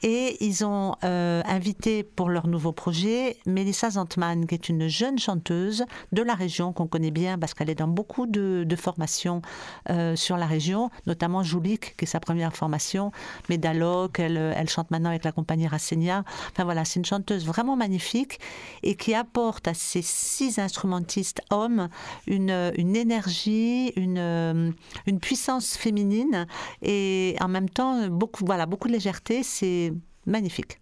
et 0.03 0.37
ils 0.45 0.65
ont 0.65 0.95
euh, 1.05 1.43
invité 1.47 2.03
pour 2.03 2.29
leur 2.29 2.47
nouveau 2.47 2.73
projet 2.73 3.37
Mélissa 3.47 3.91
Zantman, 3.91 4.47
qui 4.47 4.55
est 4.55 4.69
une 4.69 4.89
jeune 4.89 5.19
chanteuse 5.19 5.85
de 6.13 6.23
la 6.23 6.35
région 6.35 6.73
qu'on 6.73 6.87
connaît 6.87 7.11
bien 7.11 7.39
parce 7.39 7.55
qu'elle 7.55 7.71
est 7.71 7.75
dans 7.77 7.89
beaucoup 7.89 8.27
de, 8.27 8.65
de 8.67 8.77
formations 8.77 9.43
euh, 9.91 10.17
sur 10.17 10.37
la 10.37 10.47
région, 10.47 10.91
notamment 11.07 11.43
Joulik, 11.43 11.97
qui 11.97 12.05
est 12.05 12.09
sa 12.09 12.21
première 12.21 12.55
formation, 12.55 13.13
Médaloc, 13.49 14.19
elle, 14.19 14.37
elle 14.57 14.69
chante 14.69 14.91
maintenant 14.91 15.11
avec 15.11 15.25
la 15.25 15.33
compagnie 15.33 15.67
Racenia. 15.67 16.25
Enfin 16.53 16.65
voilà, 16.65 16.85
c'est 16.85 16.99
une 16.99 17.05
chanteuse 17.05 17.47
vraiment 17.47 17.77
magnifique 17.77 18.39
et 18.83 18.95
qui 18.97 19.15
apporte 19.15 19.69
à 19.69 19.75
ces 19.75 20.03
six 20.03 20.59
instrumentistes 20.59 21.41
hommes 21.51 21.89
une, 22.27 22.73
une 22.77 22.97
énergie, 22.97 23.93
une, 23.97 24.19
euh, 24.19 24.71
une 25.07 25.21
puissance 25.21 25.77
féminine 25.77 26.47
et 26.83 27.37
en 27.41 27.49
même 27.49 27.69
temps 27.69 28.09
beaucoup, 28.09 28.45
voilà, 28.45 28.67
beaucoup 28.67 28.89
de 28.89 28.93
légèreté. 28.93 29.43
C'est 29.43 29.93
magnifique. 30.27 30.79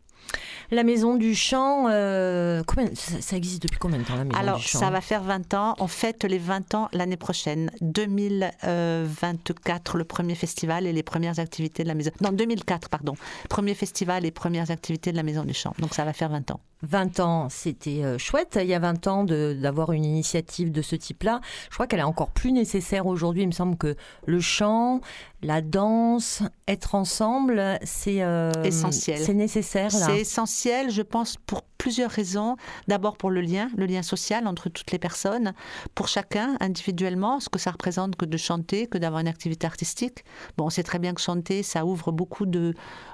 La 0.71 0.85
Maison 0.85 1.17
du 1.17 1.35
Chant, 1.35 1.89
euh, 1.89 2.63
combien, 2.67 2.89
ça, 2.95 3.21
ça 3.21 3.37
existe 3.37 3.63
depuis 3.63 3.79
combien 3.79 3.99
de 3.99 4.05
temps 4.05 4.17
la 4.17 4.25
Maison 4.25 4.39
Alors, 4.39 4.57
du 4.59 4.65
Chant? 4.65 4.79
ça 4.79 4.89
va 4.91 5.03
faire 5.03 5.23
20 5.23 5.55
ans. 5.55 5.75
On 5.79 5.87
fête 5.87 6.25
les 6.25 6.39
20 6.39 6.75
ans 6.75 6.89
l'année 6.93 7.17
prochaine. 7.17 7.71
2024, 7.83 9.99
le 9.99 10.05
premier 10.05 10.35
festival 10.35 10.87
et 10.87 10.93
les 10.93 11.03
premières 11.03 11.39
activités 11.39 11.83
de 11.83 11.89
la 11.89 11.95
maison. 11.95 12.11
Non, 12.21 12.33
2004, 12.33 12.89
pardon. 12.89 13.15
Premier 13.49 13.75
festival 13.75 14.25
et 14.25 14.31
premières 14.31 14.71
activités 14.71 15.13
de 15.13 15.17
la 15.17 15.23
Maison 15.23 15.45
du 15.45 15.55
Chant. 15.55 15.75
Donc, 15.79 15.95
ça 15.95 16.05
va 16.05 16.13
faire 16.13 16.31
20 16.31 16.51
ans. 16.51 16.61
20 16.85 17.21
ans, 17.21 17.49
c'était 17.49 18.05
euh, 18.05 18.19
chouette. 18.19 18.59
Il 18.61 18.67
y 18.67 18.75
a 18.75 18.79
20 18.79 19.07
ans 19.07 19.25
d'avoir 19.25 19.93
une 19.93 20.05
initiative 20.05 20.73
de 20.73 20.83
ce 20.83 20.97
type-là. 20.97 21.41
Je 21.71 21.75
crois 21.75 21.87
qu'elle 21.87 22.01
est 22.01 22.05
encore 22.05 22.31
plus 22.31 22.53
nécessaire 22.53 23.07
aujourd'hui. 23.07 23.43
Il 23.43 23.49
me 23.49 23.53
semble 23.53 23.77
que 23.77 23.97
le 24.27 24.41
chant, 24.41 25.01
la 25.43 25.61
danse, 25.61 26.43
être 26.69 26.95
ensemble, 26.95 27.79
c'est 27.83 28.23
euh, 28.23 28.53
Essentiel. 28.63 29.19
C'est 29.19 29.35
nécessaire. 29.35 29.91
C'est 29.91 30.21
essentiel, 30.21 30.91
je 30.91 31.03
pense, 31.03 31.37
pour 31.47 31.63
plusieurs 31.85 32.11
raisons. 32.21 32.57
D'abord 32.89 33.17
pour 33.19 33.31
le 33.31 33.43
lien, 33.43 33.67
le 33.77 33.85
lien 33.85 34.03
social 34.03 34.47
entre 34.47 34.67
toutes 34.71 34.91
les 34.91 34.99
personnes, 34.99 35.53
pour 35.95 36.09
chacun 36.09 36.57
individuellement, 36.61 37.41
ce 37.41 37.51
que 37.51 37.59
ça 37.59 37.71
représente 37.77 38.17
que 38.17 38.25
de 38.35 38.39
chanter, 38.39 38.87
que 38.87 38.97
d'avoir 38.97 39.21
une 39.21 39.29
activité 39.29 39.67
artistique. 39.67 40.25
Bon, 40.57 40.65
on 40.69 40.71
sait 40.71 40.83
très 40.91 40.99
bien 40.99 41.13
que 41.13 41.21
chanter, 41.21 41.63
ça 41.63 41.85
ouvre 41.85 42.11
beaucoup 42.11 42.47
de, 42.47 42.73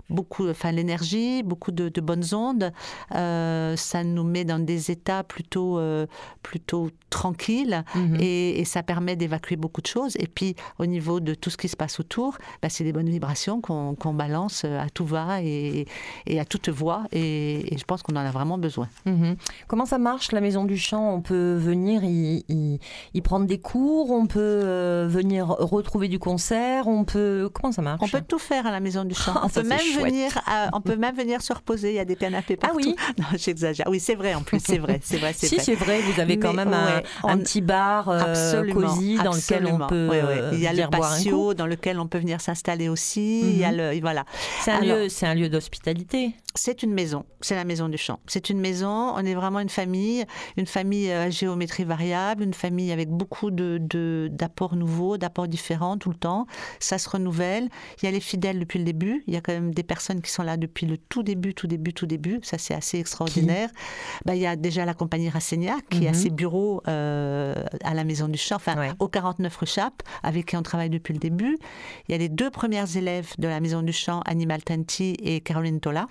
beaucoup, 0.08 0.48
enfin 0.48 0.70
l'énergie, 0.70 1.42
beaucoup 1.42 1.72
de, 1.72 1.88
de 1.88 2.00
bonnes 2.00 2.32
ondes. 2.32 2.70
Euh, 3.16 3.74
ça 3.76 4.04
nous 4.04 4.22
met 4.34 4.44
dans 4.44 4.60
des 4.72 4.92
états 4.92 5.24
plutôt, 5.24 5.78
euh, 5.78 6.06
plutôt 6.42 6.90
tranquilles 7.10 7.82
Mhm. 7.94 8.18
et, 8.20 8.60
et 8.60 8.64
ça 8.64 8.82
permet 8.84 9.16
d'évacuer 9.16 9.56
beaucoup 9.56 9.80
de 9.80 9.86
choses. 9.96 10.14
Et 10.24 10.28
puis, 10.28 10.54
au 10.78 10.86
niveau 10.86 11.18
de 11.18 11.34
tout 11.34 11.50
ce 11.50 11.56
qui 11.56 11.68
se 11.68 11.76
passe 11.76 11.98
autour, 11.98 12.38
bah, 12.62 12.68
c'est 12.68 12.84
des 12.84 12.92
bonnes 12.92 13.08
vibrations 13.10 13.60
qu'on 13.60 14.14
balance 14.14 14.64
à 14.64 14.88
tout 14.96 15.06
va 15.16 15.42
et, 15.42 15.86
et 16.26 16.38
à 16.38 16.44
toute 16.44 16.68
voix. 16.68 17.00
Et, 17.10 17.74
et 17.74 17.76
je 17.78 17.84
pense 17.84 18.02
qu'on 18.04 18.14
en 18.14 18.24
a 18.30 18.30
vraiment 18.30 18.58
besoin. 18.60 18.88
Mhm. 19.06 19.36
Comment 19.66 19.86
ça 19.86 19.98
marche 19.98 20.30
la 20.32 20.40
Maison 20.40 20.64
du 20.64 20.76
Chant? 20.76 21.12
On 21.14 21.20
peut 21.20 21.56
venir 21.56 22.04
y, 22.04 22.44
y- 22.48 22.78
y 23.14 23.20
prendre 23.20 23.46
des 23.46 23.58
cours, 23.58 24.10
on 24.10 24.26
peut 24.26 24.38
euh, 24.40 25.06
venir 25.10 25.48
retrouver 25.48 26.06
du 26.08 26.18
concert, 26.20 26.86
on 26.86 27.04
peut 27.04 27.50
comment 27.52 27.72
ça 27.72 27.82
marche? 27.82 28.00
On 28.02 28.08
peut 28.08 28.22
tout 28.26 28.38
faire 28.38 28.66
à 28.66 28.70
la 28.70 28.80
maison 28.80 29.04
du 29.04 29.14
chant. 29.14 29.32
Ah, 29.34 29.40
on, 29.44 29.48
peut 29.48 29.62
même 29.62 29.78
chouette. 29.80 30.04
venir 30.04 30.40
à- 30.46 30.68
on 30.72 30.80
peut 30.80 30.96
même 30.96 31.16
venir 31.16 31.42
se 31.42 31.52
reposer. 31.52 31.90
Il 31.90 31.96
y 31.96 31.98
a 31.98 32.04
des 32.04 32.16
canapés 32.16 32.56
Ah 32.62 32.66
partout. 32.68 32.76
oui 32.84 32.94
Non, 33.18 33.24
j'exagère. 33.36 33.86
Oui, 33.88 33.98
c'est 34.00 34.14
vrai 34.14 34.34
en 34.34 34.42
plus. 34.42 34.60
C'est 34.64 34.78
vrai. 34.78 35.00
C'est 35.02 35.16
vrai. 35.16 35.32
C'est 35.34 35.46
Si 35.48 35.56
vrai. 35.56 35.64
c'est 35.64 35.74
vrai, 35.74 36.00
vous 36.02 36.20
avez 36.20 36.38
quand 36.38 36.52
Mais 36.52 36.64
même 36.64 36.74
un, 36.74 36.86
ouais, 36.98 37.02
un 37.24 37.34
on- 37.34 37.38
petit 37.38 37.60
bar 37.60 38.08
euh, 38.08 38.64
cosy 38.72 39.16
dans 39.16 39.32
lequel 39.32 39.66
on 39.66 39.86
peut 39.86 40.08
Ouais, 40.08 40.22
ouais. 40.22 40.38
euh, 40.40 40.50
Il 40.52 40.60
y 40.60 40.66
a 40.66 40.72
le 40.72 40.82
un 40.82 40.86
coup. 40.86 41.00
patio 41.00 41.54
dans 41.54 41.66
lequel 41.66 41.98
on 41.98 42.06
peut 42.06 42.18
venir 42.18 42.40
s'installer 42.40 42.88
aussi. 42.88 43.40
Il 43.40 43.58
y 43.58 43.64
a 43.64 43.70
Mhm. 43.72 43.76
le, 43.78 44.00
voilà. 44.00 44.24
C'est 44.60 44.70
un 44.72 44.82
Alors- 44.82 44.98
lieu, 44.98 45.08
c'est 45.08 45.26
un 45.26 45.34
lieu 45.34 45.48
d'hospitalité. 45.48 46.32
C'est 46.54 46.82
une 46.82 46.92
maison, 46.92 47.24
c'est 47.40 47.54
la 47.54 47.64
maison 47.64 47.88
du 47.88 47.96
chant. 47.96 48.18
C'est 48.26 48.49
une 48.50 48.60
maison, 48.60 49.12
on 49.14 49.24
est 49.24 49.34
vraiment 49.34 49.60
une 49.60 49.68
famille, 49.68 50.24
une 50.56 50.66
famille 50.66 51.10
euh, 51.10 51.24
à 51.26 51.30
géométrie 51.30 51.84
variable, 51.84 52.42
une 52.42 52.54
famille 52.54 52.92
avec 52.92 53.08
beaucoup 53.08 53.50
de, 53.50 53.78
de- 53.80 54.28
d'apports 54.30 54.76
nouveaux, 54.76 55.16
d'apports 55.16 55.48
différents 55.48 55.96
tout 55.96 56.10
le 56.10 56.16
temps. 56.16 56.46
Ça 56.80 56.98
se 56.98 57.08
renouvelle. 57.08 57.68
Il 58.02 58.04
y 58.04 58.08
a 58.08 58.10
les 58.10 58.20
fidèles 58.20 58.58
depuis 58.58 58.78
le 58.78 58.84
début. 58.84 59.22
Il 59.26 59.34
y 59.34 59.36
a 59.36 59.40
quand 59.40 59.52
même 59.52 59.72
des 59.72 59.82
personnes 59.82 60.20
qui 60.20 60.30
sont 60.30 60.42
là 60.42 60.56
depuis 60.56 60.86
le 60.86 60.98
tout 60.98 61.22
début, 61.22 61.54
tout 61.54 61.66
début, 61.66 61.92
tout 61.94 62.06
début. 62.06 62.40
Ça, 62.42 62.58
c'est 62.58 62.74
assez 62.74 62.98
extraordinaire. 62.98 63.70
Bah, 64.26 64.34
il 64.34 64.40
y 64.42 64.46
a 64.46 64.56
déjà 64.56 64.84
la 64.84 64.94
compagnie 64.94 65.28
Racenia 65.30 65.76
qui 65.90 66.06
a 66.06 66.10
Mhm. 66.10 66.14
ses 66.14 66.30
bureaux 66.30 66.82
euh, 66.88 67.54
à 67.84 67.94
la 67.94 68.04
maison 68.04 68.28
du 68.28 68.38
chant, 68.38 68.56
enfin 68.56 68.76
Ouais. 68.76 68.90
au 68.98 69.08
49 69.08 69.56
rue 69.56 69.66
Chappe, 69.66 70.02
avec 70.22 70.46
qui 70.46 70.56
on 70.56 70.62
travaille 70.62 70.90
depuis 70.90 71.12
le 71.12 71.18
début. 71.18 71.56
Il 72.08 72.12
y 72.12 72.14
a 72.14 72.18
les 72.18 72.28
deux 72.28 72.50
premières 72.50 72.96
élèves 72.96 73.32
de 73.38 73.46
la 73.48 73.60
maison 73.60 73.82
du 73.82 73.92
chant, 73.92 74.20
Animal 74.26 74.62
Tanti 74.62 75.16
et 75.22 75.40
Caroline 75.40 75.80
Tola 75.80 76.06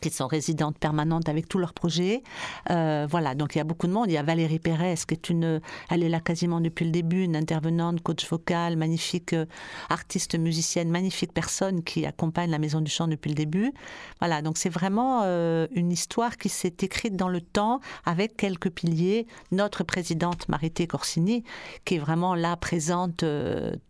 qui 0.00 0.10
sont 0.10 0.26
résidentes 0.26 0.78
permanentes 0.78 1.28
avec 1.28 1.48
tous 1.48 1.58
leurs 1.58 1.72
projets. 1.72 2.22
Euh, 2.70 3.06
voilà, 3.08 3.34
donc 3.34 3.54
il 3.54 3.58
y 3.58 3.60
a 3.60 3.64
beaucoup 3.64 3.86
de 3.86 3.92
monde. 3.92 4.06
Il 4.08 4.12
y 4.12 4.18
a 4.18 4.22
Valérie 4.22 4.58
Pérez, 4.58 4.96
qui 5.06 5.14
est 5.14 5.30
une, 5.30 5.60
elle 5.90 6.02
est 6.02 6.08
là 6.08 6.20
quasiment 6.20 6.60
depuis 6.60 6.84
le 6.84 6.90
début, 6.90 7.22
une 7.22 7.36
intervenante, 7.36 8.02
coach 8.02 8.28
vocal, 8.28 8.76
magnifique 8.76 9.32
euh, 9.32 9.46
artiste 9.88 10.38
musicienne, 10.38 10.90
magnifique 10.90 11.32
personne 11.32 11.82
qui 11.82 12.04
accompagne 12.04 12.50
la 12.50 12.58
Maison 12.58 12.80
du 12.80 12.90
Chant 12.90 13.08
depuis 13.08 13.30
le 13.30 13.34
début. 13.34 13.72
Voilà, 14.20 14.42
donc 14.42 14.58
c'est 14.58 14.68
vraiment 14.68 15.22
euh, 15.24 15.66
une 15.74 15.92
histoire 15.92 16.36
qui 16.36 16.48
s'est 16.48 16.76
écrite 16.82 17.16
dans 17.16 17.28
le 17.28 17.40
temps 17.40 17.80
avec 18.04 18.36
quelques 18.36 18.70
piliers. 18.70 19.26
Notre 19.50 19.84
présidente 19.84 20.48
Marité 20.48 20.86
Corsini, 20.86 21.44
qui 21.84 21.94
est 21.96 21.98
vraiment 21.98 22.34
là 22.34 22.56
présente 22.56 23.24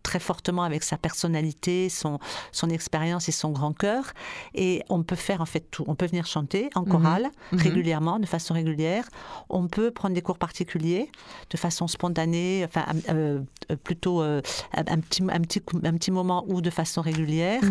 très 0.03 0.19
fortement 0.19 0.63
avec 0.63 0.83
sa 0.83 0.97
personnalité, 0.97 1.89
son, 1.89 2.19
son 2.51 2.69
expérience 2.69 3.29
et 3.29 3.31
son 3.31 3.51
grand 3.51 3.73
cœur. 3.73 4.13
Et 4.53 4.83
on 4.89 5.03
peut 5.03 5.15
faire 5.15 5.41
en 5.41 5.45
fait 5.45 5.65
tout. 5.71 5.86
On 5.87 5.95
peut 5.95 6.05
venir 6.05 6.25
chanter 6.25 6.69
en 6.75 6.83
chorale 6.83 7.29
mhm. 7.51 7.59
régulièrement, 7.59 8.19
de 8.19 8.25
façon 8.25 8.53
régulière. 8.53 9.05
On 9.49 9.67
peut 9.67 9.91
prendre 9.91 10.13
des 10.13 10.21
cours 10.21 10.37
particuliers 10.37 11.09
de 11.49 11.57
façon 11.57 11.87
spontanée, 11.87 12.63
enfin 12.65 12.85
euh, 13.09 13.39
plutôt 13.83 14.21
un, 14.21 14.41
petit, 14.41 15.23
un, 15.23 15.41
petit, 15.41 15.61
un 15.83 15.93
petit 15.93 16.11
moment 16.11 16.45
ou 16.47 16.61
de 16.61 16.69
façon 16.69 17.01
régulière. 17.01 17.61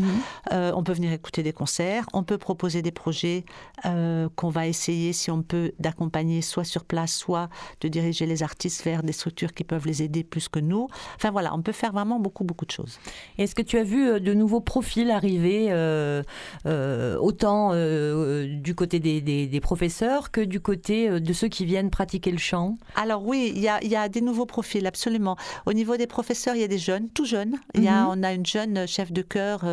on 0.50 0.82
peut 0.82 0.92
venir 0.92 1.12
écouter 1.12 1.42
des 1.42 1.52
concerts. 1.52 2.06
On 2.12 2.22
peut 2.22 2.38
proposer 2.38 2.82
des 2.82 2.90
projets 2.90 3.44
qu'on 3.82 4.50
va 4.50 4.66
essayer, 4.66 5.12
si 5.12 5.30
on 5.30 5.42
peut, 5.42 5.72
d'accompagner 5.78 6.42
soit 6.42 6.64
sur 6.64 6.84
place, 6.84 7.14
soit 7.14 7.48
de 7.80 7.88
diriger 7.88 8.26
les 8.26 8.42
artistes 8.42 8.84
vers 8.84 9.02
des 9.02 9.12
structures 9.12 9.52
qui 9.52 9.64
peuvent 9.64 9.86
les 9.86 10.02
aider 10.02 10.24
plus 10.24 10.48
que 10.48 10.60
nous. 10.60 10.88
Enfin 11.16 11.30
voilà, 11.30 11.54
on 11.54 11.62
peut 11.62 11.72
faire 11.72 11.92
vraiment 11.92 12.18
beaucoup, 12.18 12.44
beaucoup 12.44 12.66
de 12.66 12.70
choses. 12.70 12.98
Est-ce 13.38 13.54
que 13.54 13.62
tu 13.62 13.78
as 13.78 13.84
vu 13.84 14.08
euh, 14.08 14.20
de 14.20 14.34
nouveaux 14.34 14.60
profils 14.60 15.10
arriver, 15.10 15.68
euh, 15.70 16.22
euh, 18.14 18.46
du 18.60 18.74
côté 18.74 19.00
des, 19.00 19.60
professeurs 19.60 20.30
que 20.30 20.40
du 20.40 20.60
côté 20.60 21.20
de 21.20 21.32
ceux 21.32 21.48
qui 21.48 21.64
viennent 21.64 21.90
pratiquer 21.90 22.30
le 22.30 22.38
chant? 22.38 22.76
Alors 22.94 23.24
oui, 23.24 23.52
il 23.54 23.62
y 23.62 23.68
a, 23.68 23.82
y 23.84 23.96
a, 23.96 24.08
des 24.08 24.20
nouveaux 24.20 24.46
profils, 24.46 24.86
absolument. 24.86 25.36
Au 25.64 25.72
niveau 25.72 25.96
des 25.96 26.06
professeurs, 26.06 26.54
il 26.54 26.60
y 26.60 26.64
a 26.64 26.68
des 26.68 26.78
jeunes, 26.78 27.08
tout 27.10 27.24
jeunes. 27.24 27.56
Il 27.74 27.82
y 27.82 27.88
a, 27.88 28.02
mhm. 28.02 28.08
On 28.10 28.22
a 28.22 28.32
une 28.32 28.46
jeune 28.46 28.86
chef 28.86 29.12
de 29.12 29.22
chœur 29.22 29.64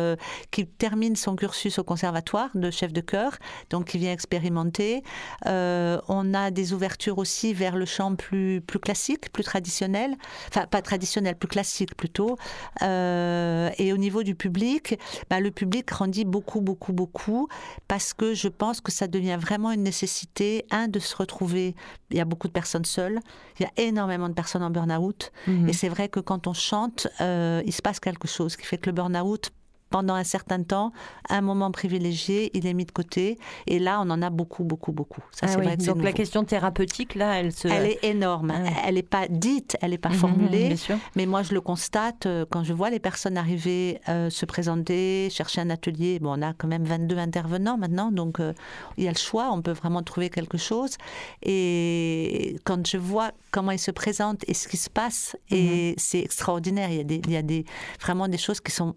qui 0.50 0.66
termine 0.66 1.16
son 1.16 1.36
cursus 1.36 1.78
au 1.78 1.84
conservatoire 1.84 2.50
de 2.54 2.70
chef 2.70 2.92
de 2.92 3.00
chœur, 3.00 3.38
donc 3.70 3.86
qui 3.86 3.98
vient 3.98 4.12
expérimenter. 4.12 5.02
on 5.44 6.34
a 6.34 6.50
des 6.50 6.72
ouvertures 6.72 7.18
aussi 7.18 7.54
vers 7.54 7.76
le 7.76 7.84
chant 7.84 8.14
plus, 8.14 8.60
plus 8.60 8.78
classique, 8.78 9.32
plus 9.32 9.44
traditionnel. 9.44 10.16
Enfin, 10.48 10.66
pas 10.66 10.82
traditionnel, 10.82 11.36
plus 11.36 11.48
classique 11.48 11.94
plutôt. 11.96 12.36
Euh, 12.82 13.70
et 13.78 13.92
au 13.92 13.96
niveau 13.96 14.22
du 14.22 14.34
public, 14.34 14.98
bah, 15.30 15.40
le 15.40 15.50
public 15.50 15.86
grandit 15.86 16.24
beaucoup, 16.24 16.60
beaucoup, 16.60 16.92
beaucoup, 16.92 17.48
parce 17.88 18.14
que 18.14 18.23
je 18.32 18.48
pense 18.48 18.80
que 18.80 18.90
ça 18.90 19.06
devient 19.06 19.36
vraiment 19.38 19.72
une 19.72 19.82
nécessité, 19.82 20.64
un, 20.70 20.88
de 20.88 20.98
se 20.98 21.14
retrouver. 21.14 21.74
Il 22.10 22.16
y 22.16 22.20
a 22.20 22.24
beaucoup 22.24 22.48
de 22.48 22.52
personnes 22.52 22.84
seules, 22.84 23.20
il 23.58 23.64
y 23.64 23.66
a 23.66 23.72
énormément 23.76 24.28
de 24.28 24.34
personnes 24.34 24.62
en 24.62 24.70
burn-out, 24.70 25.32
mhm. 25.46 25.68
et 25.68 25.72
c'est 25.72 25.88
vrai 25.88 26.08
que 26.08 26.20
quand 26.20 26.46
on 26.46 26.54
chante, 26.54 27.08
euh, 27.20 27.62
il 27.66 27.72
se 27.72 27.82
passe 27.82 28.00
quelque 28.00 28.28
chose 28.28 28.56
qui 28.56 28.64
fait 28.64 28.78
que 28.78 28.86
le 28.86 28.94
burn-out 28.94 29.50
pendant 29.94 30.14
un 30.14 30.24
certain 30.24 30.60
temps, 30.64 30.90
un 31.28 31.40
moment 31.40 31.70
privilégié, 31.70 32.50
il 32.54 32.66
est 32.66 32.74
mis 32.74 32.84
de 32.84 32.90
côté. 32.90 33.38
Et 33.68 33.78
là, 33.78 34.00
on 34.00 34.10
en 34.10 34.22
a 34.22 34.28
beaucoup, 34.28 34.64
beaucoup, 34.64 34.90
beaucoup. 34.90 35.20
Ça, 35.30 35.46
ah 35.48 35.56
vrai 35.56 35.76
Donc 35.76 36.02
la 36.02 36.12
question 36.12 36.42
thérapeutique, 36.42 37.14
là, 37.14 37.38
elle 37.38 37.52
se... 37.52 37.68
Elle 37.68 37.86
est 37.86 38.02
énorme. 38.02 38.52
Ah 38.52 38.70
elle 38.84 38.96
n'est 38.96 39.04
pas 39.04 39.28
dite, 39.28 39.76
elle 39.80 39.92
n'est 39.92 39.98
pas 39.98 40.08
mhm, 40.08 40.16
formulée. 40.16 40.74
mais 41.14 41.26
moi, 41.26 41.44
je 41.44 41.54
le 41.54 41.60
constate 41.60 42.26
euh, 42.26 42.44
quand 42.50 42.64
je 42.64 42.72
vois 42.72 42.90
les 42.90 42.98
personnes 42.98 43.36
arriver, 43.36 44.00
euh, 44.08 44.30
se 44.30 44.44
présenter, 44.44 45.28
chercher 45.30 45.60
un 45.60 45.70
atelier. 45.70 46.18
Bon, 46.18 46.36
on 46.36 46.42
a 46.42 46.54
quand 46.54 46.66
même 46.66 46.82
22 46.82 47.16
intervenants 47.16 47.78
maintenant, 47.78 48.10
donc 48.10 48.40
euh, 48.40 48.52
il 48.96 49.04
y 49.04 49.06
a 49.06 49.12
le 49.12 49.16
choix. 49.16 49.52
On 49.52 49.62
peut 49.62 49.70
vraiment 49.70 50.02
trouver 50.02 50.28
quelque 50.28 50.58
chose. 50.58 50.96
Et 51.40 52.56
quand 52.64 52.84
je 52.84 52.96
vois 52.96 53.30
comment 53.52 53.70
ils 53.70 53.78
se 53.78 53.92
présentent 53.92 54.42
et 54.48 54.54
ce 54.54 54.66
qui 54.66 54.76
se 54.76 54.90
passe, 54.90 55.36
et 55.50 55.90
mhm. 55.90 55.94
c'est 55.98 56.18
extraordinaire. 56.18 56.90
Il 56.90 56.96
y 56.96 57.00
a, 57.00 57.04
des, 57.04 57.20
il 57.24 57.30
y 57.30 57.36
a 57.36 57.42
des, 57.42 57.64
vraiment 58.00 58.26
des 58.26 58.38
choses 58.38 58.60
qui 58.60 58.72
sont 58.72 58.96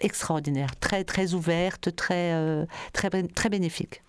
extraordinaire, 0.00 0.76
très 0.80 1.04
très 1.04 1.34
ouverte, 1.34 1.94
très 1.94 2.32
euh, 2.32 2.64
très 2.92 3.10
très 3.10 3.48
bénéfique. 3.48 4.02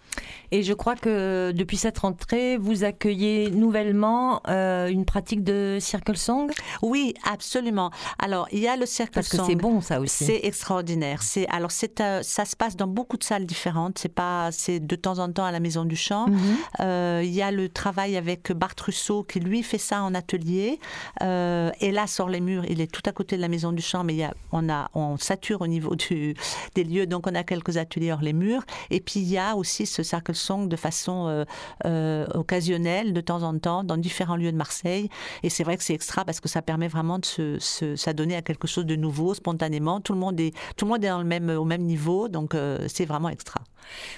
Et 0.51 0.61
je 0.61 0.74
crois 0.74 0.95
que 0.95 1.51
depuis 1.51 1.78
cette 1.78 1.97
rentrée, 1.97 2.57
vous 2.57 2.84
accueillez 2.84 3.49
nouvellement 3.49 4.41
euh, 4.47 4.88
une 4.88 5.03
pratique 5.03 5.43
de 5.43 5.78
circle 5.82 6.16
song? 6.16 6.51
Oui, 6.84 7.16
absolument. 7.24 7.89
Alors, 8.20 8.47
il 8.51 8.59
y 8.59 8.68
a 8.68 8.76
le 8.76 8.86
circle 8.86 9.14
Parce 9.14 9.30
song. 9.30 9.38
Parce 9.38 9.49
que 9.49 9.53
c'est 9.53 9.59
bon, 9.59 9.82
ça 9.82 9.99
aussi. 9.99 10.26
C'est 10.26 10.41
extraordinaire. 10.43 11.24
C'est 11.24 11.47
alors 11.47 11.72
c'est 11.72 11.99
euh, 12.01 12.22
ça 12.22 12.45
se 12.45 12.55
passe 12.55 12.76
dans 12.76 12.88
beaucoup 12.88 13.18
de 13.18 13.24
salles 13.24 13.47
différentes. 13.47 13.97
C'est 13.97 14.14
pas 14.14 14.51
c'est 14.51 14.80
de 14.80 14.95
temps 14.95 15.18
en 15.20 15.32
temps 15.32 15.45
à 15.45 15.51
la 15.51 15.59
Maison 15.59 15.86
du 15.86 15.95
Chant. 15.95 16.28
Mhm. 16.28 16.57
Euh, 16.82 17.22
il 17.24 17.34
y 17.34 17.41
a 17.41 17.49
le 17.49 17.70
travail 17.70 18.16
avec 18.16 18.51
Bart 18.51 18.76
Russo 18.86 19.24
qui 19.24 19.39
lui 19.39 19.64
fait 19.64 19.80
ça 19.80 20.03
en 20.03 20.14
atelier. 20.14 20.80
et 21.22 21.91
là, 21.91 22.05
sur 22.05 22.30
les 22.30 22.41
murs, 22.41 22.66
il 22.70 22.80
est 22.80 22.91
tout 22.91 23.01
à 23.05 23.11
côté 23.11 23.38
de 23.38 23.41
la 23.41 23.47
Maison 23.47 23.72
du 23.72 23.82
Chant, 23.82 24.03
mais 24.03 24.14
il 24.14 24.20
y 24.20 24.24
a, 24.24 24.34
on 24.51 24.70
a 24.70 24.89
on 24.93 25.18
sature 25.18 25.61
au 25.61 25.68
niveau 25.68 25.95
du, 25.95 26.36
des 26.76 26.84
lieux, 26.84 27.07
donc 27.07 27.26
on 27.28 27.34
a 27.34 27.43
quelques 27.43 27.78
ateliers 27.78 28.11
hors 28.11 28.22
les 28.22 28.34
murs. 28.34 28.64
Et 28.91 28.99
puis 28.99 29.20
il 29.20 29.30
y 29.30 29.38
a 29.38 29.55
aussi 29.55 29.86
ce 29.86 30.03
circle 30.04 30.36
song 30.36 30.68
de 30.68 30.76
façon 30.76 31.28
euh, 31.28 31.45
euh, 31.86 32.26
occasionnelle, 32.34 33.14
de 33.14 33.22
temps 33.22 33.43
en 33.43 33.58
temps, 33.58 33.84
dans 33.84 33.97
différents 33.97 34.36
lieux 34.36 34.51
de 34.51 34.58
Marseille. 34.58 35.10
Et 35.43 35.49
c'est 35.49 35.64
vrai 35.64 35.78
que 35.78 35.84
c'est 35.84 35.93
extra 35.93 36.26
parce 36.26 36.39
que 36.39 36.49
ça 36.49 36.62
permet 36.62 36.88
vraiment 36.88 37.20
de 37.20 37.26
se, 37.60 37.95
s'adonner 37.95 38.36
à 38.36 38.41
quelque 38.41 38.68
chose 38.68 38.86
de 38.86 38.95
nouveau, 38.95 39.34
spontanément. 39.34 40.01
Tout 40.01 40.14
le 40.14 40.20
monde 40.20 40.39
est, 40.39 40.54
tout 40.78 40.86
le 40.86 40.91
monde 40.91 41.04
est 41.04 41.10
dans 41.10 41.20
le 41.20 41.26
même, 41.26 41.49
au 41.49 41.66
même 41.66 41.84
niveau, 41.84 42.28
donc 42.28 42.56
euh, 42.56 42.86
c'est 42.88 43.06
vraiment 43.06 43.30
extra. 43.30 43.62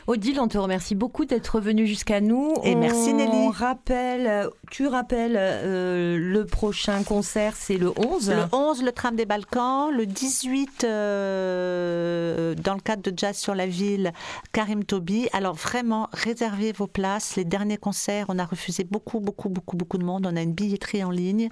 Odile, 0.08 0.40
on 0.40 0.48
te 0.48 0.58
remercie 0.58 0.96
beaucoup 0.96 1.26
d'être 1.26 1.60
venue 1.60 1.88
jusqu'à 1.88 2.22
nous. 2.22 2.54
Et 2.64 2.76
merci 2.76 3.14
Nelly. 3.14 3.50
Rappelle, 3.50 4.50
tu 4.70 4.88
rappelles 4.88 5.38
euh, 5.38 6.18
le 6.18 6.46
prochain 6.46 7.04
concert, 7.04 7.54
c'est 7.56 7.78
le 7.78 7.92
11. 7.98 8.30
Le 8.30 8.44
11, 8.52 8.84
le 8.84 8.92
tram 8.92 9.16
des 9.16 9.26
Balkans. 9.26 9.92
Le 9.92 10.06
18, 10.06 10.84
euh, 10.84 12.56
dans 12.56 12.76
le 12.76 12.80
cadre 12.80 13.02
de 13.02 13.14
Jazz 13.16 13.38
sur 13.38 13.56
la 13.56 13.66
ville, 13.66 14.14
Karim 14.52 14.84
Tobi. 14.84 15.28
Alors 15.34 15.58
vraiment, 15.76 16.08
réservez 16.14 16.72
vos 16.72 16.88
places. 16.88 17.36
Les 17.36 17.44
derniers 17.44 17.76
concerts, 17.76 18.28
on 18.30 18.40
a 18.40 18.46
refusé 18.46 18.86
beaucoup, 18.86 19.20
beaucoup, 19.20 19.50
beaucoup, 19.50 19.76
beaucoup 19.76 19.98
de 19.98 20.06
monde. 20.06 20.26
On 20.26 20.38
a 20.38 20.42
une 20.42 20.54
billetterie 20.54 21.04
en 21.04 21.12
ligne. 21.12 21.50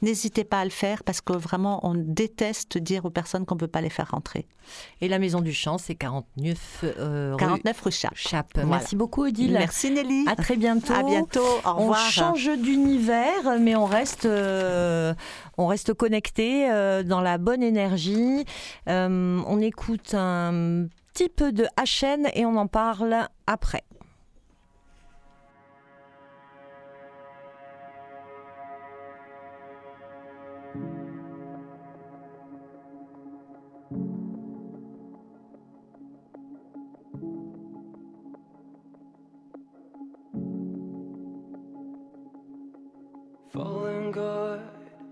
N'hésitez 0.00 0.44
pas 0.44 0.60
à 0.60 0.64
le 0.64 0.70
faire 0.70 1.04
parce 1.04 1.20
que 1.20 1.34
vraiment, 1.34 1.86
on 1.86 1.94
déteste 1.94 2.78
dire 2.78 3.04
aux 3.04 3.10
personnes 3.10 3.44
qu'on 3.44 3.54
ne 3.56 3.60
peut 3.60 3.66
pas 3.66 3.82
les 3.82 3.90
faire 3.90 4.10
rentrer. 4.12 4.46
Et 5.02 5.08
la 5.08 5.18
Maison 5.18 5.42
du 5.42 5.52
Chant, 5.52 5.76
c'est 5.76 5.94
49 5.94 6.84
euh, 6.84 7.36
49 7.36 7.80
rue 7.82 7.92
Chape. 8.14 8.56
Merci 8.64 8.96
beaucoup 8.96 9.26
Odile. 9.26 9.52
Merci 9.52 9.90
Nelly. 9.90 10.24
À 10.26 10.36
très 10.36 10.56
bientôt. 10.56 10.94
À 10.94 11.02
bientôt. 11.02 11.40
Au 11.66 11.74
revoir. 11.74 12.00
On 12.00 12.10
change 12.10 12.48
d'univers, 12.56 13.58
mais 13.60 13.76
on 13.76 13.84
reste, 13.84 14.24
euh, 14.24 15.12
on 15.58 15.66
reste 15.66 15.92
connecté 15.92 16.70
euh, 16.70 17.02
dans 17.02 17.20
la 17.20 17.36
bonne 17.36 17.62
énergie. 17.62 18.46
Euh, 18.88 19.42
on 19.46 19.60
écoute 19.60 20.14
un 20.14 20.86
petit 21.16 21.30
peu 21.30 21.50
de 21.50 21.64
HN 21.78 22.26
et 22.34 22.44
on 22.44 22.56
en 22.56 22.66
parle 22.66 23.26
après. 23.46 23.84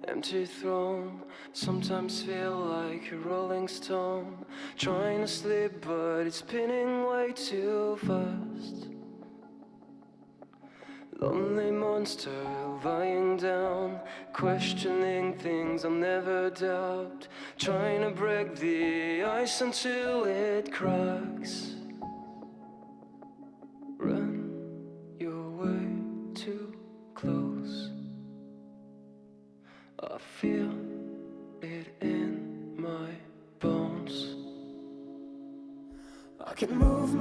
Empty 0.08 0.46
throne. 0.46 1.22
Sometimes 1.52 2.22
feel 2.22 2.56
like 2.56 3.10
a 3.12 3.16
rolling 3.16 3.68
stone. 3.68 4.44
Trying 4.76 5.20
to 5.20 5.28
sleep, 5.28 5.72
but 5.80 6.26
it's 6.26 6.38
spinning 6.38 7.06
way 7.06 7.32
too 7.32 7.98
fast. 8.00 8.88
Lonely 11.20 11.70
monster 11.70 12.30
lying 12.84 13.36
down, 13.36 14.00
questioning 14.32 15.38
things 15.38 15.84
I'll 15.84 15.90
never 15.90 16.50
doubt. 16.50 17.28
Trying 17.58 18.02
to 18.02 18.10
break 18.10 18.56
the 18.56 19.22
ice 19.22 19.60
until 19.60 20.24
it 20.24 20.72
cracks. 20.72 21.74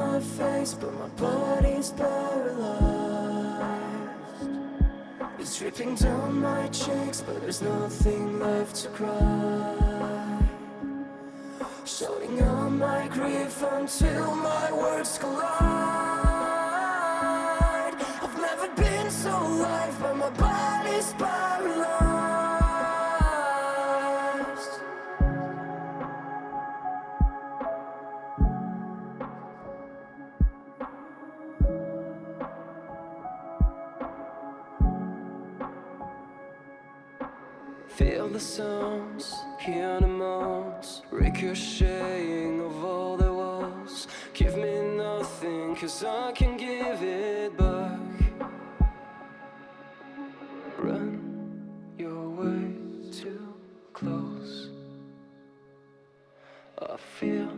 My 0.05 0.19
face, 0.19 0.73
but 0.73 0.93
my 1.01 1.07
body's 1.25 1.91
paralyzed. 1.91 3.23
It's 5.39 5.57
dripping 5.59 5.95
down 5.95 6.41
my 6.41 6.67
cheeks, 6.67 7.21
but 7.25 7.41
there's 7.41 7.61
nothing 7.61 8.39
left 8.39 8.75
to 8.81 8.89
cry. 8.89 10.39
Shouting 11.85 12.41
out 12.41 12.71
my 12.87 13.07
grief 13.07 13.55
until 13.77 14.35
my 14.35 14.71
words 14.71 15.17
collide. 15.17 15.43
I've 18.23 18.37
never 18.49 18.67
been 18.75 19.09
so 19.09 19.31
alive, 19.31 19.95
but 20.01 20.15
my 20.17 20.29
body's 20.29 21.13
paralyzed. 21.13 21.52
Ricocheting 41.43 42.61
of 42.61 42.83
all 42.83 43.17
the 43.17 43.31
was. 43.31 44.07
Give 44.33 44.55
me 44.55 44.81
nothing 44.97 45.75
cause 45.75 46.03
I 46.03 46.31
can 46.31 46.57
give 46.57 47.01
it 47.01 47.57
back. 47.57 47.99
Run, 50.77 51.95
you're 51.97 52.29
way 52.29 53.11
too 53.11 53.53
close. 53.93 54.69
I 56.81 56.97
feel 57.19 57.51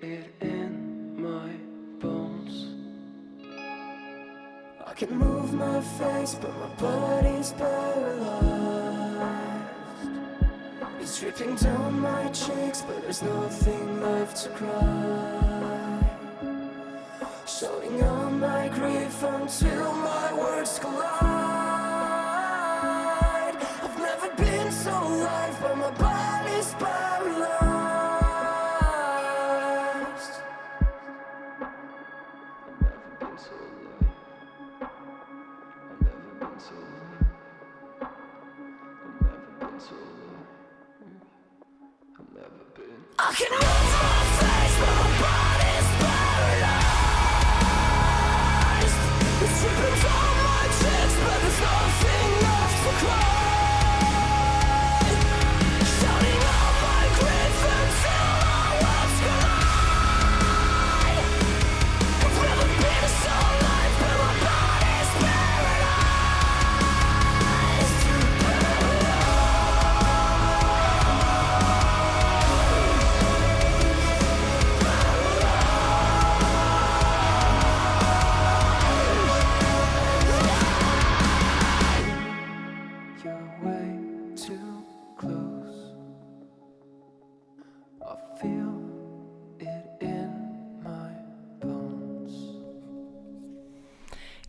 it 0.00 0.34
in 0.40 1.22
my 1.22 1.50
bones. 2.00 2.68
I 4.86 4.92
can 4.94 5.16
move 5.16 5.52
my 5.54 5.80
face, 5.80 6.34
but 6.40 6.52
my 6.58 6.68
body's 6.76 7.52
paralyzed. 7.52 8.53
Dripping 11.24 11.56
down 11.56 12.00
my 12.00 12.28
cheeks, 12.28 12.82
but 12.82 13.00
there's 13.00 13.22
nothing 13.22 14.02
left 14.02 14.36
to 14.44 14.50
cry. 14.50 16.04
Shouting 17.46 18.02
out 18.02 18.30
my 18.30 18.68
grief 18.68 19.22
until 19.22 19.94
my 19.94 20.34
words 20.34 20.78
collide. 20.78 21.43
rock 43.34 43.50
and 43.50 43.64
roll. 43.64 43.83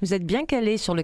Vous 0.06 0.14
êtes 0.14 0.24
bien 0.24 0.46
calé 0.46 0.78
sur 0.78 0.94
le 0.94 1.02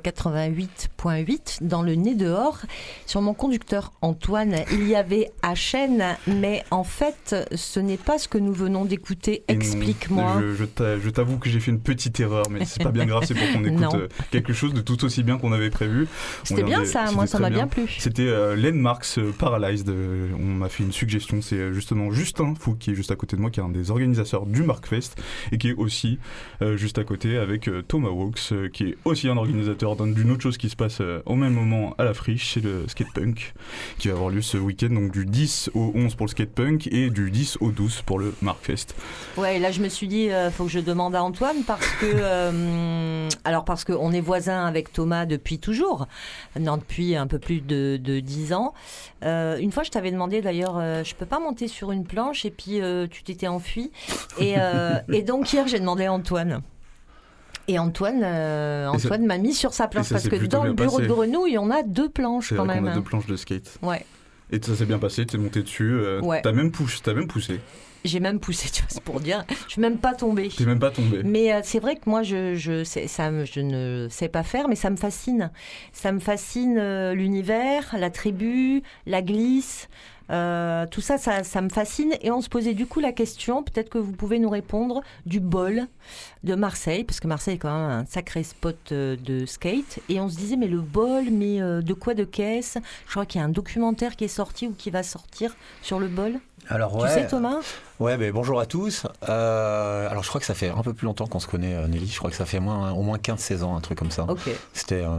88.8 1.02 1.58
dans 1.68 1.82
le 1.82 1.96
nez 1.96 2.16
dehors. 2.16 2.60
Sur 3.06 3.22
mon 3.22 3.34
conducteur 3.34 3.92
Antoine, 4.02 4.56
il 4.72 4.88
y 4.88 4.96
avait 4.96 5.32
chaîne, 5.56 6.04
mais 6.28 6.64
en 6.72 6.84
fait, 6.84 7.36
ce 7.56 7.80
n'est 7.80 7.98
pas 7.98 8.18
ce 8.18 8.28
que 8.28 8.38
nous 8.38 8.54
venons 8.54 8.86
d'écouter. 8.86 9.44
Explique-moi. 9.48 10.38
Je, 10.42 10.54
je 10.56 10.66
t'a- 10.66 11.00
je 11.00 11.10
t'avoue 11.10 11.38
que 11.38 11.50
j'ai 11.50 11.60
fait 11.60 11.72
une 11.72 11.80
petite 11.82 12.20
erreur, 12.20 12.46
mais 12.50 12.66
c'est 12.66 12.84
pas 12.84 12.92
bien 12.92 13.06
grave, 13.06 13.24
c'est 13.26 13.34
pour 13.34 13.52
qu'on 13.52 13.66
écoute 13.66 13.96
euh, 13.96 14.08
quelque 14.32 14.54
chose 14.54 14.74
de 14.74 14.82
tout 14.82 15.04
aussi 15.04 15.24
bien 15.24 15.38
qu'on 15.38 15.52
avait 15.52 15.70
prévu. 15.70 16.08
C'était 16.44 16.64
bien 16.64 16.86
ça, 16.86 17.12
moi 17.12 17.28
ça 17.28 17.40
m'a 17.40 17.50
bien 17.50 17.68
plu. 17.68 17.84
C'était 18.00 18.28
euh, 18.28 18.56
Len 18.56 18.76
Marks 18.76 19.18
euh, 19.18 19.32
Paralyzed. 19.38 19.90
euh, 19.90 20.30
on 20.40 20.44
m'a 20.46 20.70
fait 20.70 20.84
une 20.84 20.92
suggestion. 20.92 21.42
C'est 21.42 21.56
euh, 21.56 21.74
justement 21.74 22.12
Justin 22.12 22.54
Fou 22.60 22.76
qui 22.76 22.92
est 22.92 22.96
juste 22.96 23.12
à 23.12 23.16
côté 23.16 23.36
de 23.36 23.42
moi, 23.42 23.50
qui 23.52 23.60
est 23.60 23.64
un 23.64 23.70
des 23.70 23.92
organisateurs 23.92 24.46
du 24.46 24.64
Markfest 24.64 25.16
et 25.52 25.58
qui 25.58 25.70
est 25.70 25.76
aussi 25.76 26.20
juste 26.76 26.98
à 26.98 27.04
côté 27.04 27.38
avec 27.38 27.70
Thomas 27.88 28.10
Walks, 28.10 28.40
euh, 28.52 28.70
qui 28.70 28.84
est 28.90 28.98
aussi 29.06 29.28
un 29.28 29.38
organisateur 29.38 29.96
d'un- 29.96 30.08
d'une 30.08 30.32
autre 30.32 30.42
chose 30.44 30.58
qui 30.58 30.70
se 30.70 30.76
passe 30.76 30.91
euh, 31.00 31.22
au 31.26 31.36
même 31.36 31.54
moment 31.54 31.96
à 31.98 32.04
la 32.04 32.14
friche, 32.14 32.54
c'est 32.54 32.64
le 32.64 32.88
skatepunk 32.88 33.54
qui 33.98 34.08
va 34.08 34.16
avoir 34.16 34.30
lieu 34.30 34.42
ce 34.42 34.58
week-end, 34.58 34.90
donc 34.90 35.12
du 35.12 35.26
10 35.26 35.72
au 35.74 35.92
11 35.96 36.16
pour 36.16 36.26
le 36.26 36.32
skatepunk 36.32 36.88
et 36.88 37.10
du 37.10 37.32
10 37.32 37.60
au 37.62 37.72
12 37.72 38.02
pour 38.02 38.20
le 38.20 38.34
Markfest. 38.42 38.88
Ouais, 39.38 39.60
là 39.60 39.72
je 39.72 39.82
me 39.82 39.90
suis 39.90 40.08
dit, 40.08 40.32
euh, 40.32 40.52
faut 40.52 40.66
que 40.66 40.72
je 40.72 40.80
demande 40.80 41.16
à 41.16 41.24
Antoine 41.24 41.64
parce 41.66 41.88
que, 42.00 42.06
euh, 42.14 43.30
alors 43.44 43.64
parce 43.64 43.86
qu'on 43.86 44.12
est 44.12 44.22
voisins 44.22 44.66
avec 44.66 44.92
Thomas 44.92 45.26
depuis 45.26 45.60
toujours, 45.60 46.08
non 46.60 46.78
depuis 46.78 47.16
un 47.16 47.28
peu 47.28 47.40
plus 47.40 47.62
de, 47.62 47.98
de 48.02 48.20
10 48.20 48.54
ans. 48.54 48.74
Euh, 49.24 49.58
une 49.58 49.72
fois, 49.72 49.84
je 49.84 49.92
t'avais 49.92 50.12
demandé 50.12 50.42
d'ailleurs, 50.42 50.78
euh, 50.78 51.04
je 51.04 51.16
peux 51.16 51.26
pas 51.26 51.40
monter 51.40 51.68
sur 51.68 51.92
une 51.92 52.06
planche 52.06 52.46
et 52.46 52.52
puis 52.52 52.82
tu 53.10 53.24
t'étais 53.24 53.48
enfui. 53.48 53.92
Et, 54.40 54.56
et 55.14 55.22
donc 55.22 55.54
hier, 55.54 55.68
j'ai 55.68 55.80
demandé 55.80 56.06
à 56.06 56.14
Antoine. 56.14 56.62
Et 57.68 57.80
Antoine, 57.80 58.22
euh, 58.24 58.88
Antoine 58.88 59.26
m'a 59.26 59.38
mis 59.38 59.54
sur 59.54 59.74
sa 59.74 59.88
planche 59.88 60.10
parce 60.10 60.28
que 60.28 60.46
dans 60.46 60.64
le 60.64 60.74
bureau 60.74 61.00
de. 61.00 61.08
Grenouille, 61.08 61.58
on 61.58 61.70
a 61.72 61.84
deux 61.84 62.10
planches 62.10 62.50
quand 62.54 62.66
vrai 62.66 62.76
qu'on 62.78 62.82
même. 62.84 62.92
a 62.94 62.96
deux 62.96 63.02
planches 63.04 63.28
de 63.28 63.36
skate. 63.36 63.78
Ouais, 63.82 64.06
Et 64.52 64.60
ça 64.62 64.76
s'est 64.76 64.86
bien 64.86 65.00
passé, 65.00 65.26
t'es 65.26 65.38
monté 65.38 65.62
dessus, 65.62 65.92
euh, 65.94 66.20
Ouais. 66.22 66.42
t'as 66.42 66.52
même, 66.52 66.72
poussé- 66.72 67.02
t'as 67.04 67.14
même 67.14 67.28
poussé, 67.28 67.60
j'ai 68.04 68.20
même 68.20 68.40
poussé, 68.40 68.68
tu 68.74 68.82
vois, 68.82 68.90
c'est 68.90 69.04
pour 69.04 69.20
dire. 69.20 69.46
Je 69.68 69.74
suis 69.74 69.82
même 69.82 69.98
pas 70.00 70.14
tombée. 70.16 70.50
t'es 70.50 70.66
même 70.66 70.80
pas 70.80 70.90
tombé. 70.92 71.22
Mais 71.24 71.54
euh, 71.54 71.60
c'est 71.64 71.80
vrai 71.80 71.96
que 71.96 72.10
moi, 72.10 72.24
je, 72.24 72.56
je, 72.56 72.84
ça, 72.84 73.46
je 73.46 73.60
ne 73.60 74.08
sais 74.10 74.28
pas 74.28 74.44
faire, 74.44 74.68
mais 74.68 74.76
ça 74.76 74.90
me 74.90 74.98
fascine. 74.98 75.52
Ça 75.94 76.12
me 76.12 76.20
fascine 76.20 76.78
euh, 76.80 77.14
l'univers, 77.14 77.96
la 77.98 78.10
tribu, 78.10 78.82
la 79.06 79.22
glisse. 79.22 79.88
Euh, 80.32 80.86
tout 80.88 81.02
ça, 81.02 81.18
ça, 81.18 81.44
ça 81.44 81.62
me 81.62 81.70
fascine. 81.70 82.14
Et 82.22 82.32
on 82.32 82.42
se 82.42 82.50
posait 82.50 82.74
du 82.74 82.86
coup 82.86 83.00
la 83.00 83.12
question, 83.12 83.64
peut-être 83.64 83.90
que 83.90 83.98
vous 83.98 84.14
pouvez 84.14 84.40
nous 84.40 84.50
répondre, 84.50 85.02
du 85.26 85.40
bol 85.40 85.88
de 86.44 86.56
Marseille, 86.56 87.04
parce 87.04 87.20
que 87.20 87.28
Marseille 87.28 87.56
est 87.56 87.60
quand 87.60 87.74
même 87.74 88.00
un 88.00 88.06
sacré 88.06 88.44
spot 88.44 88.78
euh, 88.92 89.16
de 89.18 89.46
skate. 89.46 90.00
Et 90.10 90.20
on 90.20 90.30
se 90.30 90.38
disait, 90.38 90.56
mais 90.56 90.68
le 90.68 90.80
bol, 90.80 91.26
mais 91.32 91.62
euh, 91.62 91.82
de 91.82 91.94
quoi 91.94 92.14
de 92.14 92.24
caisse? 92.24 92.78
Je 93.06 93.12
crois 93.12 93.26
qu'il 93.26 93.40
y 93.40 93.44
a 93.44 93.46
un 93.46 93.50
documentaire 93.50 94.16
qui 94.16 94.24
est 94.24 94.30
sorti 94.30 94.68
ou 94.68 94.74
qui 94.74 94.90
va 94.90 95.04
sortir 95.04 95.56
sur 95.82 96.00
le 96.00 96.08
bol. 96.08 96.40
Alors 96.70 96.96
Tu 96.96 97.04
ouais, 97.04 97.10
sais, 97.10 97.28
Thomas? 97.28 97.58
Ouais, 98.00 98.18
mais 98.18 98.32
bonjour 98.32 98.60
à 98.60 98.66
tous. 98.68 99.06
Euh, 99.28 100.10
alors 100.10 100.24
je 100.24 100.30
crois 100.30 100.40
que 100.40 100.46
ça 100.46 100.54
fait 100.54 100.70
un 100.70 100.82
peu 100.84 100.94
plus 100.94 101.06
longtemps 101.06 101.26
qu'on 101.26 101.40
se 101.40 101.48
connaît, 101.48 101.88
Nelly. 101.88 102.08
Je 102.08 102.18
crois 102.18 102.30
que 102.30 102.36
ça 102.36 102.46
fait 102.46 102.60
moins, 102.60 102.92
au 102.92 103.02
moins 103.02 103.18
15-16 103.18 103.64
ans, 103.64 103.76
un 103.76 103.82
truc 103.82 103.98
comme 103.98 104.12
ça. 104.12 104.26
Ok, 104.30 104.50
C'était 104.74 105.04
euh, 105.04 105.18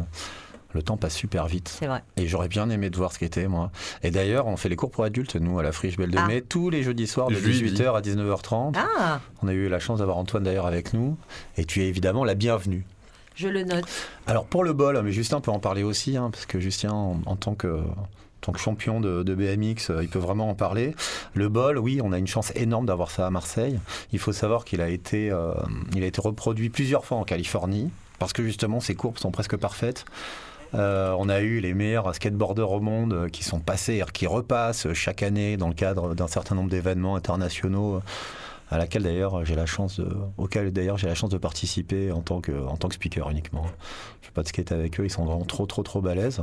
le 0.74 0.82
temps 0.82 0.96
passe 0.96 1.14
super 1.14 1.46
vite. 1.46 1.68
c'est 1.78 1.86
vrai. 1.86 2.02
Et 2.16 2.26
j'aurais 2.26 2.48
bien 2.48 2.68
aimé 2.70 2.90
de 2.90 2.96
voir 2.96 3.12
ce 3.12 3.18
qu'était 3.18 3.46
moi. 3.48 3.70
Et 4.02 4.10
d'ailleurs, 4.10 4.46
on 4.46 4.56
fait 4.56 4.68
les 4.68 4.76
cours 4.76 4.90
pour 4.90 5.04
adultes, 5.04 5.36
nous, 5.36 5.58
à 5.58 5.62
la 5.62 5.72
Friche 5.72 5.96
Belle 5.96 6.10
de 6.10 6.18
Ah. 6.18 6.26
Mai, 6.26 6.40
tous 6.42 6.70
les 6.70 6.82
jeudis 6.82 7.06
soirs 7.06 7.28
de 7.28 7.34
Je 7.34 7.40
lui 7.40 7.58
ai 7.58 7.62
dit. 7.70 7.74
18h 7.82 7.94
à 7.96 8.00
19h30. 8.00 8.74
Ah, 8.76 9.20
On 9.42 9.48
a 9.48 9.52
eu 9.52 9.68
la 9.68 9.78
chance 9.78 9.98
d'avoir 9.98 10.16
Antoine 10.18 10.42
d'ailleurs 10.44 10.66
avec 10.66 10.92
nous. 10.94 11.16
Et 11.56 11.64
tu 11.64 11.82
es 11.82 11.88
évidemment 11.88 12.24
la 12.24 12.34
bienvenue. 12.34 12.84
je 13.34 13.48
le 13.48 13.64
note. 13.64 13.84
Alors 14.26 14.44
pour 14.46 14.64
le 14.64 14.72
bol, 14.72 15.00
mais 15.02 15.12
Justin 15.12 15.40
peut 15.40 15.50
en 15.50 15.58
parler 15.60 15.82
aussi, 15.82 16.16
hein, 16.16 16.30
parce 16.30 16.46
que 16.46 16.60
Justin, 16.60 16.90
en, 16.92 17.20
en 17.26 17.36
tant 17.36 17.54
que 17.54 17.68
en 17.68 18.46
tant 18.46 18.52
que 18.52 18.58
champion 18.60 19.00
de, 19.00 19.22
de 19.22 19.34
BMX, 19.36 19.90
euh, 19.90 20.02
il 20.02 20.08
peut 20.08 20.18
vraiment 20.18 20.50
en 20.50 20.54
parler. 20.56 20.96
Le 21.34 21.48
bol, 21.48 21.78
oui, 21.78 22.00
on 22.02 22.10
a 22.12 22.18
une 22.18 22.26
chance 22.26 22.50
énorme 22.56 22.86
d'avoir 22.86 23.12
ça 23.12 23.24
à 23.24 23.30
Marseille. 23.30 23.78
Il 24.12 24.18
faut 24.18 24.32
savoir 24.32 24.64
qu'il 24.64 24.80
a 24.80 24.88
été, 24.88 25.30
euh, 25.30 25.52
il 25.94 26.02
a 26.02 26.06
été 26.06 26.20
reproduit 26.20 26.68
plusieurs 26.68 27.04
fois 27.04 27.18
en 27.18 27.22
Californie, 27.24 27.90
parce 28.18 28.32
que 28.32 28.42
justement 28.42 28.80
ses 28.80 28.96
courbes 28.96 29.18
sont 29.18 29.30
presque 29.30 29.56
parfaites. 29.56 30.04
Euh, 30.74 31.14
on 31.18 31.28
a 31.28 31.40
eu 31.40 31.60
les 31.60 31.74
meilleurs 31.74 32.14
skateboarders 32.14 32.70
au 32.70 32.80
monde 32.80 33.12
euh, 33.12 33.28
qui 33.28 33.44
sont 33.44 33.60
passés 33.60 34.02
qui 34.12 34.26
repassent 34.26 34.90
chaque 34.94 35.22
année 35.22 35.56
dans 35.56 35.68
le 35.68 35.74
cadre 35.74 36.14
d'un 36.14 36.28
certain 36.28 36.54
nombre 36.54 36.70
d'événements 36.70 37.14
internationaux 37.14 37.96
euh, 37.96 38.00
à 38.70 38.78
laquelle 38.78 39.02
d'ailleurs 39.02 39.44
j'ai 39.44 39.54
la 39.54 39.66
chance 39.66 40.00
de, 40.00 40.08
auquel 40.38 40.72
d'ailleurs 40.72 40.96
j'ai 40.96 41.08
la 41.08 41.14
chance 41.14 41.28
de 41.28 41.36
participer 41.36 42.10
en 42.10 42.22
tant 42.22 42.40
que, 42.40 42.52
en 42.52 42.76
tant 42.76 42.88
que 42.88 42.94
speaker 42.94 43.28
uniquement. 43.28 43.66
Je 44.22 44.26
fais 44.26 44.32
pas 44.32 44.42
de 44.42 44.48
skate 44.48 44.72
avec 44.72 44.98
eux, 44.98 45.04
ils 45.04 45.10
sont 45.10 45.26
vraiment 45.26 45.44
trop 45.44 45.66
trop 45.66 45.82
trop 45.82 46.00
balèzes. 46.00 46.42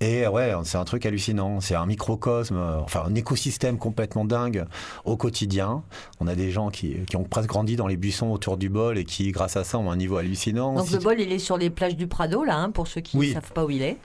Et 0.00 0.26
ouais, 0.28 0.52
c'est 0.62 0.78
un 0.78 0.84
truc 0.84 1.04
hallucinant. 1.06 1.60
C'est 1.60 1.74
un 1.74 1.84
microcosme, 1.86 2.56
euh, 2.56 2.78
enfin 2.80 3.02
un 3.06 3.14
écosystème 3.16 3.78
complètement 3.78 4.24
dingue 4.24 4.64
au 5.04 5.16
quotidien. 5.16 5.82
On 6.20 6.28
a 6.28 6.34
des 6.36 6.50
gens 6.52 6.70
qui, 6.70 6.98
qui 7.08 7.16
ont 7.16 7.24
presque 7.24 7.48
grandi 7.48 7.74
dans 7.74 7.88
les 7.88 7.96
buissons 7.96 8.28
autour 8.30 8.56
du 8.58 8.68
bol 8.68 8.96
et 8.96 9.04
qui, 9.04 9.32
grâce 9.32 9.56
à 9.56 9.64
ça, 9.64 9.76
ont 9.78 9.90
un 9.90 9.96
niveau 9.96 10.16
hallucinant. 10.16 10.74
Donc 10.74 10.86
Si 10.86 10.92
le 10.94 11.00
bol, 11.00 11.20
il 11.20 11.32
est 11.32 11.40
sur 11.40 11.56
les 11.58 11.70
plages 11.70 11.96
du 11.96 12.06
Prado, 12.06 12.44
là, 12.44 12.56
hein, 12.58 12.70
pour 12.70 12.86
ceux 12.86 13.00
qui 13.00 13.16
ne 13.16 13.20
Oui. 13.22 13.32
savent 13.32 13.52
pas 13.52 13.64
où 13.64 13.70
il 13.70 13.82
est. 13.82 13.96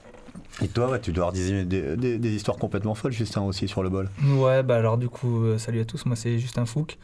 Et 0.62 0.68
toi, 0.68 0.88
ouais, 0.90 1.00
tu 1.00 1.12
dois 1.12 1.28
avoir 1.28 1.32
des, 1.32 1.64
des, 1.64 1.96
des- 1.96 2.18
des 2.18 2.30
histoires 2.30 2.56
complètement 2.56 2.94
folles, 2.94 3.12
Justin, 3.12 3.42
aussi 3.42 3.66
sur 3.68 3.82
le 3.82 3.88
bol. 3.90 4.08
Ouais, 4.36 4.62
bah 4.62 4.76
alors 4.76 4.98
du 4.98 5.08
coup, 5.08 5.44
euh, 5.44 5.58
salut 5.58 5.80
à 5.80 5.84
tous, 5.84 6.06
moi 6.06 6.14
c'est 6.16 6.38
Justin 6.38 6.64
Fouque. 6.66 6.96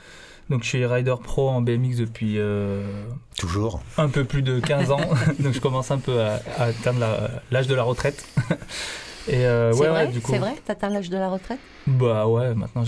Donc 0.50 0.62
je 0.64 0.68
suis 0.68 0.84
rider 0.86 1.14
pro 1.22 1.48
en 1.48 1.60
BMX 1.62 1.96
depuis 1.96 2.34
euh, 2.38 2.82
Toujours. 3.38 3.80
un 3.98 4.08
peu 4.08 4.24
plus 4.24 4.42
de 4.42 4.58
15 4.60 4.90
ans, 4.90 5.00
donc 5.40 5.52
je 5.54 5.60
commence 5.60 5.90
un 5.92 5.98
peu 5.98 6.20
à, 6.20 6.40
à 6.58 6.64
atteindre 6.64 7.04
l'âge 7.50 7.66
de 7.68 7.74
la 7.74 7.82
retraite. 7.84 8.24
Et 9.32 9.46
euh, 9.46 9.72
c'est 9.72 9.80
ouais, 9.80 9.88
vrai, 9.88 10.06
ouais, 10.06 10.12
du 10.12 10.20
coup. 10.20 10.32
c'est 10.32 10.38
vrai 10.38 10.54
T'atteins 10.64 10.88
l'âge 10.90 11.08
de 11.08 11.16
la 11.16 11.28
retraite? 11.28 11.58
Bah 11.86 12.26
ouais, 12.26 12.54
maintenant 12.54 12.84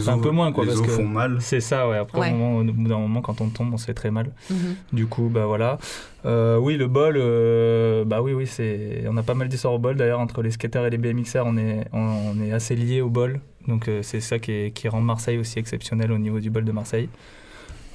fais 0.00 0.08
un 0.10 0.18
peu 0.18 0.30
moins 0.30 0.50
quoi. 0.52 0.64
les 0.64 0.70
parce 0.70 0.80
os 0.80 0.86
que 0.86 0.92
font 0.92 1.04
mal. 1.06 1.36
C'est 1.40 1.60
ça, 1.60 1.86
ouais. 1.88 1.98
Après, 1.98 2.18
Ouais. 2.18 2.30
au, 2.30 2.34
moment, 2.34 2.56
au 2.58 2.64
bout 2.64 2.88
d'un 2.88 2.98
moment, 2.98 3.20
quand 3.20 3.40
on 3.40 3.48
tombe, 3.48 3.72
on 3.74 3.76
se 3.76 3.84
fait 3.84 3.94
très 3.94 4.10
mal. 4.10 4.30
Mhm. 4.50 4.74
Du 4.92 5.06
coup, 5.06 5.28
bah 5.32 5.44
voilà. 5.46 5.78
Euh, 6.24 6.56
oui, 6.56 6.76
le 6.76 6.86
bol, 6.88 7.16
euh, 7.18 8.04
bah 8.04 8.22
oui, 8.22 8.32
oui, 8.32 8.46
c'est. 8.46 9.04
On 9.08 9.16
a 9.18 9.22
pas 9.22 9.34
mal 9.34 9.48
d'histoires 9.48 9.74
au 9.74 9.78
bol. 9.78 9.96
D'ailleurs, 9.96 10.20
entre 10.20 10.42
les 10.42 10.50
skateurs 10.50 10.86
et 10.86 10.90
les 10.90 10.98
BMXers, 10.98 11.42
on 11.44 11.56
est, 11.58 11.84
on, 11.92 11.98
on 12.36 12.42
est 12.42 12.52
assez 12.52 12.74
liés 12.74 13.00
au 13.02 13.10
bol. 13.10 13.40
Donc 13.68 13.88
euh, 13.88 14.00
c'est 14.02 14.20
ça 14.20 14.38
qui, 14.38 14.50
est- 14.52 14.70
qui 14.72 14.88
rend 14.88 15.00
Marseille 15.00 15.38
aussi 15.38 15.58
exceptionnel 15.58 16.10
au 16.10 16.18
niveau 16.18 16.40
du 16.40 16.50
bol 16.50 16.64
de 16.64 16.72
Marseille. 16.72 17.08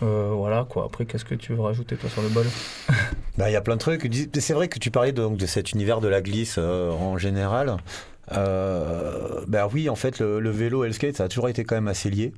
Euh, 0.03 0.31
voilà 0.33 0.65
quoi. 0.69 0.85
Après, 0.85 1.05
qu'est-ce 1.05 1.25
que 1.25 1.35
tu 1.35 1.53
veux 1.53 1.61
rajouter 1.61 1.95
toi 1.95 2.09
sur 2.09 2.21
le 2.21 2.29
bol 2.29 2.45
Bah, 3.37 3.49
il 3.49 3.53
y 3.53 3.55
a 3.55 3.61
plein 3.61 3.75
de 3.75 3.81
trucs. 3.81 4.09
C'est 4.39 4.53
vrai 4.53 4.67
que 4.67 4.79
tu 4.79 4.91
parlais 4.91 5.11
donc, 5.11 5.37
de 5.37 5.45
cet 5.45 5.71
univers 5.71 6.01
de 6.01 6.07
la 6.07 6.21
glisse 6.21 6.55
euh, 6.57 6.91
en 6.91 7.17
général. 7.17 7.77
Bah 8.31 9.69
oui, 9.71 9.89
en 9.89 9.95
fait, 9.95 10.19
le, 10.19 10.39
le 10.39 10.49
vélo 10.49 10.83
et 10.83 10.87
le 10.87 10.93
skate, 10.93 11.15
ça 11.17 11.25
a 11.25 11.27
toujours 11.27 11.49
été 11.49 11.63
quand 11.63 11.75
même 11.75 11.87
assez 11.87 12.09
lié. 12.09 12.33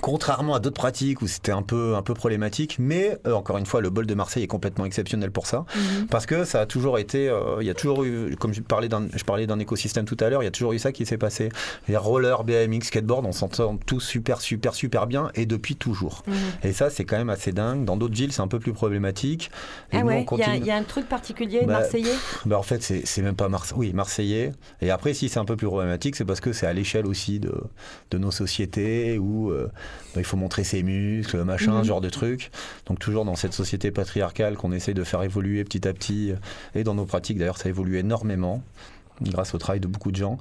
Contrairement 0.00 0.54
à 0.54 0.58
d'autres 0.58 0.76
pratiques 0.76 1.20
où 1.20 1.28
c'était 1.28 1.52
un 1.52 1.60
peu, 1.60 1.94
un 1.96 2.02
peu 2.02 2.14
problématique, 2.14 2.76
mais 2.78 3.18
euh, 3.26 3.34
encore 3.34 3.58
une 3.58 3.66
fois, 3.66 3.82
le 3.82 3.90
bol 3.90 4.06
de 4.06 4.14
Marseille 4.14 4.42
est 4.42 4.46
complètement 4.46 4.86
exceptionnel 4.86 5.30
pour 5.30 5.46
ça, 5.46 5.66
Mhm. 5.76 6.06
parce 6.06 6.24
que 6.24 6.44
ça 6.44 6.60
a 6.62 6.66
toujours 6.66 6.98
été, 6.98 7.28
euh, 7.28 7.58
il 7.60 7.66
y 7.66 7.70
a 7.70 7.74
toujours 7.74 8.02
eu, 8.04 8.34
comme 8.36 8.54
je 8.54 8.62
parlais 8.62 8.88
d'un, 8.88 9.06
je 9.14 9.22
parlais 9.24 9.46
d'un 9.46 9.58
écosystème 9.58 10.06
tout 10.06 10.16
à 10.20 10.30
l'heure, 10.30 10.42
il 10.42 10.46
y 10.46 10.48
a 10.48 10.50
toujours 10.50 10.72
eu 10.72 10.78
ça 10.78 10.92
qui 10.92 11.04
s'est 11.04 11.18
passé. 11.18 11.50
Les 11.88 11.96
rollers, 11.98 12.42
BMX, 12.44 12.86
skateboard, 12.86 13.26
on 13.26 13.32
s'entend 13.32 13.76
tous 13.76 14.00
super, 14.00 14.40
super, 14.40 14.72
super 14.74 15.06
bien, 15.06 15.30
et 15.34 15.44
depuis 15.44 15.76
toujours. 15.76 16.22
Mhm. 16.26 16.34
Et 16.64 16.72
ça, 16.72 16.88
c'est 16.88 17.04
quand 17.04 17.18
même 17.18 17.30
assez 17.30 17.52
dingue. 17.52 17.84
Dans 17.84 17.98
d'autres 17.98 18.14
villes, 18.14 18.32
c'est 18.32 18.40
un 18.42 18.48
peu 18.48 18.58
plus 18.58 18.72
problématique. 18.72 19.50
Et 19.92 19.98
Ah 19.98 20.04
ouais, 20.06 20.14
il 20.14 20.18
y, 20.18 20.22
a- 20.22 20.24
continue. 20.24 20.56
il 20.56 20.64
y 20.66 20.70
a 20.70 20.76
un 20.76 20.84
truc 20.84 21.06
particulier, 21.06 21.60
Bah, 21.66 21.80
marseillais? 21.80 22.14
Bah 22.46 22.58
en 22.58 22.62
fait, 22.62 22.82
c'est 22.82 23.02
c'est 23.06 23.20
même 23.20 23.36
pas 23.36 23.50
Marseille. 23.50 23.76
Oui, 23.76 23.92
Marseillais. 23.92 24.52
Et 24.80 24.90
après, 24.90 25.12
si 25.12 25.28
c'est 25.28 25.38
un 25.38 25.44
peu 25.44 25.56
plus 25.56 25.66
problématique, 25.66 26.16
c'est 26.16 26.24
parce 26.24 26.40
que 26.40 26.54
c'est 26.54 26.66
à 26.66 26.72
l'échelle 26.72 27.06
aussi 27.06 27.40
de, 27.40 27.52
de 28.10 28.16
nos 28.18 28.30
sociétés 28.30 29.18
où 29.18 29.50
euh, 29.50 29.68
il 30.16 30.24
faut 30.24 30.36
montrer 30.36 30.64
ses 30.64 30.82
muscles, 30.82 31.42
machin, 31.44 31.72
Mhm. 31.76 31.82
ce 31.82 31.88
genre 31.88 32.00
de 32.00 32.10
trucs. 32.10 32.50
Donc, 32.86 32.98
toujours 32.98 33.24
dans 33.24 33.36
cette 33.36 33.54
société 33.54 33.90
patriarcale 33.90 34.56
qu'on 34.56 34.72
essaye 34.72 34.94
de 34.94 35.04
faire 35.04 35.22
évoluer 35.22 35.64
petit 35.64 35.86
à 35.88 35.92
petit. 35.92 36.32
Et 36.74 36.84
dans 36.84 36.94
nos 36.94 37.06
pratiques, 37.06 37.38
d'ailleurs, 37.38 37.56
ça 37.58 37.68
évolue 37.68 37.96
énormément 37.98 38.62
grâce 39.20 39.54
au 39.54 39.58
travail 39.58 39.80
de 39.80 39.86
beaucoup 39.86 40.10
de 40.10 40.16
gens. 40.16 40.38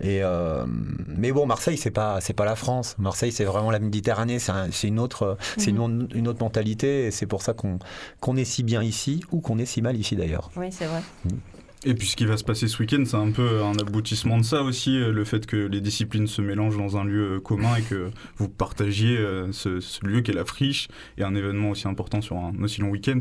Et 0.00 0.24
euh, 0.24 0.64
mais 1.06 1.30
bon, 1.30 1.46
Marseille, 1.46 1.76
c'est 1.78 1.92
pas 1.92 2.20
c'est 2.20 2.32
pas 2.32 2.44
la 2.44 2.56
France. 2.56 2.96
Marseille, 2.98 3.30
c'est 3.30 3.44
vraiment 3.44 3.70
la 3.70 3.78
Méditerranée. 3.78 4.40
C'est 4.40 4.50
un- 4.50 4.66
c'est 4.72 4.88
une 4.88 4.98
autre 4.98 5.38
c'est 5.56 5.70
une, 5.70 6.08
une 6.14 6.26
autre 6.26 6.42
mentalité. 6.42 7.06
Et 7.06 7.10
c'est 7.12 7.26
pour 7.26 7.42
ça 7.42 7.52
qu'on 7.52 7.78
qu'on 8.20 8.36
est 8.36 8.44
si 8.44 8.64
bien 8.64 8.82
ici 8.82 9.22
ou 9.30 9.40
qu'on 9.40 9.56
est 9.58 9.66
si 9.66 9.82
mal 9.82 9.96
ici 9.96 10.16
d'ailleurs. 10.16 10.50
Oui, 10.56 10.66
c'est 10.72 10.86
vrai. 10.86 11.00
Et 11.86 11.94
puis 11.94 12.08
ce 12.08 12.16
qui 12.16 12.24
va 12.24 12.38
se 12.38 12.44
passer 12.44 12.66
ce 12.66 12.78
week-end, 12.78 13.02
c'est 13.04 13.16
un 13.16 13.30
peu 13.30 13.62
un 13.62 13.74
aboutissement 13.78 14.38
de 14.38 14.42
ça 14.42 14.62
aussi, 14.62 14.96
euh, 14.96 15.12
le 15.12 15.24
fait 15.24 15.44
que 15.44 15.56
les 15.56 15.82
disciplines 15.82 16.26
se 16.26 16.40
mélangent 16.40 16.78
dans 16.78 16.96
un 16.96 17.04
lieu 17.04 17.36
euh, 17.36 17.40
commun 17.40 17.76
et 17.76 17.82
que 17.82 18.10
vous 18.36 18.48
partagiez 18.48 19.18
euh, 19.18 19.52
ce, 19.52 19.80
ce 19.80 20.04
lieu 20.06 20.22
qui 20.22 20.30
est 20.30 20.34
la 20.34 20.46
friche 20.46 20.88
et 21.18 21.24
un 21.24 21.34
événement 21.34 21.70
aussi 21.70 21.86
important 21.86 22.22
sur 22.22 22.36
un 22.36 22.54
aussi 22.62 22.80
long 22.80 22.88
week-end. 22.88 23.20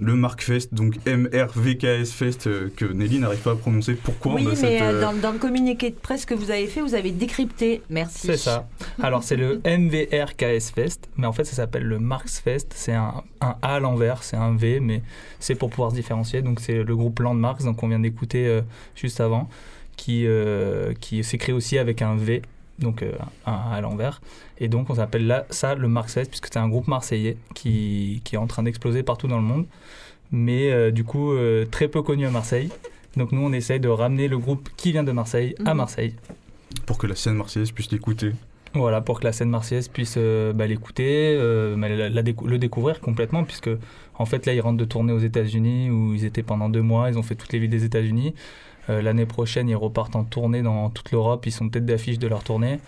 Le 0.00 0.14
Markfest, 0.14 0.68
donc 0.72 0.96
MRVKS 1.06 2.12
Fest, 2.12 2.46
euh, 2.46 2.70
que 2.76 2.84
Nelly 2.84 3.18
n'arrive 3.18 3.40
pas 3.40 3.52
à 3.52 3.56
prononcer. 3.56 3.94
Pourquoi 3.94 4.34
oui, 4.34 4.42
on 4.44 4.46
a 4.46 4.50
mais 4.50 4.56
cette, 4.56 4.80
euh, 4.80 4.92
euh, 4.92 5.00
dans, 5.00 5.12
dans 5.12 5.32
le 5.32 5.38
communiqué 5.38 5.90
de 5.90 5.96
presse 5.96 6.24
que 6.24 6.34
vous 6.34 6.52
avez 6.52 6.68
fait, 6.68 6.80
vous 6.80 6.94
avez 6.94 7.10
décrypté. 7.10 7.82
Merci. 7.90 8.28
C'est 8.28 8.36
ça. 8.36 8.68
Alors, 9.02 9.24
c'est 9.24 9.36
le 9.36 9.60
MVR 9.66 10.36
KS 10.36 10.70
Fest, 10.72 11.08
mais 11.16 11.26
en 11.26 11.32
fait, 11.32 11.44
ça 11.44 11.56
s'appelle 11.56 11.82
le 11.82 11.98
Marx 11.98 12.38
Fest. 12.38 12.72
C'est 12.76 12.92
un, 12.92 13.24
un 13.40 13.56
A 13.62 13.74
à 13.74 13.80
l'envers, 13.80 14.22
c'est 14.22 14.36
un 14.36 14.54
V, 14.54 14.78
mais 14.80 15.02
c'est 15.40 15.56
pour 15.56 15.70
pouvoir 15.70 15.90
se 15.90 15.96
différencier. 15.96 16.42
Donc, 16.42 16.60
c'est 16.60 16.84
le 16.84 16.96
groupe 16.96 17.18
Landmarks, 17.18 17.64
donc 17.64 17.82
on 17.82 17.88
vient 17.88 18.00
d'écouter 18.00 18.46
euh, 18.46 18.62
juste 18.94 19.20
avant, 19.20 19.48
qui, 19.96 20.26
euh, 20.26 20.92
qui 21.00 21.24
s'écrit 21.24 21.52
aussi 21.52 21.76
avec 21.76 22.02
un 22.02 22.16
V, 22.16 22.42
donc 22.78 23.02
euh, 23.02 23.12
un 23.46 23.52
A 23.52 23.74
à 23.74 23.80
l'envers. 23.80 24.20
Et 24.60 24.68
donc, 24.68 24.90
on 24.90 24.94
s'appelle 24.96 25.26
là, 25.26 25.46
ça 25.50 25.74
le 25.74 25.88
Fest, 26.06 26.30
puisque 26.30 26.46
c'est 26.52 26.58
un 26.58 26.68
groupe 26.68 26.88
marseillais 26.88 27.36
qui, 27.54 28.20
qui 28.24 28.34
est 28.34 28.38
en 28.38 28.46
train 28.46 28.62
d'exploser 28.64 29.02
partout 29.02 29.28
dans 29.28 29.36
le 29.38 29.44
monde, 29.44 29.66
mais 30.32 30.70
euh, 30.70 30.90
du 30.90 31.04
coup, 31.04 31.32
euh, 31.32 31.64
très 31.64 31.88
peu 31.88 32.02
connu 32.02 32.26
à 32.26 32.30
Marseille. 32.30 32.70
Donc, 33.16 33.32
nous, 33.32 33.40
on 33.40 33.52
essaye 33.52 33.80
de 33.80 33.88
ramener 33.88 34.28
le 34.28 34.38
groupe 34.38 34.68
qui 34.76 34.92
vient 34.92 35.04
de 35.04 35.12
Marseille 35.12 35.54
à 35.64 35.70
Mhm. 35.72 35.76
Marseille. 35.76 36.14
pour 36.86 36.98
que 36.98 37.06
la 37.06 37.14
scène 37.14 37.34
marseillaise 37.34 37.70
puisse 37.72 37.90
l'écouter. 37.90 38.32
Voilà, 38.74 39.00
pour 39.00 39.20
que 39.20 39.24
la 39.24 39.32
scène 39.32 39.48
marseillaise 39.48 39.88
puisse 39.88 40.14
euh, 40.18 40.52
bah, 40.52 40.66
l'écouter, 40.66 41.34
euh, 41.38 41.74
mais 41.76 41.94
la- 41.96 42.08
la 42.10 42.22
décou- 42.22 42.46
le 42.46 42.58
découvrir 42.58 43.00
complètement, 43.00 43.42
puisque 43.44 43.70
en 44.18 44.26
fait 44.26 44.44
là 44.44 44.52
ils 44.52 44.60
rentrent 44.60 44.76
de 44.76 44.84
tournée 44.84 45.12
aux 45.14 45.18
États-Unis 45.18 45.88
où 45.90 46.12
ils 46.14 46.24
étaient 46.26 46.42
pendant 46.42 46.68
deux 46.68 46.82
mois, 46.82 47.08
ils 47.10 47.18
ont 47.18 47.22
fait 47.22 47.34
toutes 47.36 47.52
les 47.54 47.58
villes 47.58 47.70
des 47.70 47.84
États-Unis. 47.84 48.34
Euh, 48.90 49.00
L'année 49.00 49.24
prochaine 49.26 49.68
ils 49.70 49.76
repartent 49.76 50.14
en 50.16 50.24
tournée 50.24 50.60
dans 50.62 50.90
toute 50.90 51.10
l'Europe, 51.10 51.46
ils 51.46 51.52
sont 51.52 51.68
tête 51.70 51.86
d'affiche 51.86 52.18
de 52.18 52.28
leur 52.28 52.44
tournée. 52.44 52.78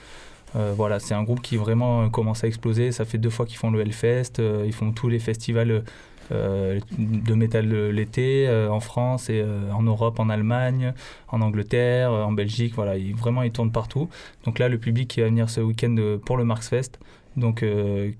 Euh, 0.56 0.72
voilà, 0.76 0.98
c'est 0.98 1.14
un 1.14 1.22
groupe 1.22 1.40
qui 1.40 1.56
vraiment 1.56 2.02
euh, 2.02 2.08
commence 2.08 2.44
à 2.44 2.48
exploser. 2.48 2.92
Ça 2.92 3.04
fait 3.04 3.18
deux 3.18 3.30
fois 3.30 3.46
qu'ils 3.46 3.58
font 3.58 3.70
le 3.70 3.80
Hellfest, 3.80 4.40
euh, 4.40 4.64
ils 4.66 4.72
font 4.72 4.92
tous 4.92 5.08
les 5.08 5.18
festivals 5.18 5.84
de 6.30 7.34
métal 7.34 7.88
l'été 7.88 8.48
en 8.70 8.78
France 8.78 9.28
et 9.30 9.44
en 9.72 9.82
Europe, 9.82 10.20
en 10.20 10.28
Allemagne, 10.28 10.94
en 11.26 11.40
Angleterre, 11.40 12.12
en 12.12 12.30
Belgique. 12.30 12.74
Voilà, 12.76 12.96
ils, 12.96 13.16
vraiment 13.16 13.42
ils 13.42 13.50
tournent 13.50 13.72
partout. 13.72 14.08
Donc 14.44 14.60
là, 14.60 14.68
le 14.68 14.78
public 14.78 15.08
qui 15.08 15.22
va 15.22 15.26
venir 15.26 15.50
ce 15.50 15.60
week-end 15.60 15.96
pour 16.24 16.36
le 16.36 16.44
Marxfest, 16.44 17.00
donc 17.36 17.64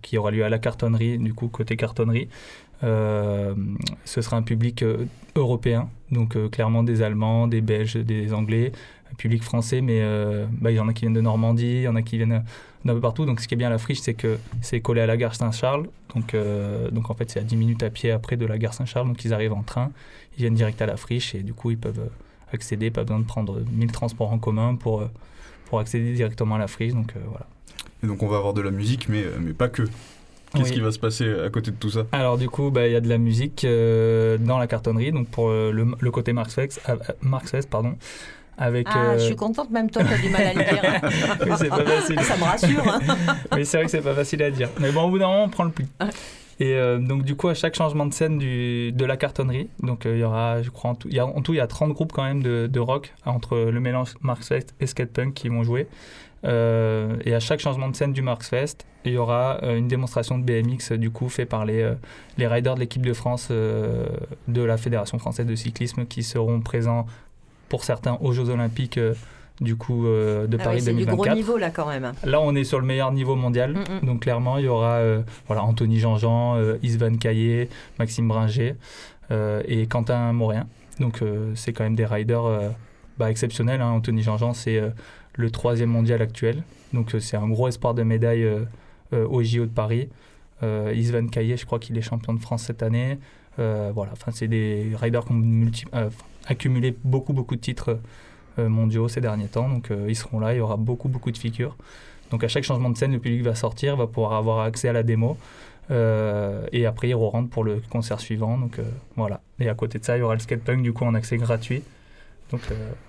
qui 0.02 0.18
aura 0.18 0.32
lieu 0.32 0.44
à 0.44 0.48
la 0.48 0.58
cartonnerie, 0.58 1.18
du 1.18 1.34
coup 1.34 1.46
côté 1.46 1.76
cartonnerie. 1.76 2.28
ce 2.82 3.54
sera 4.04 4.36
un 4.36 4.42
public 4.42 4.84
européen, 5.36 5.88
donc 6.10 6.36
clairement 6.50 6.82
des 6.82 7.02
Allemands, 7.02 7.46
des 7.46 7.60
Belges, 7.60 7.94
des 7.94 8.34
Anglais, 8.34 8.72
public 9.18 9.42
français, 9.42 9.80
mais 9.80 10.00
euh, 10.02 10.46
bah, 10.60 10.70
il 10.70 10.76
y 10.76 10.80
en 10.80 10.88
a 10.88 10.92
qui 10.92 11.02
viennent 11.02 11.14
de 11.14 11.20
Normandie, 11.20 11.66
il 11.66 11.82
y 11.82 11.88
en 11.88 11.96
a 11.96 12.02
qui 12.02 12.16
viennent 12.16 12.42
d'un 12.84 12.94
peu 12.94 13.00
partout. 13.00 13.26
Donc 13.26 13.40
ce 13.40 13.48
qui 13.48 13.54
est 13.54 13.56
bien 13.56 13.68
à 13.68 13.70
la 13.70 13.78
friche, 13.78 14.00
c'est 14.00 14.14
que 14.14 14.38
c'est 14.62 14.80
collé 14.80 15.00
à 15.00 15.06
la 15.06 15.16
gare 15.16 15.34
Saint-Charles. 15.34 15.86
Donc, 16.14 16.34
euh, 16.34 16.90
donc 16.90 17.10
en 17.10 17.14
fait, 17.14 17.30
c'est 17.30 17.40
à 17.40 17.42
10 17.42 17.56
minutes 17.56 17.82
à 17.82 17.90
pied 17.90 18.10
après 18.10 18.36
de 18.36 18.46
la 18.46 18.58
gare 18.58 18.74
Saint-Charles. 18.74 19.06
Donc 19.08 19.24
ils 19.24 19.32
arrivent 19.34 19.52
en 19.52 19.62
train, 19.62 19.90
ils 20.36 20.40
viennent 20.42 20.54
direct 20.54 20.80
à 20.82 20.86
la 20.86 20.96
friche 20.96 21.34
et 21.34 21.42
du 21.42 21.52
coup 21.54 21.70
ils 21.70 21.78
peuvent 21.78 22.00
euh, 22.00 22.08
accéder, 22.52 22.90
pas 22.90 23.02
besoin 23.02 23.18
de 23.20 23.24
prendre 23.26 23.60
1000 23.72 23.92
transports 23.92 24.32
en 24.32 24.38
commun 24.38 24.74
pour, 24.76 25.00
euh, 25.02 25.10
pour 25.66 25.78
accéder 25.80 26.12
directement 26.14 26.54
à 26.56 26.58
la 26.58 26.66
friche. 26.68 26.94
Donc 26.94 27.12
euh, 27.16 27.20
voilà. 27.28 27.46
Et 28.02 28.06
donc 28.06 28.22
on 28.22 28.28
va 28.28 28.38
avoir 28.38 28.54
de 28.54 28.62
la 28.62 28.70
musique, 28.70 29.08
mais, 29.08 29.22
euh, 29.24 29.36
mais 29.40 29.52
pas 29.52 29.68
que. 29.68 29.82
Qu'est-ce 30.52 30.64
Oui. 30.64 30.70
qui 30.72 30.80
va 30.80 30.90
se 30.90 30.98
passer 30.98 31.32
à 31.32 31.48
côté 31.48 31.70
de 31.70 31.76
tout 31.76 31.90
ça? 31.90 32.06
Alors 32.10 32.36
du 32.36 32.48
coup, 32.48 32.72
bah, 32.72 32.88
il 32.88 32.92
y 32.92 32.96
a 32.96 33.00
de 33.00 33.08
la 33.08 33.18
musique 33.18 33.64
euh, 33.64 34.36
dans 34.36 34.58
la 34.58 34.66
cartonnerie, 34.66 35.12
donc 35.12 35.28
pour 35.28 35.48
euh, 35.48 35.70
le, 35.70 35.86
le 35.96 36.10
côté 36.10 36.32
euh, 36.32 36.42
euh, 36.88 36.96
Marxfest, 37.22 37.68
pardon, 37.70 37.94
avec... 38.60 38.86
Ah, 38.90 38.98
euh, 38.98 39.18
je 39.18 39.24
suis 39.24 39.36
contente, 39.36 39.70
même 39.70 39.90
toi, 39.90 40.04
tu 40.04 40.12
as 40.14 40.18
du 40.18 40.28
mal 40.28 40.42
à 40.42 40.52
le 40.54 40.62
dire. 40.62 40.82
Oui, 41.46 41.52
c'est 41.58 41.68
pas 41.68 41.84
facile. 41.84 42.20
Ça 42.20 42.36
me 42.36 42.44
rassure. 42.44 42.86
hein. 42.88 43.00
Oui, 43.52 43.64
c'est 43.66 43.78
vrai 43.78 43.86
que 43.86 43.90
c'est 43.90 44.02
pas 44.02 44.14
facile 44.14 44.42
à 44.42 44.50
dire. 44.50 44.68
Mais 44.78 44.92
bon, 44.92 45.02
au 45.04 45.10
bout 45.10 45.18
d'un 45.18 45.26
moment, 45.28 45.44
on 45.44 45.48
prend 45.48 45.64
le 45.64 45.70
pli. 45.70 45.86
Et 46.60 46.74
euh, 46.74 46.98
donc, 46.98 47.24
du 47.24 47.34
coup, 47.36 47.48
à 47.48 47.54
chaque 47.54 47.74
changement 47.74 48.04
de 48.06 48.12
scène 48.12 48.36
du, 48.38 48.92
de 48.92 49.04
la 49.06 49.16
cartonnerie, 49.16 49.70
donc 49.82 50.04
euh, 50.04 50.14
il 50.14 50.20
y 50.20 50.24
aura, 50.24 50.60
je 50.62 50.68
crois, 50.70 50.90
en 50.90 50.94
tout, 50.94 51.08
il 51.08 51.14
y 51.14 51.18
a, 51.18 51.26
en 51.26 51.40
tout, 51.40 51.54
il 51.54 51.56
y 51.56 51.60
a 51.60 51.66
30 51.66 51.92
groupes 51.94 52.12
quand 52.12 52.22
même 52.24 52.42
de, 52.42 52.66
de 52.70 52.80
rock 52.80 53.14
entre 53.24 53.56
le 53.56 53.80
mélange 53.80 54.10
Marxfest 54.20 54.66
et 54.78 54.86
Skatepunk 54.86 55.32
qui 55.32 55.48
vont 55.48 55.62
jouer. 55.62 55.88
Euh, 56.44 57.16
et 57.24 57.34
à 57.34 57.40
chaque 57.40 57.60
changement 57.60 57.88
de 57.88 57.96
scène 57.96 58.12
du 58.12 58.22
Marxfest, 58.22 58.76
il 59.04 59.12
y 59.12 59.16
aura 59.18 59.58
euh, 59.62 59.76
une 59.76 59.88
démonstration 59.88 60.38
de 60.38 60.44
BMX, 60.44 60.92
euh, 60.92 60.96
du 60.98 61.10
coup, 61.10 61.28
fait 61.28 61.46
par 61.46 61.64
les, 61.64 61.80
euh, 61.82 61.94
les 62.38 62.46
riders 62.46 62.74
de 62.74 62.80
l'équipe 62.80 63.04
de 63.04 63.12
France 63.14 63.48
euh, 63.50 64.06
de 64.48 64.62
la 64.62 64.76
Fédération 64.76 65.18
française 65.18 65.46
de 65.46 65.54
cyclisme 65.54 66.04
qui 66.06 66.22
seront 66.22 66.60
présents 66.60 67.06
pour 67.70 67.84
certains 67.84 68.18
aux 68.20 68.32
Jeux 68.32 68.50
Olympiques, 68.50 68.98
euh, 68.98 69.14
du 69.62 69.76
coup, 69.76 70.06
euh, 70.06 70.46
de 70.46 70.58
Ah 70.60 70.64
Paris 70.64 70.76
oui, 70.76 70.82
c'est 70.82 70.92
du 70.92 71.04
2024. 71.04 71.26
gros 71.26 71.34
niveau, 71.36 71.56
là, 71.58 71.70
quand 71.70 71.86
même. 71.86 72.12
Là, 72.24 72.40
on 72.40 72.54
est 72.54 72.64
sur 72.64 72.78
le 72.80 72.86
meilleur 72.86 73.12
niveau 73.12 73.36
mondial. 73.36 73.72
Mm, 73.74 74.02
mm. 74.02 74.06
Donc, 74.06 74.20
clairement, 74.20 74.58
il 74.58 74.64
y 74.64 74.68
aura 74.68 74.94
euh, 74.96 75.22
voilà, 75.46 75.62
Anthony 75.64 75.98
Jean-Jean, 75.98 76.56
euh, 76.56 76.76
Isvan 76.82 77.16
Caillé, 77.16 77.68
Maxime 77.98 78.28
Bringer 78.28 78.74
et 79.66 79.86
Quentin 79.86 80.32
Morin. 80.32 80.66
Donc, 80.98 81.22
c'est 81.54 81.72
quand 81.72 81.84
même 81.84 81.94
des 81.94 82.04
riders 82.04 82.72
bah, 83.16 83.30
exceptionnels. 83.30 83.80
hein. 83.80 83.90
Anthony 83.92 84.22
Jean-Jean, 84.22 84.54
c'est 84.54 84.82
le 85.34 85.50
troisième 85.50 85.88
mondial 85.90 86.20
actuel. 86.20 86.64
Donc, 86.92 87.14
c'est 87.20 87.36
un 87.36 87.48
gros 87.48 87.68
espoir 87.68 87.94
de 87.94 88.02
médaille 88.02 88.44
au 89.12 89.42
JO 89.44 89.66
de 89.66 89.70
Paris. 89.70 90.08
Isvan 90.62 91.28
Caillé, 91.28 91.56
je 91.56 91.64
crois 91.64 91.78
qu'il 91.78 91.96
est 91.96 92.02
champion 92.02 92.34
de 92.34 92.40
France 92.40 92.64
cette 92.64 92.82
année. 92.82 93.18
Voilà, 93.56 94.10
enfin, 94.12 94.32
c'est 94.34 94.48
des 94.48 94.90
riders 95.00 95.24
qui 95.24 95.30
ont 95.32 95.36
multi- 95.36 95.84
accumulé 96.50 96.94
beaucoup, 97.04 97.32
beaucoup 97.32 97.56
de 97.56 97.60
titres 97.60 97.98
euh, 98.58 98.68
mondiaux 98.68 99.08
ces 99.08 99.20
derniers 99.20 99.46
temps. 99.46 99.68
Donc, 99.68 99.90
euh, 99.90 100.06
ils 100.08 100.16
seront 100.16 100.40
là. 100.40 100.52
Il 100.52 100.58
y 100.58 100.60
aura 100.60 100.76
beaucoup, 100.76 101.08
beaucoup 101.08 101.30
de 101.30 101.38
figures. 101.38 101.76
Donc 102.30 102.44
à 102.44 102.48
chaque 102.48 102.64
changement 102.64 102.90
de 102.90 102.96
scène, 102.96 103.12
le 103.12 103.18
public 103.18 103.42
va 103.42 103.54
sortir, 103.54 103.96
va 103.96 104.06
pouvoir 104.06 104.34
avoir 104.34 104.60
accès 104.60 104.88
à 104.88 104.92
la 104.92 105.02
démo. 105.02 105.36
Euh, 105.90 106.66
et 106.70 106.86
après, 106.86 107.08
il 107.08 107.14
rentre 107.14 107.50
pour 107.50 107.64
le 107.64 107.82
concert 107.90 108.20
suivant. 108.20 108.56
Donc 108.58 108.78
voilà. 109.16 109.40
Et 109.58 109.68
à 109.68 109.74
côté 109.74 109.98
de 109.98 110.04
ça, 110.04 110.16
il 110.16 110.20
y 110.20 110.22
aura 110.22 110.34
le 110.34 110.40
skatepunk 110.40 110.82
du 110.82 110.92
coup 110.92 111.04
en 111.04 111.14
accès 111.14 111.38
gratuit. 111.38 111.82
Donc 112.52 112.60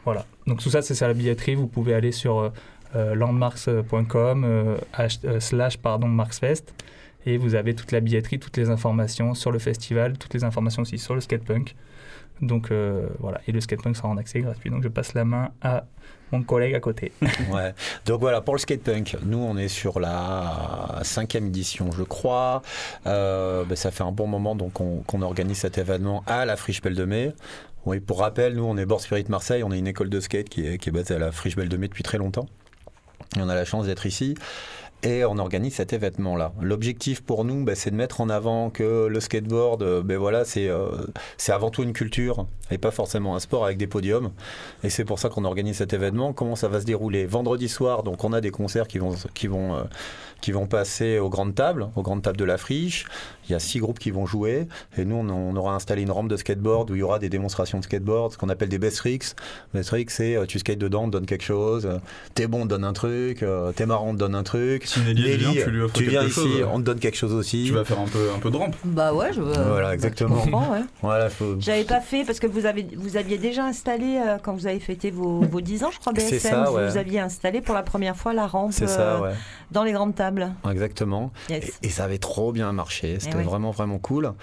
voilà. 0.06 0.26
Donc 0.48 0.60
tout 0.60 0.72
ça, 0.72 0.82
c'est 0.82 0.96
ça 0.96 1.08
la 1.08 1.14
billetterie. 1.14 1.54
Vous 1.54 1.68
pouvez 1.68 1.94
aller 1.94 2.12
sur 2.12 2.52
landmarks.com 2.96 4.78
slash 5.40 5.78
pardon 5.78 6.08
Marksfest 6.08 6.74
et 7.28 7.38
vous 7.38 7.54
avez 7.54 7.76
toute 7.76 7.92
la 7.92 8.00
billetterie, 8.00 8.40
toutes 8.40 8.58
les 8.58 8.72
informations 8.72 9.36
sur 9.36 9.52
le 9.52 9.60
festival, 9.60 10.18
toutes 10.18 10.34
les 10.34 10.44
informations 10.44 10.82
aussi 10.82 10.98
sur 10.98 11.14
le 11.14 11.22
skatepunk. 11.22 11.76
Donc 12.42 12.72
euh, 12.72 13.08
voilà, 13.20 13.40
et 13.48 13.52
le 13.52 13.62
skatepunk 13.62 13.96
sera 13.96 14.08
en 14.08 14.18
accès 14.18 14.40
gratuit. 14.40 14.70
Donc 14.70 14.84
je 14.84 14.88
passe 14.88 15.14
la 15.14 15.26
main 15.26 15.52
à 15.62 15.86
mon 16.32 16.44
collègue 16.44 16.74
à 16.74 16.80
côté. 16.80 17.12
ouais. 17.52 17.74
Donc 18.06 18.20
voilà, 18.20 18.42
pour 18.42 18.56
le 18.56 18.60
skatepunk, 18.60 19.18
nous 19.24 19.38
on 19.38 19.58
est 19.58 19.68
sur 19.68 20.00
la 20.00 21.00
cinquième 21.04 21.48
édition, 21.48 21.92
je 21.92 22.04
crois. 22.04 22.62
Euh, 23.06 23.64
ben, 23.66 23.76
ça 23.76 23.92
fait 23.92 24.04
un 24.04 24.12
bon 24.12 24.28
moment 24.28 24.58
qu'on 24.58 25.22
organise 25.22 25.58
cet 25.58 25.78
événement 25.78 26.24
à 26.26 26.46
la 26.46 26.56
Friche 26.56 26.82
Belle 26.82 26.96
de 26.96 27.06
Mai. 27.06 27.34
Oui, 27.86 28.00
pour 28.00 28.20
rappel, 28.20 28.56
nous 28.56 28.64
on 28.64 28.78
est 28.78 28.86
Board 28.86 29.02
Spirit 29.02 29.26
Marseille, 29.30 29.64
on 29.64 29.72
est 29.72 29.80
une 29.80 29.88
école 29.88 30.10
de 30.10 30.20
skate 30.20 30.50
qui 30.50 30.66
est, 30.66 30.78
qui 30.78 30.90
est 30.90 30.92
basée 30.92 31.16
à 31.16 31.20
la 31.20 31.32
Friche 31.32 31.56
Belle 31.56 31.70
de 31.70 31.78
Mai 31.78 31.88
depuis 31.88 32.04
très 32.04 32.18
longtemps. 32.18 32.48
Et 33.38 33.40
on 33.42 33.50
a 33.50 33.56
la 33.56 33.66
chance 33.66 33.86
d'être 33.86 34.06
ici 34.06 34.36
et 35.04 35.26
on 35.26 35.38
organise 35.38 35.76
cet 35.76 35.94
événement-là. 35.94 36.54
L'objectif 36.62 37.22
pour 37.22 37.46
nous, 37.46 37.64
ben, 37.64 37.76
c'est 37.76 37.92
de 37.92 37.96
mettre 37.96 38.22
en 38.22 38.30
avant 38.30 38.70
que 38.70 39.08
le 39.08 39.20
skateboard, 39.20 40.02
ben 40.04 40.18
voilà, 40.18 40.46
c'est 40.46 40.68
euh, 40.68 40.90
avant 41.50 41.70
tout 41.70 41.84
une 41.84 41.94
culture 41.94 42.48
et 42.72 42.78
pas 42.78 42.92
forcément 42.92 43.36
un 43.36 43.40
sport 43.40 43.66
avec 43.66 43.78
des 43.78 43.88
podiums. 43.88 44.32
Et 44.84 44.90
c'est 44.90 45.06
pour 45.06 45.20
ça 45.20 45.30
qu'on 45.30 45.46
organise 45.46 45.78
cet 45.78 45.94
événement. 45.94 46.34
Comment 46.34 46.56
ça 46.56 46.68
va 46.68 46.80
se 46.80 46.86
dérouler 46.86 47.26
Vendredi 47.26 47.68
soir, 47.68 48.04
donc 48.04 48.24
on 48.24 48.34
a 48.34 48.42
des 48.42 48.52
concerts 48.52 48.88
qui 48.88 49.00
vont 49.00 49.16
qui 49.34 49.48
vont 49.48 49.76
euh, 49.76 49.84
qui 50.42 50.52
vont 50.52 50.68
passer 50.68 51.20
aux 51.20 51.30
grandes 51.30 51.56
tables, 51.56 51.90
aux 51.96 52.02
grandes 52.02 52.22
tables 52.22 52.38
de 52.38 52.46
la 52.46 52.58
friche. 52.58 53.06
Il 53.50 53.54
y 53.54 53.56
a 53.56 53.60
six 53.60 53.80
groupes 53.80 54.00
qui 54.00 54.12
vont 54.12 54.26
jouer. 54.26 54.68
Et 54.98 55.06
nous, 55.06 55.16
on, 55.16 55.56
aura 55.56 55.76
installé 55.76 56.02
une 56.04 56.12
rampe 56.12 56.30
de 56.30 56.38
skateboard 56.38 56.90
où 56.92 56.96
il 56.96 57.00
y 57.00 57.04
aura 57.04 57.20
des 57.20 57.30
démonstrations 57.30 57.80
de 57.80 57.84
skateboard, 57.84 58.34
ce 58.34 58.38
qu'on 58.38 58.50
appelle 58.50 58.70
des 58.70 58.80
best 58.80 58.98
tricks. 58.98 59.36
Best 59.74 59.90
tricks, 59.90 60.12
c'est 60.12 60.38
tu 60.48 60.60
skates 60.60 60.78
dedans, 60.78 61.04
on 61.04 61.08
te 61.08 61.12
donne 61.12 61.26
quelque 61.26 61.44
chose. 61.44 61.90
T'es 62.34 62.48
bon, 62.48 62.62
on 62.62 62.64
te 62.64 62.70
donne 62.70 62.84
un 62.84 62.94
truc. 62.94 63.44
T'es 63.76 63.86
marrant, 63.86 64.10
on 64.10 64.14
te 64.14 64.20
donne 64.20 64.36
un 64.36 64.44
truc. 64.44 64.86
Si 64.86 65.00
Nelly, 65.02 65.22
Nelly 65.22 65.38
vient, 65.38 65.64
tu 65.64 65.72
lui 65.72 65.82
offres 65.82 65.94
tu 65.94 66.06
viens 66.06 66.22
quelque 66.22 66.32
ici, 66.32 66.60
chose. 66.60 66.68
on 66.72 66.80
te 66.80 66.84
donne 66.84 67.00
quelque 67.00 67.18
chose 67.18 67.34
aussi. 67.34 67.66
Tu 67.66 67.74
vas 67.74 67.84
faire 67.84 68.00
un 68.00 68.08
peu, 68.08 68.30
un 68.36 68.40
peu 68.40 68.52
de 68.52 68.58
rampe. 68.58 68.76
Bah 68.84 69.14
ouais, 69.14 69.34
je 69.34 69.42
Voilà, 69.42 69.94
exactement. 69.94 70.38
je 70.38 70.44
comprends, 70.44 70.72
ouais. 70.72 70.82
Voilà, 71.02 71.30
faut... 71.30 71.56
J'avais 71.60 71.84
pas 71.84 72.02
fait 72.02 72.24
parce 72.26 72.40
que 72.40 72.48
vous, 72.48 72.66
avez, 72.66 72.88
vous 72.96 73.18
aviez 73.18 73.38
déjà 73.38 73.66
installé, 73.66 74.22
euh, 74.26 74.38
quand 74.42 74.54
vous 74.54 74.68
avez 74.68 74.80
fêté 74.80 75.12
vos, 75.12 75.42
vos 75.42 75.62
10 75.62 75.84
ans, 75.84 75.92
je 75.92 76.00
crois, 76.00 76.14
BSM, 76.14 76.30
C'est 76.30 76.40
ça, 76.40 76.72
ouais. 76.72 76.90
vous 76.90 76.98
aviez 76.98 77.20
installé 77.20 77.62
pour 77.62 77.76
la 77.76 77.84
première 77.84 78.16
fois 78.16 78.34
la 78.34 78.48
rampe 78.48 78.72
C'est 78.74 78.88
ça, 78.88 79.16
euh, 79.16 79.22
ouais. 79.22 79.34
dans 79.72 79.84
les 79.84 79.92
grandes 79.92 80.16
tables. 80.16 80.31
Exactement. 80.70 81.32
Yes. 81.50 81.80
Et, 81.82 81.88
et 81.88 81.90
ça 81.90 82.06
avait 82.06 82.18
trop 82.18 82.52
bien 82.52 82.72
marché. 82.72 83.20
C'était 83.20 83.38
oui. 83.38 83.44
vraiment, 83.44 83.72
vraiment 83.72 84.00
cool. 84.00 84.34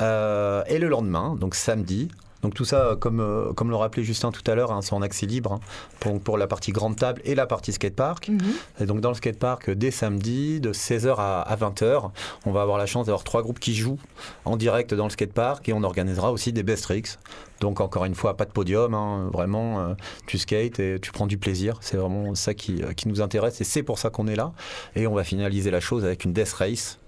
Euh, 0.00 0.62
et 0.68 0.78
le 0.78 0.88
lendemain, 0.88 1.34
donc 1.34 1.54
samedi, 1.54 2.08
donc 2.42 2.54
tout 2.54 2.64
ça, 2.64 2.96
comme, 3.00 3.20
euh, 3.20 3.52
comme 3.52 3.70
le 3.70 3.76
rappelait 3.76 4.04
Justin 4.04 4.30
tout 4.30 4.48
à 4.48 4.54
l'heure, 4.54 4.70
hein, 4.70 4.80
c'est 4.82 4.92
en 4.92 5.02
accès 5.02 5.26
libre 5.26 5.54
hein, 5.54 5.60
pour, 6.00 6.20
pour 6.20 6.38
la 6.38 6.46
partie 6.46 6.70
grande 6.70 6.96
table 6.96 7.20
et 7.24 7.34
la 7.34 7.46
partie 7.46 7.72
skatepark. 7.72 8.28
Mhm. 8.28 8.40
Et 8.80 8.86
donc 8.86 9.00
dans 9.00 9.08
le 9.08 9.14
skatepark, 9.14 9.70
dès 9.70 9.90
samedi, 9.90 10.60
de 10.60 10.72
16h 10.72 11.16
à, 11.18 11.40
à 11.42 11.56
20h, 11.56 12.10
on 12.46 12.52
va 12.52 12.62
avoir 12.62 12.78
la 12.78 12.86
chance 12.86 13.06
d'avoir 13.06 13.24
trois 13.24 13.42
groupes 13.42 13.58
qui 13.58 13.74
jouent 13.74 13.98
en 14.44 14.56
direct 14.56 14.94
dans 14.94 15.04
le 15.04 15.10
skatepark 15.10 15.68
et 15.68 15.72
on 15.72 15.82
organisera 15.82 16.32
aussi 16.32 16.52
des 16.52 16.62
best 16.62 16.84
tricks. 16.84 17.18
Donc 17.60 17.80
encore 17.80 18.04
une 18.04 18.14
fois, 18.14 18.36
pas 18.36 18.44
de 18.44 18.52
podium, 18.52 18.94
hein, 18.94 19.28
vraiment, 19.32 19.80
euh, 19.80 19.94
tu 20.26 20.38
skates 20.38 20.78
et 20.78 20.98
tu 21.00 21.10
prends 21.10 21.26
du 21.26 21.38
plaisir. 21.38 21.78
C'est 21.80 21.96
vraiment 21.96 22.34
ça 22.34 22.54
qui, 22.54 22.82
euh, 22.82 22.92
qui 22.92 23.08
nous 23.08 23.20
intéresse 23.20 23.60
et 23.60 23.64
c'est 23.64 23.82
pour 23.82 23.98
ça 23.98 24.10
qu'on 24.10 24.28
est 24.28 24.36
là. 24.36 24.52
Et 24.94 25.06
on 25.06 25.14
va 25.14 25.24
finaliser 25.24 25.70
la 25.70 25.80
chose 25.80 26.04
avec 26.04 26.24
une 26.24 26.32
death 26.32 26.52
race. 26.52 26.98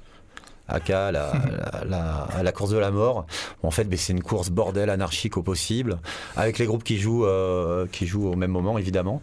Aka 0.71 1.12
la, 1.12 1.33
la, 1.89 2.29
la, 2.35 2.43
la 2.43 2.53
course 2.53 2.71
de 2.71 2.79
la 2.79 2.91
mort. 2.91 3.27
En 3.62 3.71
fait, 3.71 3.85
ben, 3.85 3.99
c'est 3.99 4.12
une 4.12 4.23
course 4.23 4.51
bordel 4.51 4.91
anarchique 4.91 5.37
au 5.37 5.43
possible, 5.43 5.99
avec 6.37 6.59
les 6.59 6.66
groupes 6.66 6.85
qui 6.85 6.99
jouent, 6.99 7.27
euh, 7.27 7.87
qui 7.91 8.07
jouent 8.07 8.29
au 8.29 8.37
même 8.37 8.51
moment, 8.51 8.79
évidemment. 8.79 9.21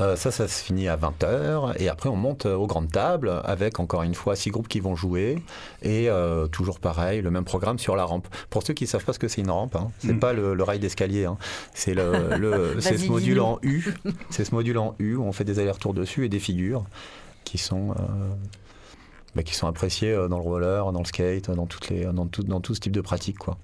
Euh, 0.00 0.16
ça, 0.16 0.30
ça 0.30 0.48
se 0.48 0.64
finit 0.64 0.88
à 0.88 0.96
20h 0.96 1.74
et 1.78 1.90
après 1.90 2.08
on 2.08 2.16
monte 2.16 2.46
aux 2.46 2.66
grandes 2.66 2.90
tables 2.90 3.42
avec 3.44 3.78
encore 3.78 4.02
une 4.02 4.14
fois 4.14 4.34
six 4.36 4.48
groupes 4.48 4.66
qui 4.68 4.80
vont 4.80 4.96
jouer 4.96 5.42
et 5.82 6.08
euh, 6.08 6.46
toujours 6.46 6.80
pareil, 6.80 7.20
le 7.20 7.30
même 7.30 7.44
programme 7.44 7.78
sur 7.78 7.94
la 7.94 8.04
rampe. 8.04 8.26
Pour 8.48 8.62
ceux 8.62 8.72
qui 8.72 8.84
ne 8.84 8.88
savent 8.88 9.04
pas 9.04 9.12
ce 9.12 9.18
que 9.18 9.28
c'est 9.28 9.42
une 9.42 9.50
rampe, 9.50 9.76
hein, 9.76 9.90
c'est 9.98 10.14
Mm. 10.14 10.18
pas 10.18 10.32
le, 10.32 10.54
le 10.54 10.62
rail 10.62 10.78
d'escalier, 10.78 11.26
hein. 11.26 11.36
c'est 11.74 11.92
le, 11.92 12.76
ce 12.80 13.06
module 13.06 13.38
en 13.40 13.58
U, 13.62 13.84
c'est 14.30 14.46
ce 14.46 14.54
module 14.54 14.78
en 14.78 14.94
U 14.98 15.16
où 15.16 15.24
on 15.24 15.32
fait 15.32 15.44
des 15.44 15.58
allers-retours 15.58 15.92
dessus 15.92 16.24
et 16.24 16.30
des 16.30 16.40
figures 16.40 16.84
qui 17.44 17.58
sont 17.58 17.90
euh, 17.90 17.94
bah, 19.34 19.42
qui 19.42 19.54
sont 19.54 19.66
appréciées 19.66 20.12
euh, 20.12 20.28
dans 20.28 20.38
le 20.38 20.44
roller, 20.44 20.92
dans 20.92 21.00
le 21.00 21.06
skate, 21.06 21.50
dans 21.50 21.66
toutes 21.66 21.88
les 21.88 22.04
dans 22.04 22.26
tout, 22.26 22.42
dans 22.42 22.60
tout 22.60 22.74
ce 22.74 22.80
type 22.80 22.92
de 22.92 23.00
pratique 23.00 23.38
quoi. 23.38 23.56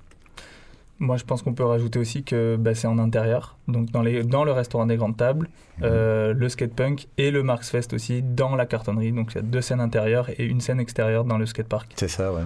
Moi, 1.01 1.17
je 1.17 1.23
pense 1.23 1.43
qu'on 1.43 1.55
peut 1.55 1.65
rajouter 1.65 2.01
aussi 2.01 2.25
que 2.25 2.57
bah, 2.57 2.75
c'est 2.75 2.89
en 2.89 2.99
intérieur, 2.99 3.57
donc 3.69 3.93
dans, 3.93 4.03
les, 4.03 4.25
dans 4.25 4.43
le 4.43 4.51
restaurant 4.51 4.85
des 4.85 4.97
grandes 4.97 5.17
tables, 5.17 5.49
euh, 5.83 6.35
le 6.35 6.49
skatepunk 6.49 7.07
et 7.19 7.31
le 7.31 7.45
Marx 7.45 7.71
Fest 7.71 7.93
aussi 7.93 8.21
dans 8.21 8.57
la 8.57 8.67
cartonnerie. 8.67 9.13
Donc 9.13 9.31
il 9.31 9.37
y 9.37 9.39
a 9.39 9.43
deux 9.43 9.61
scènes 9.61 9.81
intérieures 9.81 10.29
et 10.29 10.45
une 10.45 10.61
scène 10.61 10.81
extérieure 10.81 11.25
dans 11.25 11.39
le 11.39 11.47
skatepark. 11.47 11.93
C'est 11.95 12.09
ça, 12.09 12.33
ouais. 12.33 12.43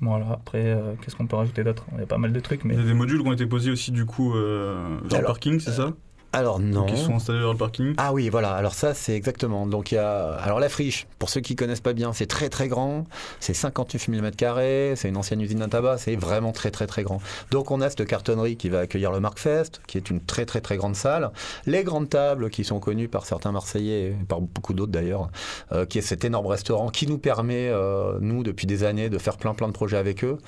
Voilà, 0.00 0.26
après, 0.32 0.64
euh, 0.64 0.94
qu'est-ce 1.02 1.14
qu'on 1.16 1.26
peut 1.26 1.36
rajouter 1.36 1.64
d'autre? 1.64 1.84
Il 1.92 2.00
y 2.00 2.02
a 2.02 2.06
pas 2.06 2.16
mal 2.16 2.32
de 2.32 2.40
trucs, 2.40 2.64
mais 2.64 2.74
Il 2.74 2.80
y 2.80 2.82
a 2.82 2.86
des 2.86 2.94
modules 2.94 3.20
qui 3.20 3.28
ont 3.28 3.32
été 3.32 3.46
posés 3.46 3.70
aussi 3.70 3.92
du 3.92 4.06
coup 4.06 4.34
euh, 4.34 4.98
vers 5.04 5.20
le 5.20 5.26
parking, 5.26 5.60
c'est 5.60 5.72
ça? 5.72 5.92
Alors 6.34 6.60
non. 6.60 6.86
Ils 6.88 6.96
sont 6.96 7.14
installés 7.14 7.40
vers 7.40 7.52
le 7.52 7.58
parking. 7.58 7.94
Ah 7.98 8.12
oui, 8.12 8.30
voilà. 8.30 8.54
Alors 8.54 8.72
ça, 8.72 8.94
c'est 8.94 9.14
exactement. 9.14 9.66
Donc 9.66 9.92
il 9.92 9.96
y 9.96 9.98
a. 9.98 10.32
Alors 10.34 10.60
la 10.60 10.70
friche, 10.70 11.06
pour 11.18 11.28
ceux 11.28 11.40
qui 11.40 11.56
connaissent 11.56 11.82
pas 11.82 11.92
bien, 11.92 12.12
c'est 12.14 12.26
très 12.26 12.48
très 12.48 12.68
grand. 12.68 13.04
C'est 13.38 13.52
59 13.52 14.08
mm 14.08 14.30
carrés. 14.30 14.94
C'est 14.96 15.08
une 15.08 15.16
ancienne 15.18 15.42
usine 15.42 15.60
à 15.60 15.68
tabac. 15.68 15.98
C'est 15.98 16.16
vraiment 16.16 16.52
très 16.52 16.70
très 16.70 16.86
très 16.86 17.02
grand. 17.02 17.20
Donc 17.50 17.70
on 17.70 17.82
a 17.82 17.90
cette 17.90 18.06
cartonnerie 18.06 18.56
qui 18.56 18.70
va 18.70 18.80
accueillir 18.80 19.12
le 19.12 19.20
Markfest, 19.20 19.82
qui 19.86 19.98
est 19.98 20.08
une 20.08 20.20
très 20.20 20.46
très 20.46 20.62
très 20.62 20.78
grande 20.78 20.96
salle. 20.96 21.30
Les 21.66 21.84
grandes 21.84 22.08
tables 22.08 22.48
qui 22.48 22.64
sont 22.64 22.80
connues 22.80 23.08
par 23.08 23.26
certains 23.26 23.52
Marseillais 23.52 24.08
et 24.08 24.16
par 24.26 24.40
beaucoup 24.40 24.72
d'autres 24.72 24.92
d'ailleurs, 24.92 25.28
euh, 25.72 25.84
qui 25.84 25.98
est 25.98 26.02
cet 26.02 26.24
énorme 26.24 26.46
restaurant 26.46 26.88
qui 26.88 27.06
nous 27.06 27.18
permet, 27.18 27.68
euh, 27.68 28.18
nous, 28.20 28.42
depuis 28.42 28.66
des 28.66 28.84
années, 28.84 29.10
de 29.10 29.18
faire 29.18 29.36
plein 29.36 29.52
plein 29.52 29.68
de 29.68 29.72
projets 29.72 29.98
avec 29.98 30.24
eux. 30.24 30.38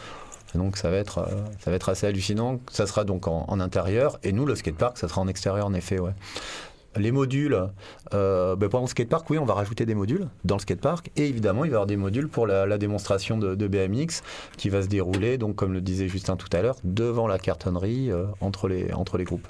Et 0.55 0.59
donc 0.59 0.77
ça 0.77 0.91
va 0.91 0.97
être, 0.97 1.19
euh, 1.19 1.31
ça 1.59 1.71
va 1.71 1.77
être 1.77 1.89
assez 1.89 2.07
hallucinant. 2.07 2.61
Ça 2.71 2.87
sera 2.87 3.05
donc 3.05 3.27
en, 3.27 3.61
intérieur 3.61 4.19
et 4.23 4.33
nous 4.33 4.47
le 4.47 4.55
skatepark, 4.55 4.99
ça 4.99 5.09
sera 5.09 5.21
en 5.21 5.29
extérieur 5.29 5.67
en 5.67 5.75
effet, 5.75 5.99
ouais. 5.99 6.13
Les 6.97 7.11
modules, 7.11 7.61
euh, 8.13 8.55
ben, 8.55 8.69
pendant 8.69 8.85
le 8.85 8.89
skatepark, 8.89 9.29
oui, 9.29 9.39
on 9.39 9.45
va 9.45 9.55
rajouter 9.55 9.85
des 9.85 9.97
modules 9.97 10.29
dans 10.45 10.55
le 10.55 10.61
skatepark 10.61 11.11
et 11.17 11.27
évidemment 11.27 11.65
il 11.65 11.71
va 11.71 11.75
y 11.75 11.77
avoir 11.77 11.87
des 11.87 11.97
modules 11.97 12.29
pour 12.29 12.47
la, 12.47 12.79
démonstration 12.79 13.37
de, 13.37 13.57
de 13.57 13.67
BMX 13.67 14.23
qui 14.57 14.69
va 14.69 14.81
se 14.83 14.87
dérouler, 14.87 15.37
donc 15.37 15.57
comme 15.57 15.73
le 15.73 15.81
disait 15.81 16.07
Justin 16.07 16.37
tout 16.37 16.49
à 16.53 16.63
l'heure, 16.63 16.77
devant 16.85 17.27
la 17.27 17.39
cartonnerie 17.39 18.13
euh, 18.13 18.27
entre, 18.41 18.69
les, 18.69 18.93
entre 18.93 19.19
les 19.19 19.25
groupes. 19.25 19.49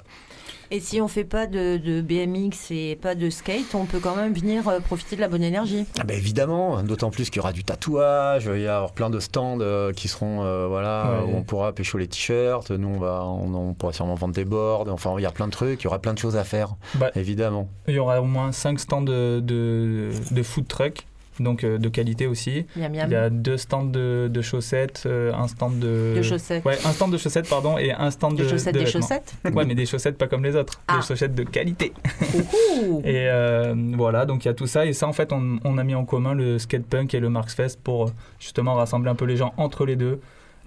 Et 0.71 0.79
si 0.79 0.99
on 1.01 1.07
fait 1.07 1.23
pas 1.23 1.47
de, 1.47 1.77
de 1.77 2.01
BMX 2.01 2.71
et 2.71 2.97
pas 2.99 3.13
de 3.15 3.29
skate, 3.29 3.75
on 3.75 3.85
peut 3.85 3.99
quand 3.99 4.15
même 4.15 4.33
venir 4.33 4.67
euh, 4.67 4.79
profiter 4.79 5.15
de 5.15 5.21
la 5.21 5.27
bonne 5.27 5.43
énergie. 5.43 5.85
Ah 5.99 6.03
ben 6.03 6.17
évidemment, 6.17 6.81
d'autant 6.83 7.11
plus 7.11 7.29
qu'il 7.29 7.37
y 7.37 7.39
aura 7.41 7.51
du 7.53 7.63
tatouage, 7.63 8.49
il 8.53 8.61
y 8.61 8.67
avoir 8.67 8.91
plein 8.93 9.09
de 9.09 9.19
stands 9.19 9.59
euh, 9.61 9.91
qui 9.93 10.07
seront 10.07 10.43
euh, 10.43 10.67
voilà 10.67 10.85
Ouais. 11.25 11.31
où 11.33 11.37
on 11.37 11.43
pourra 11.43 11.71
pécho 11.73 11.97
les 11.97 12.07
t-shirts, 12.07 12.71
nous 12.71 12.87
on 12.87 12.99
va 12.99 13.23
on, 13.25 13.53
on 13.53 13.73
pourra 13.73 13.93
sûrement 13.93 14.15
vendre 14.15 14.33
des 14.33 14.45
boards, 14.45 14.85
enfin 14.89 15.13
il 15.17 15.21
y 15.21 15.25
a 15.25 15.31
plein 15.31 15.47
de 15.47 15.51
trucs, 15.51 15.81
il 15.81 15.85
y 15.85 15.87
aura 15.87 15.99
plein 15.99 16.13
de 16.13 16.19
choses 16.19 16.35
à 16.37 16.43
faire, 16.43 16.75
Bah, 16.95 17.11
évidemment. 17.15 17.67
il 17.87 17.93
y 17.95 17.99
aura 17.99 18.21
au 18.21 18.25
moins 18.25 18.51
5 18.51 18.79
stands 18.79 19.01
de, 19.01 19.39
de, 19.43 20.09
de 20.31 20.43
food 20.43 20.67
truck, 20.67 21.05
donc 21.39 21.63
euh, 21.63 21.77
de 21.77 21.89
qualité 21.89 22.27
aussi. 22.27 22.65
Miam 22.75 22.93
Il 22.93 23.11
y 23.11 23.15
a 23.15 23.29
deux 23.29 23.57
stands 23.57 23.83
de, 23.83 24.29
de 24.31 24.41
chaussettes, 24.41 25.03
euh, 25.05 25.33
un 25.33 25.47
stand 25.47 25.79
de... 25.79 26.13
De 26.15 26.21
chaussettes. 26.21 26.63
Ouais, 26.65 26.77
un 26.85 26.91
stand 26.91 27.11
de 27.11 27.17
chaussettes, 27.17 27.49
pardon, 27.49 27.77
et 27.77 27.91
un 27.91 28.09
stand 28.11 28.37
de, 28.37 28.43
Des 28.43 28.49
chaussettes, 28.49 28.73
de 28.75 28.79
des 28.79 28.85
chaussettes. 28.85 29.33
Ouais, 29.53 29.65
mais 29.65 29.75
des 29.75 29.85
chaussettes 29.85 30.17
pas 30.17 30.27
comme 30.27 30.43
les 30.43 30.55
autres, 30.55 30.81
Ah. 30.87 30.97
des 30.97 31.05
chaussettes 31.05 31.35
de 31.35 31.43
qualité. 31.43 31.93
Et 33.03 33.27
euh, 33.29 33.73
voilà, 33.95 34.25
donc 34.25 34.45
il 34.45 34.47
y 34.47 34.51
a 34.51 34.53
tout 34.53 34.67
ça. 34.67 34.85
Et 34.85 34.93
ça, 34.93 35.07
en 35.07 35.13
fait, 35.13 35.31
on, 35.33 35.59
on 35.63 35.77
a 35.77 35.83
mis 35.83 35.95
en 35.95 36.05
commun 36.05 36.33
le 36.33 36.59
skatepunk 36.59 37.13
et 37.13 37.19
le 37.19 37.29
Marxfest 37.29 37.77
pour 37.83 38.11
justement 38.39 38.75
rassembler 38.75 39.09
un 39.09 39.15
peu 39.15 39.25
les 39.25 39.37
gens 39.37 39.53
entre 39.57 39.85
les 39.85 39.95
deux. 39.95 40.19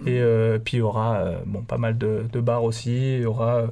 Et 0.05 0.19
euh, 0.19 0.59
puis 0.59 0.77
il 0.77 0.79
y 0.79 0.83
aura 0.83 1.25
bon, 1.45 1.61
pas 1.61 1.77
mal 1.77 1.97
de, 1.97 2.25
de 2.31 2.39
bars 2.39 2.63
aussi. 2.63 3.15
Il 3.15 3.21
y 3.21 3.25
aura 3.25 3.65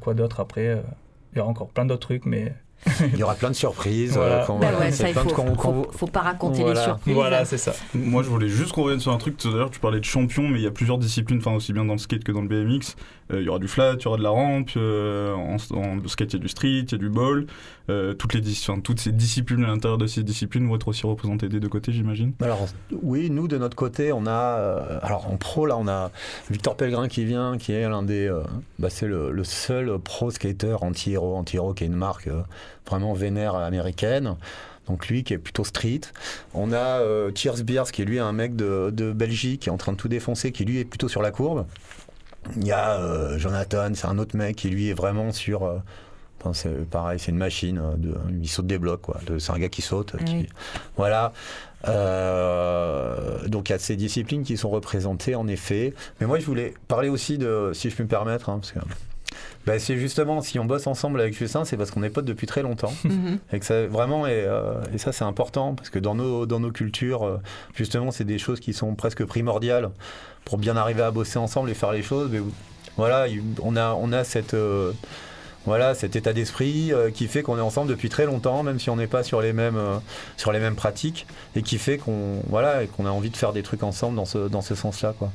quoi 0.00 0.14
d'autre 0.14 0.40
après 0.40 0.82
Il 1.32 1.38
y 1.38 1.40
aura 1.40 1.50
encore 1.50 1.68
plein 1.68 1.84
d'autres 1.84 2.00
trucs, 2.06 2.24
mais 2.26 2.52
Il 3.12 3.18
y 3.18 3.22
aura 3.22 3.34
plein 3.34 3.50
de 3.50 3.54
surprises. 3.54 4.12
Voilà. 4.14 4.42
euh, 4.48 4.58
Bah 4.60 4.66
ouais, 4.78 4.90
ça, 4.92 5.08
il 5.08 5.14
faut, 5.14 5.28
faut, 5.30 5.86
faut 5.90 6.06
pas 6.06 6.20
raconter 6.20 6.62
Voilà. 6.62 6.80
les 6.80 6.84
surprises. 6.86 7.14
voilà, 7.14 7.44
c'est 7.44 7.58
ça. 7.58 7.72
Moi, 7.94 8.22
je 8.22 8.28
voulais 8.28 8.48
juste 8.48 8.72
qu'on 8.72 8.82
revienne 8.84 9.00
sur 9.00 9.12
un 9.12 9.16
truc. 9.18 9.36
Tout 9.36 9.48
à 9.48 9.52
l'heure, 9.56 9.70
tu 9.70 9.80
parlais 9.80 10.00
de 10.00 10.04
champion, 10.04 10.42
mais 10.48 10.58
il 10.60 10.64
y 10.64 10.66
a 10.66 10.70
plusieurs 10.70 10.98
disciplines, 10.98 11.38
enfin 11.38 11.52
aussi 11.54 11.72
bien 11.72 11.84
dans 11.84 11.94
le 11.94 11.98
skate 11.98 12.24
que 12.24 12.32
dans 12.32 12.42
le 12.42 12.48
BMX. 12.48 12.96
Euh, 13.32 13.40
Il 13.40 13.46
y 13.46 13.48
aura 13.48 13.58
du 13.58 13.68
flat, 13.68 13.94
il 13.98 14.02
y 14.02 14.06
aura 14.06 14.18
de 14.18 14.22
la 14.22 14.30
rampe. 14.30 14.70
euh, 14.76 15.32
en, 15.34 15.56
en 15.76 16.08
skate, 16.08 16.34
il 16.34 16.36
y 16.36 16.40
a 16.40 16.42
du 16.42 16.48
street, 16.48 16.68
il 16.86 16.92
y 16.92 16.94
a 16.94 16.98
du 16.98 17.08
ball. 17.08 17.46
Euh, 17.90 18.14
toutes, 18.14 18.32
les, 18.34 18.40
enfin, 18.50 18.80
toutes 18.80 19.00
ces 19.00 19.12
disciplines 19.12 19.62
à 19.64 19.66
l'intérieur 19.66 19.98
de 19.98 20.06
ces 20.06 20.22
disciplines 20.22 20.66
vont 20.66 20.76
être 20.76 20.88
aussi 20.88 21.06
représentées 21.06 21.48
des 21.48 21.60
deux 21.60 21.68
côtés, 21.68 21.92
j'imagine. 21.92 22.32
Alors 22.42 22.66
oui, 23.02 23.28
nous 23.30 23.46
de 23.48 23.58
notre 23.58 23.76
côté, 23.76 24.10
on 24.12 24.26
a 24.26 24.30
euh, 24.58 24.98
alors 25.02 25.30
en 25.30 25.36
pro 25.36 25.66
là, 25.66 25.76
on 25.78 25.86
a 25.88 26.10
Victor 26.50 26.76
Pellegrin 26.76 27.08
qui 27.08 27.24
vient, 27.26 27.58
qui 27.58 27.72
est 27.72 27.86
l'un 27.88 28.02
des, 28.02 28.26
euh, 28.26 28.42
bah, 28.78 28.88
c'est 28.90 29.06
le, 29.06 29.30
le 29.32 29.44
seul 29.44 29.98
pro 29.98 30.30
skater 30.30 30.76
anti-hero, 30.82 31.36
anti-hero 31.36 31.74
qui 31.74 31.84
est 31.84 31.88
une 31.88 31.94
marque 31.96 32.28
euh, 32.28 32.40
vraiment 32.88 33.12
vénère 33.12 33.54
américaine. 33.54 34.36
Donc 34.86 35.08
lui 35.08 35.24
qui 35.24 35.32
est 35.32 35.38
plutôt 35.38 35.64
street. 35.64 36.02
On 36.52 36.70
a 36.72 37.00
euh, 37.00 37.30
Cheers 37.34 37.64
Beers 37.64 37.90
qui 37.90 38.02
est 38.02 38.04
lui 38.04 38.18
un 38.18 38.32
mec 38.32 38.54
de, 38.54 38.90
de 38.92 39.12
Belgique 39.12 39.62
qui 39.62 39.68
est 39.70 39.72
en 39.72 39.78
train 39.78 39.92
de 39.92 39.96
tout 39.96 40.08
défoncer, 40.08 40.52
qui 40.52 40.64
lui 40.66 40.78
est 40.80 40.84
plutôt 40.84 41.08
sur 41.08 41.22
la 41.22 41.30
courbe. 41.30 41.66
Il 42.56 42.66
y 42.66 42.72
a 42.72 43.00
euh, 43.00 43.38
Jonathan, 43.38 43.88
c'est 43.94 44.06
un 44.06 44.18
autre 44.18 44.36
mec 44.36 44.56
qui 44.56 44.68
lui 44.68 44.90
est 44.90 44.94
vraiment 44.94 45.32
sur 45.32 45.62
euh, 45.64 45.78
c'est 46.52 46.84
pareil, 46.90 47.18
c'est 47.18 47.30
une 47.30 47.38
machine. 47.38 47.80
De, 47.96 48.14
il 48.42 48.46
saute 48.50 48.66
des 48.66 48.76
blocs, 48.76 49.00
quoi. 49.00 49.18
C'est 49.38 49.50
un 49.52 49.58
gars 49.58 49.70
qui 49.70 49.80
saute. 49.80 50.14
Ah 50.20 50.22
qui- 50.22 50.34
oui. 50.34 50.48
Voilà. 50.98 51.32
Euh, 51.88 53.48
donc 53.48 53.68
il 53.68 53.72
y 53.72 53.74
a 53.74 53.78
ces 53.78 53.96
disciplines 53.96 54.42
qui 54.42 54.56
sont 54.56 54.68
représentées 54.70 55.34
en 55.34 55.46
effet. 55.48 55.94
Mais 56.20 56.26
moi 56.26 56.38
je 56.38 56.44
voulais 56.44 56.74
parler 56.88 57.08
aussi 57.08 57.38
de, 57.38 57.70
si 57.72 57.88
je 57.88 57.96
peux 57.96 58.02
me 58.02 58.08
permettre, 58.08 58.50
hein, 58.50 58.58
parce 58.60 58.72
que 58.72 58.78
bah, 59.66 59.78
c'est 59.78 59.96
justement 59.96 60.40
si 60.42 60.58
on 60.58 60.64
bosse 60.64 60.86
ensemble 60.86 61.20
avec 61.20 61.34
Justin, 61.36 61.64
c'est 61.64 61.76
parce 61.76 61.90
qu'on 61.90 62.02
est 62.02 62.10
potes 62.10 62.24
depuis 62.24 62.46
très 62.46 62.62
longtemps 62.62 62.92
Mhm. 63.04 63.38
et 63.52 63.58
que 63.60 63.66
ça 63.66 63.86
vraiment 63.86 64.26
et, 64.26 64.32
euh, 64.46 64.74
et 64.92 64.98
ça 64.98 65.12
c'est 65.12 65.24
important 65.24 65.74
parce 65.74 65.90
que 65.90 65.98
dans 65.98 66.14
nos 66.14 66.46
dans 66.46 66.60
nos 66.60 66.70
cultures 66.70 67.24
euh, 67.24 67.38
justement 67.74 68.10
c'est 68.10 68.24
des 68.24 68.38
choses 68.38 68.60
qui 68.60 68.72
sont 68.72 68.94
presque 68.94 69.24
primordiales 69.24 69.90
pour 70.44 70.58
bien 70.58 70.76
arriver 70.76 71.02
à 71.02 71.10
bosser 71.10 71.38
ensemble 71.38 71.70
et 71.70 71.74
faire 71.74 71.92
les 71.92 72.02
choses. 72.02 72.28
Mais 72.30 72.40
voilà, 72.96 73.26
il- 73.28 73.42
on 73.62 73.76
a 73.76 73.94
on 73.94 74.12
a 74.12 74.22
cette 74.24 74.54
euh, 74.54 74.92
voilà, 75.66 75.94
cet 75.94 76.14
état 76.14 76.34
d'esprit 76.34 76.92
euh, 76.92 77.10
qui 77.10 77.26
fait 77.26 77.42
qu'on 77.42 77.56
est 77.56 77.60
ensemble 77.62 77.88
depuis 77.88 78.10
très 78.10 78.26
longtemps, 78.26 78.62
même 78.62 78.78
si 78.78 78.90
on 78.90 78.96
n'est 78.96 79.06
pas 79.06 79.22
sur 79.22 79.40
les 79.40 79.54
mêmes, 79.54 79.78
euh, 79.78 79.96
sur 80.36 80.52
les 80.52 80.58
mêmes 80.60 80.74
pratiques, 80.74 81.26
et 81.56 81.62
qui 81.62 81.78
fait 81.78 81.96
qu'on 81.96 82.42
voilà, 82.50 82.82
et 82.82 82.86
qu'on 82.86 83.06
a 83.06 83.10
envie 83.10 83.30
de 83.30 83.36
faire 83.38 83.54
des 83.54 83.62
trucs 83.62 83.82
ensemble 83.82 84.14
dans 84.16 84.26
ce, 84.26 84.48
dans 84.48 84.60
ce 84.60 84.74
sens-là. 84.74 85.14
Quoi. 85.18 85.30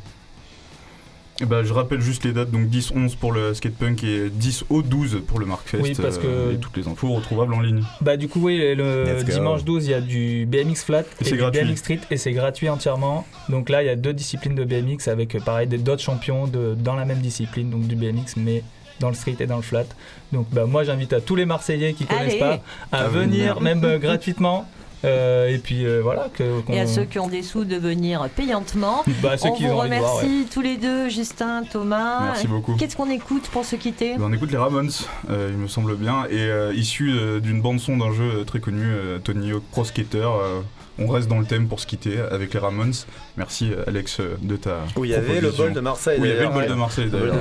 Eh 1.42 1.46
ben, 1.46 1.64
je 1.64 1.72
rappelle 1.72 2.02
juste 2.02 2.26
les 2.26 2.34
dates, 2.34 2.52
donc 2.52 2.68
10-11 2.68 3.16
pour 3.16 3.32
le 3.32 3.54
skatepunk 3.54 4.04
et 4.04 4.30
10 4.30 4.66
au 4.70 4.82
12 4.82 5.22
pour 5.26 5.40
le 5.40 5.46
Markfest. 5.46 5.80
Oui, 5.82 5.94
parce 5.96 6.18
euh, 6.24 6.50
que- 6.52 6.56
et 6.56 6.58
toutes 6.60 6.76
les 6.76 6.88
infos 6.88 7.14
retrouvables 7.14 7.54
en 7.54 7.62
ligne. 7.62 7.82
Bah 8.02 8.18
du 8.18 8.28
coup 8.28 8.42
oui, 8.42 8.58
le 8.76 9.24
dimanche 9.24 9.64
12 9.64 9.86
il 9.86 9.92
y 9.92 9.94
a 9.94 10.02
du 10.02 10.46
BMX 10.46 10.84
flat 10.84 11.04
Et 11.22 11.32
du 11.32 11.38
gratuit. 11.38 11.62
BMX 11.64 11.76
street 11.78 12.00
et 12.12 12.18
c'est 12.18 12.34
gratuit 12.34 12.68
entièrement. 12.70 13.26
Donc 13.48 13.70
là 13.70 13.84
il 13.84 13.86
y 13.86 13.90
a 13.90 13.96
deux 13.96 14.14
disciplines 14.14 14.56
de 14.56 14.66
BMX 14.66 15.08
avec 15.08 15.36
euh, 15.36 15.40
pareil 15.40 15.68
des- 15.68 15.78
d'autres 15.78 16.02
champions 16.04 16.46
de, 16.48 16.76
dans 16.78 16.96
la 16.96 17.06
même 17.06 17.20
discipline, 17.20 17.70
donc 17.70 17.88
du 17.88 17.96
BMX 17.96 18.36
mais 18.36 18.64
dans 19.00 19.08
le 19.08 19.16
street 19.16 19.38
et 19.40 19.46
dans 19.46 19.56
le 19.56 19.62
flat. 19.62 19.86
Donc 20.34 20.48
bah, 20.52 20.66
moi 20.66 20.84
j'invite 20.84 21.14
à 21.14 21.22
tous 21.22 21.36
les 21.36 21.46
Marseillais 21.46 21.94
qui 21.94 22.06
connaissent 22.06 22.32
Allez. 22.34 22.40
pas 22.40 22.62
à 22.92 23.04
À 23.06 23.08
venir 23.08 23.56
venir. 23.56 23.62
même 23.62 23.84
euh, 23.86 23.98
gratuitement. 23.98 24.68
Euh, 25.06 25.48
et 25.48 25.60
puis 25.60 25.86
euh, 25.86 26.02
voilà 26.04 26.28
que 26.34 26.62
Et 26.72 26.80
à 26.80 26.86
ceux 26.88 27.06
qui 27.06 27.20
ont 27.20 27.28
des 27.30 27.42
sous 27.42 27.64
de 27.64 27.78
venir 27.78 28.28
payantement. 28.36 29.04
bah, 29.22 29.38
ceux 29.38 29.50
On 29.50 29.54
qui 29.54 29.64
vous 29.64 29.70
voir. 29.74 29.84
remercie 29.86 30.26
ouais. 30.42 30.46
tous 30.52 30.62
les 30.62 30.78
deux, 30.78 31.08
Justin, 31.10 31.64
Thomas. 31.72 32.20
Merci 32.26 32.48
beaucoup. 32.48 32.76
Qu'est-ce 32.76 32.98
qu'on 32.98 33.10
écoute 33.10 33.48
pour 33.52 33.64
se 33.64 33.76
quitter? 33.78 34.16
Ben, 34.18 34.26
on 34.26 34.34
écoute 34.34 34.52
les 34.52 34.58
Ramones, 34.58 34.92
euh, 35.30 35.50
il 35.52 35.58
me 35.58 35.68
semble 35.68 35.96
bien, 35.96 36.26
et 36.30 36.38
euh, 36.40 36.74
issu 36.76 37.12
euh, 37.12 37.40
d'une 37.40 37.62
bande-son 37.62 37.98
d'un 37.98 38.12
jeu 38.12 38.44
très 38.46 38.60
connu, 38.60 38.84
euh, 38.84 39.20
Tony 39.20 39.52
Hawk 39.52 39.64
Pro 39.72 39.86
Skater. 39.86 40.18
euh, 40.24 40.60
on 41.02 41.08
reste 41.08 41.30
dans 41.30 41.40
le 41.40 41.46
thème 41.46 41.70
pour 41.70 41.80
se 41.80 41.88
quitter 41.88 42.20
avec 42.20 42.54
les 42.54 42.60
Ramones. 42.60 42.92
Merci 43.38 43.72
Alex 43.88 44.20
de 44.42 44.58
ta. 44.58 44.80
Où 44.98 45.06
il 45.06 45.12
y 45.12 45.16
avait 45.16 45.40
le 45.40 45.52
bol 45.52 45.72
de 45.72 45.80
Marseille. 45.80 46.20
Où 46.20 46.26
il 46.26 46.30
y 46.32 46.34
avait 46.34 46.44
le 46.44 46.50
bol 46.52 46.68
de. 46.68 46.74
Marseille 46.74 47.10
d'ailleurs. 47.10 47.36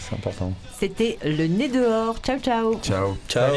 C'est 0.00 0.14
important. 0.14 0.54
C'était 0.80 1.18
le 1.22 1.46
nez 1.46 1.68
dehors. 1.68 2.16
Ciao, 2.22 2.38
ciao. 2.38 2.78
Ciao. 2.82 3.18
Ciao. 3.28 3.52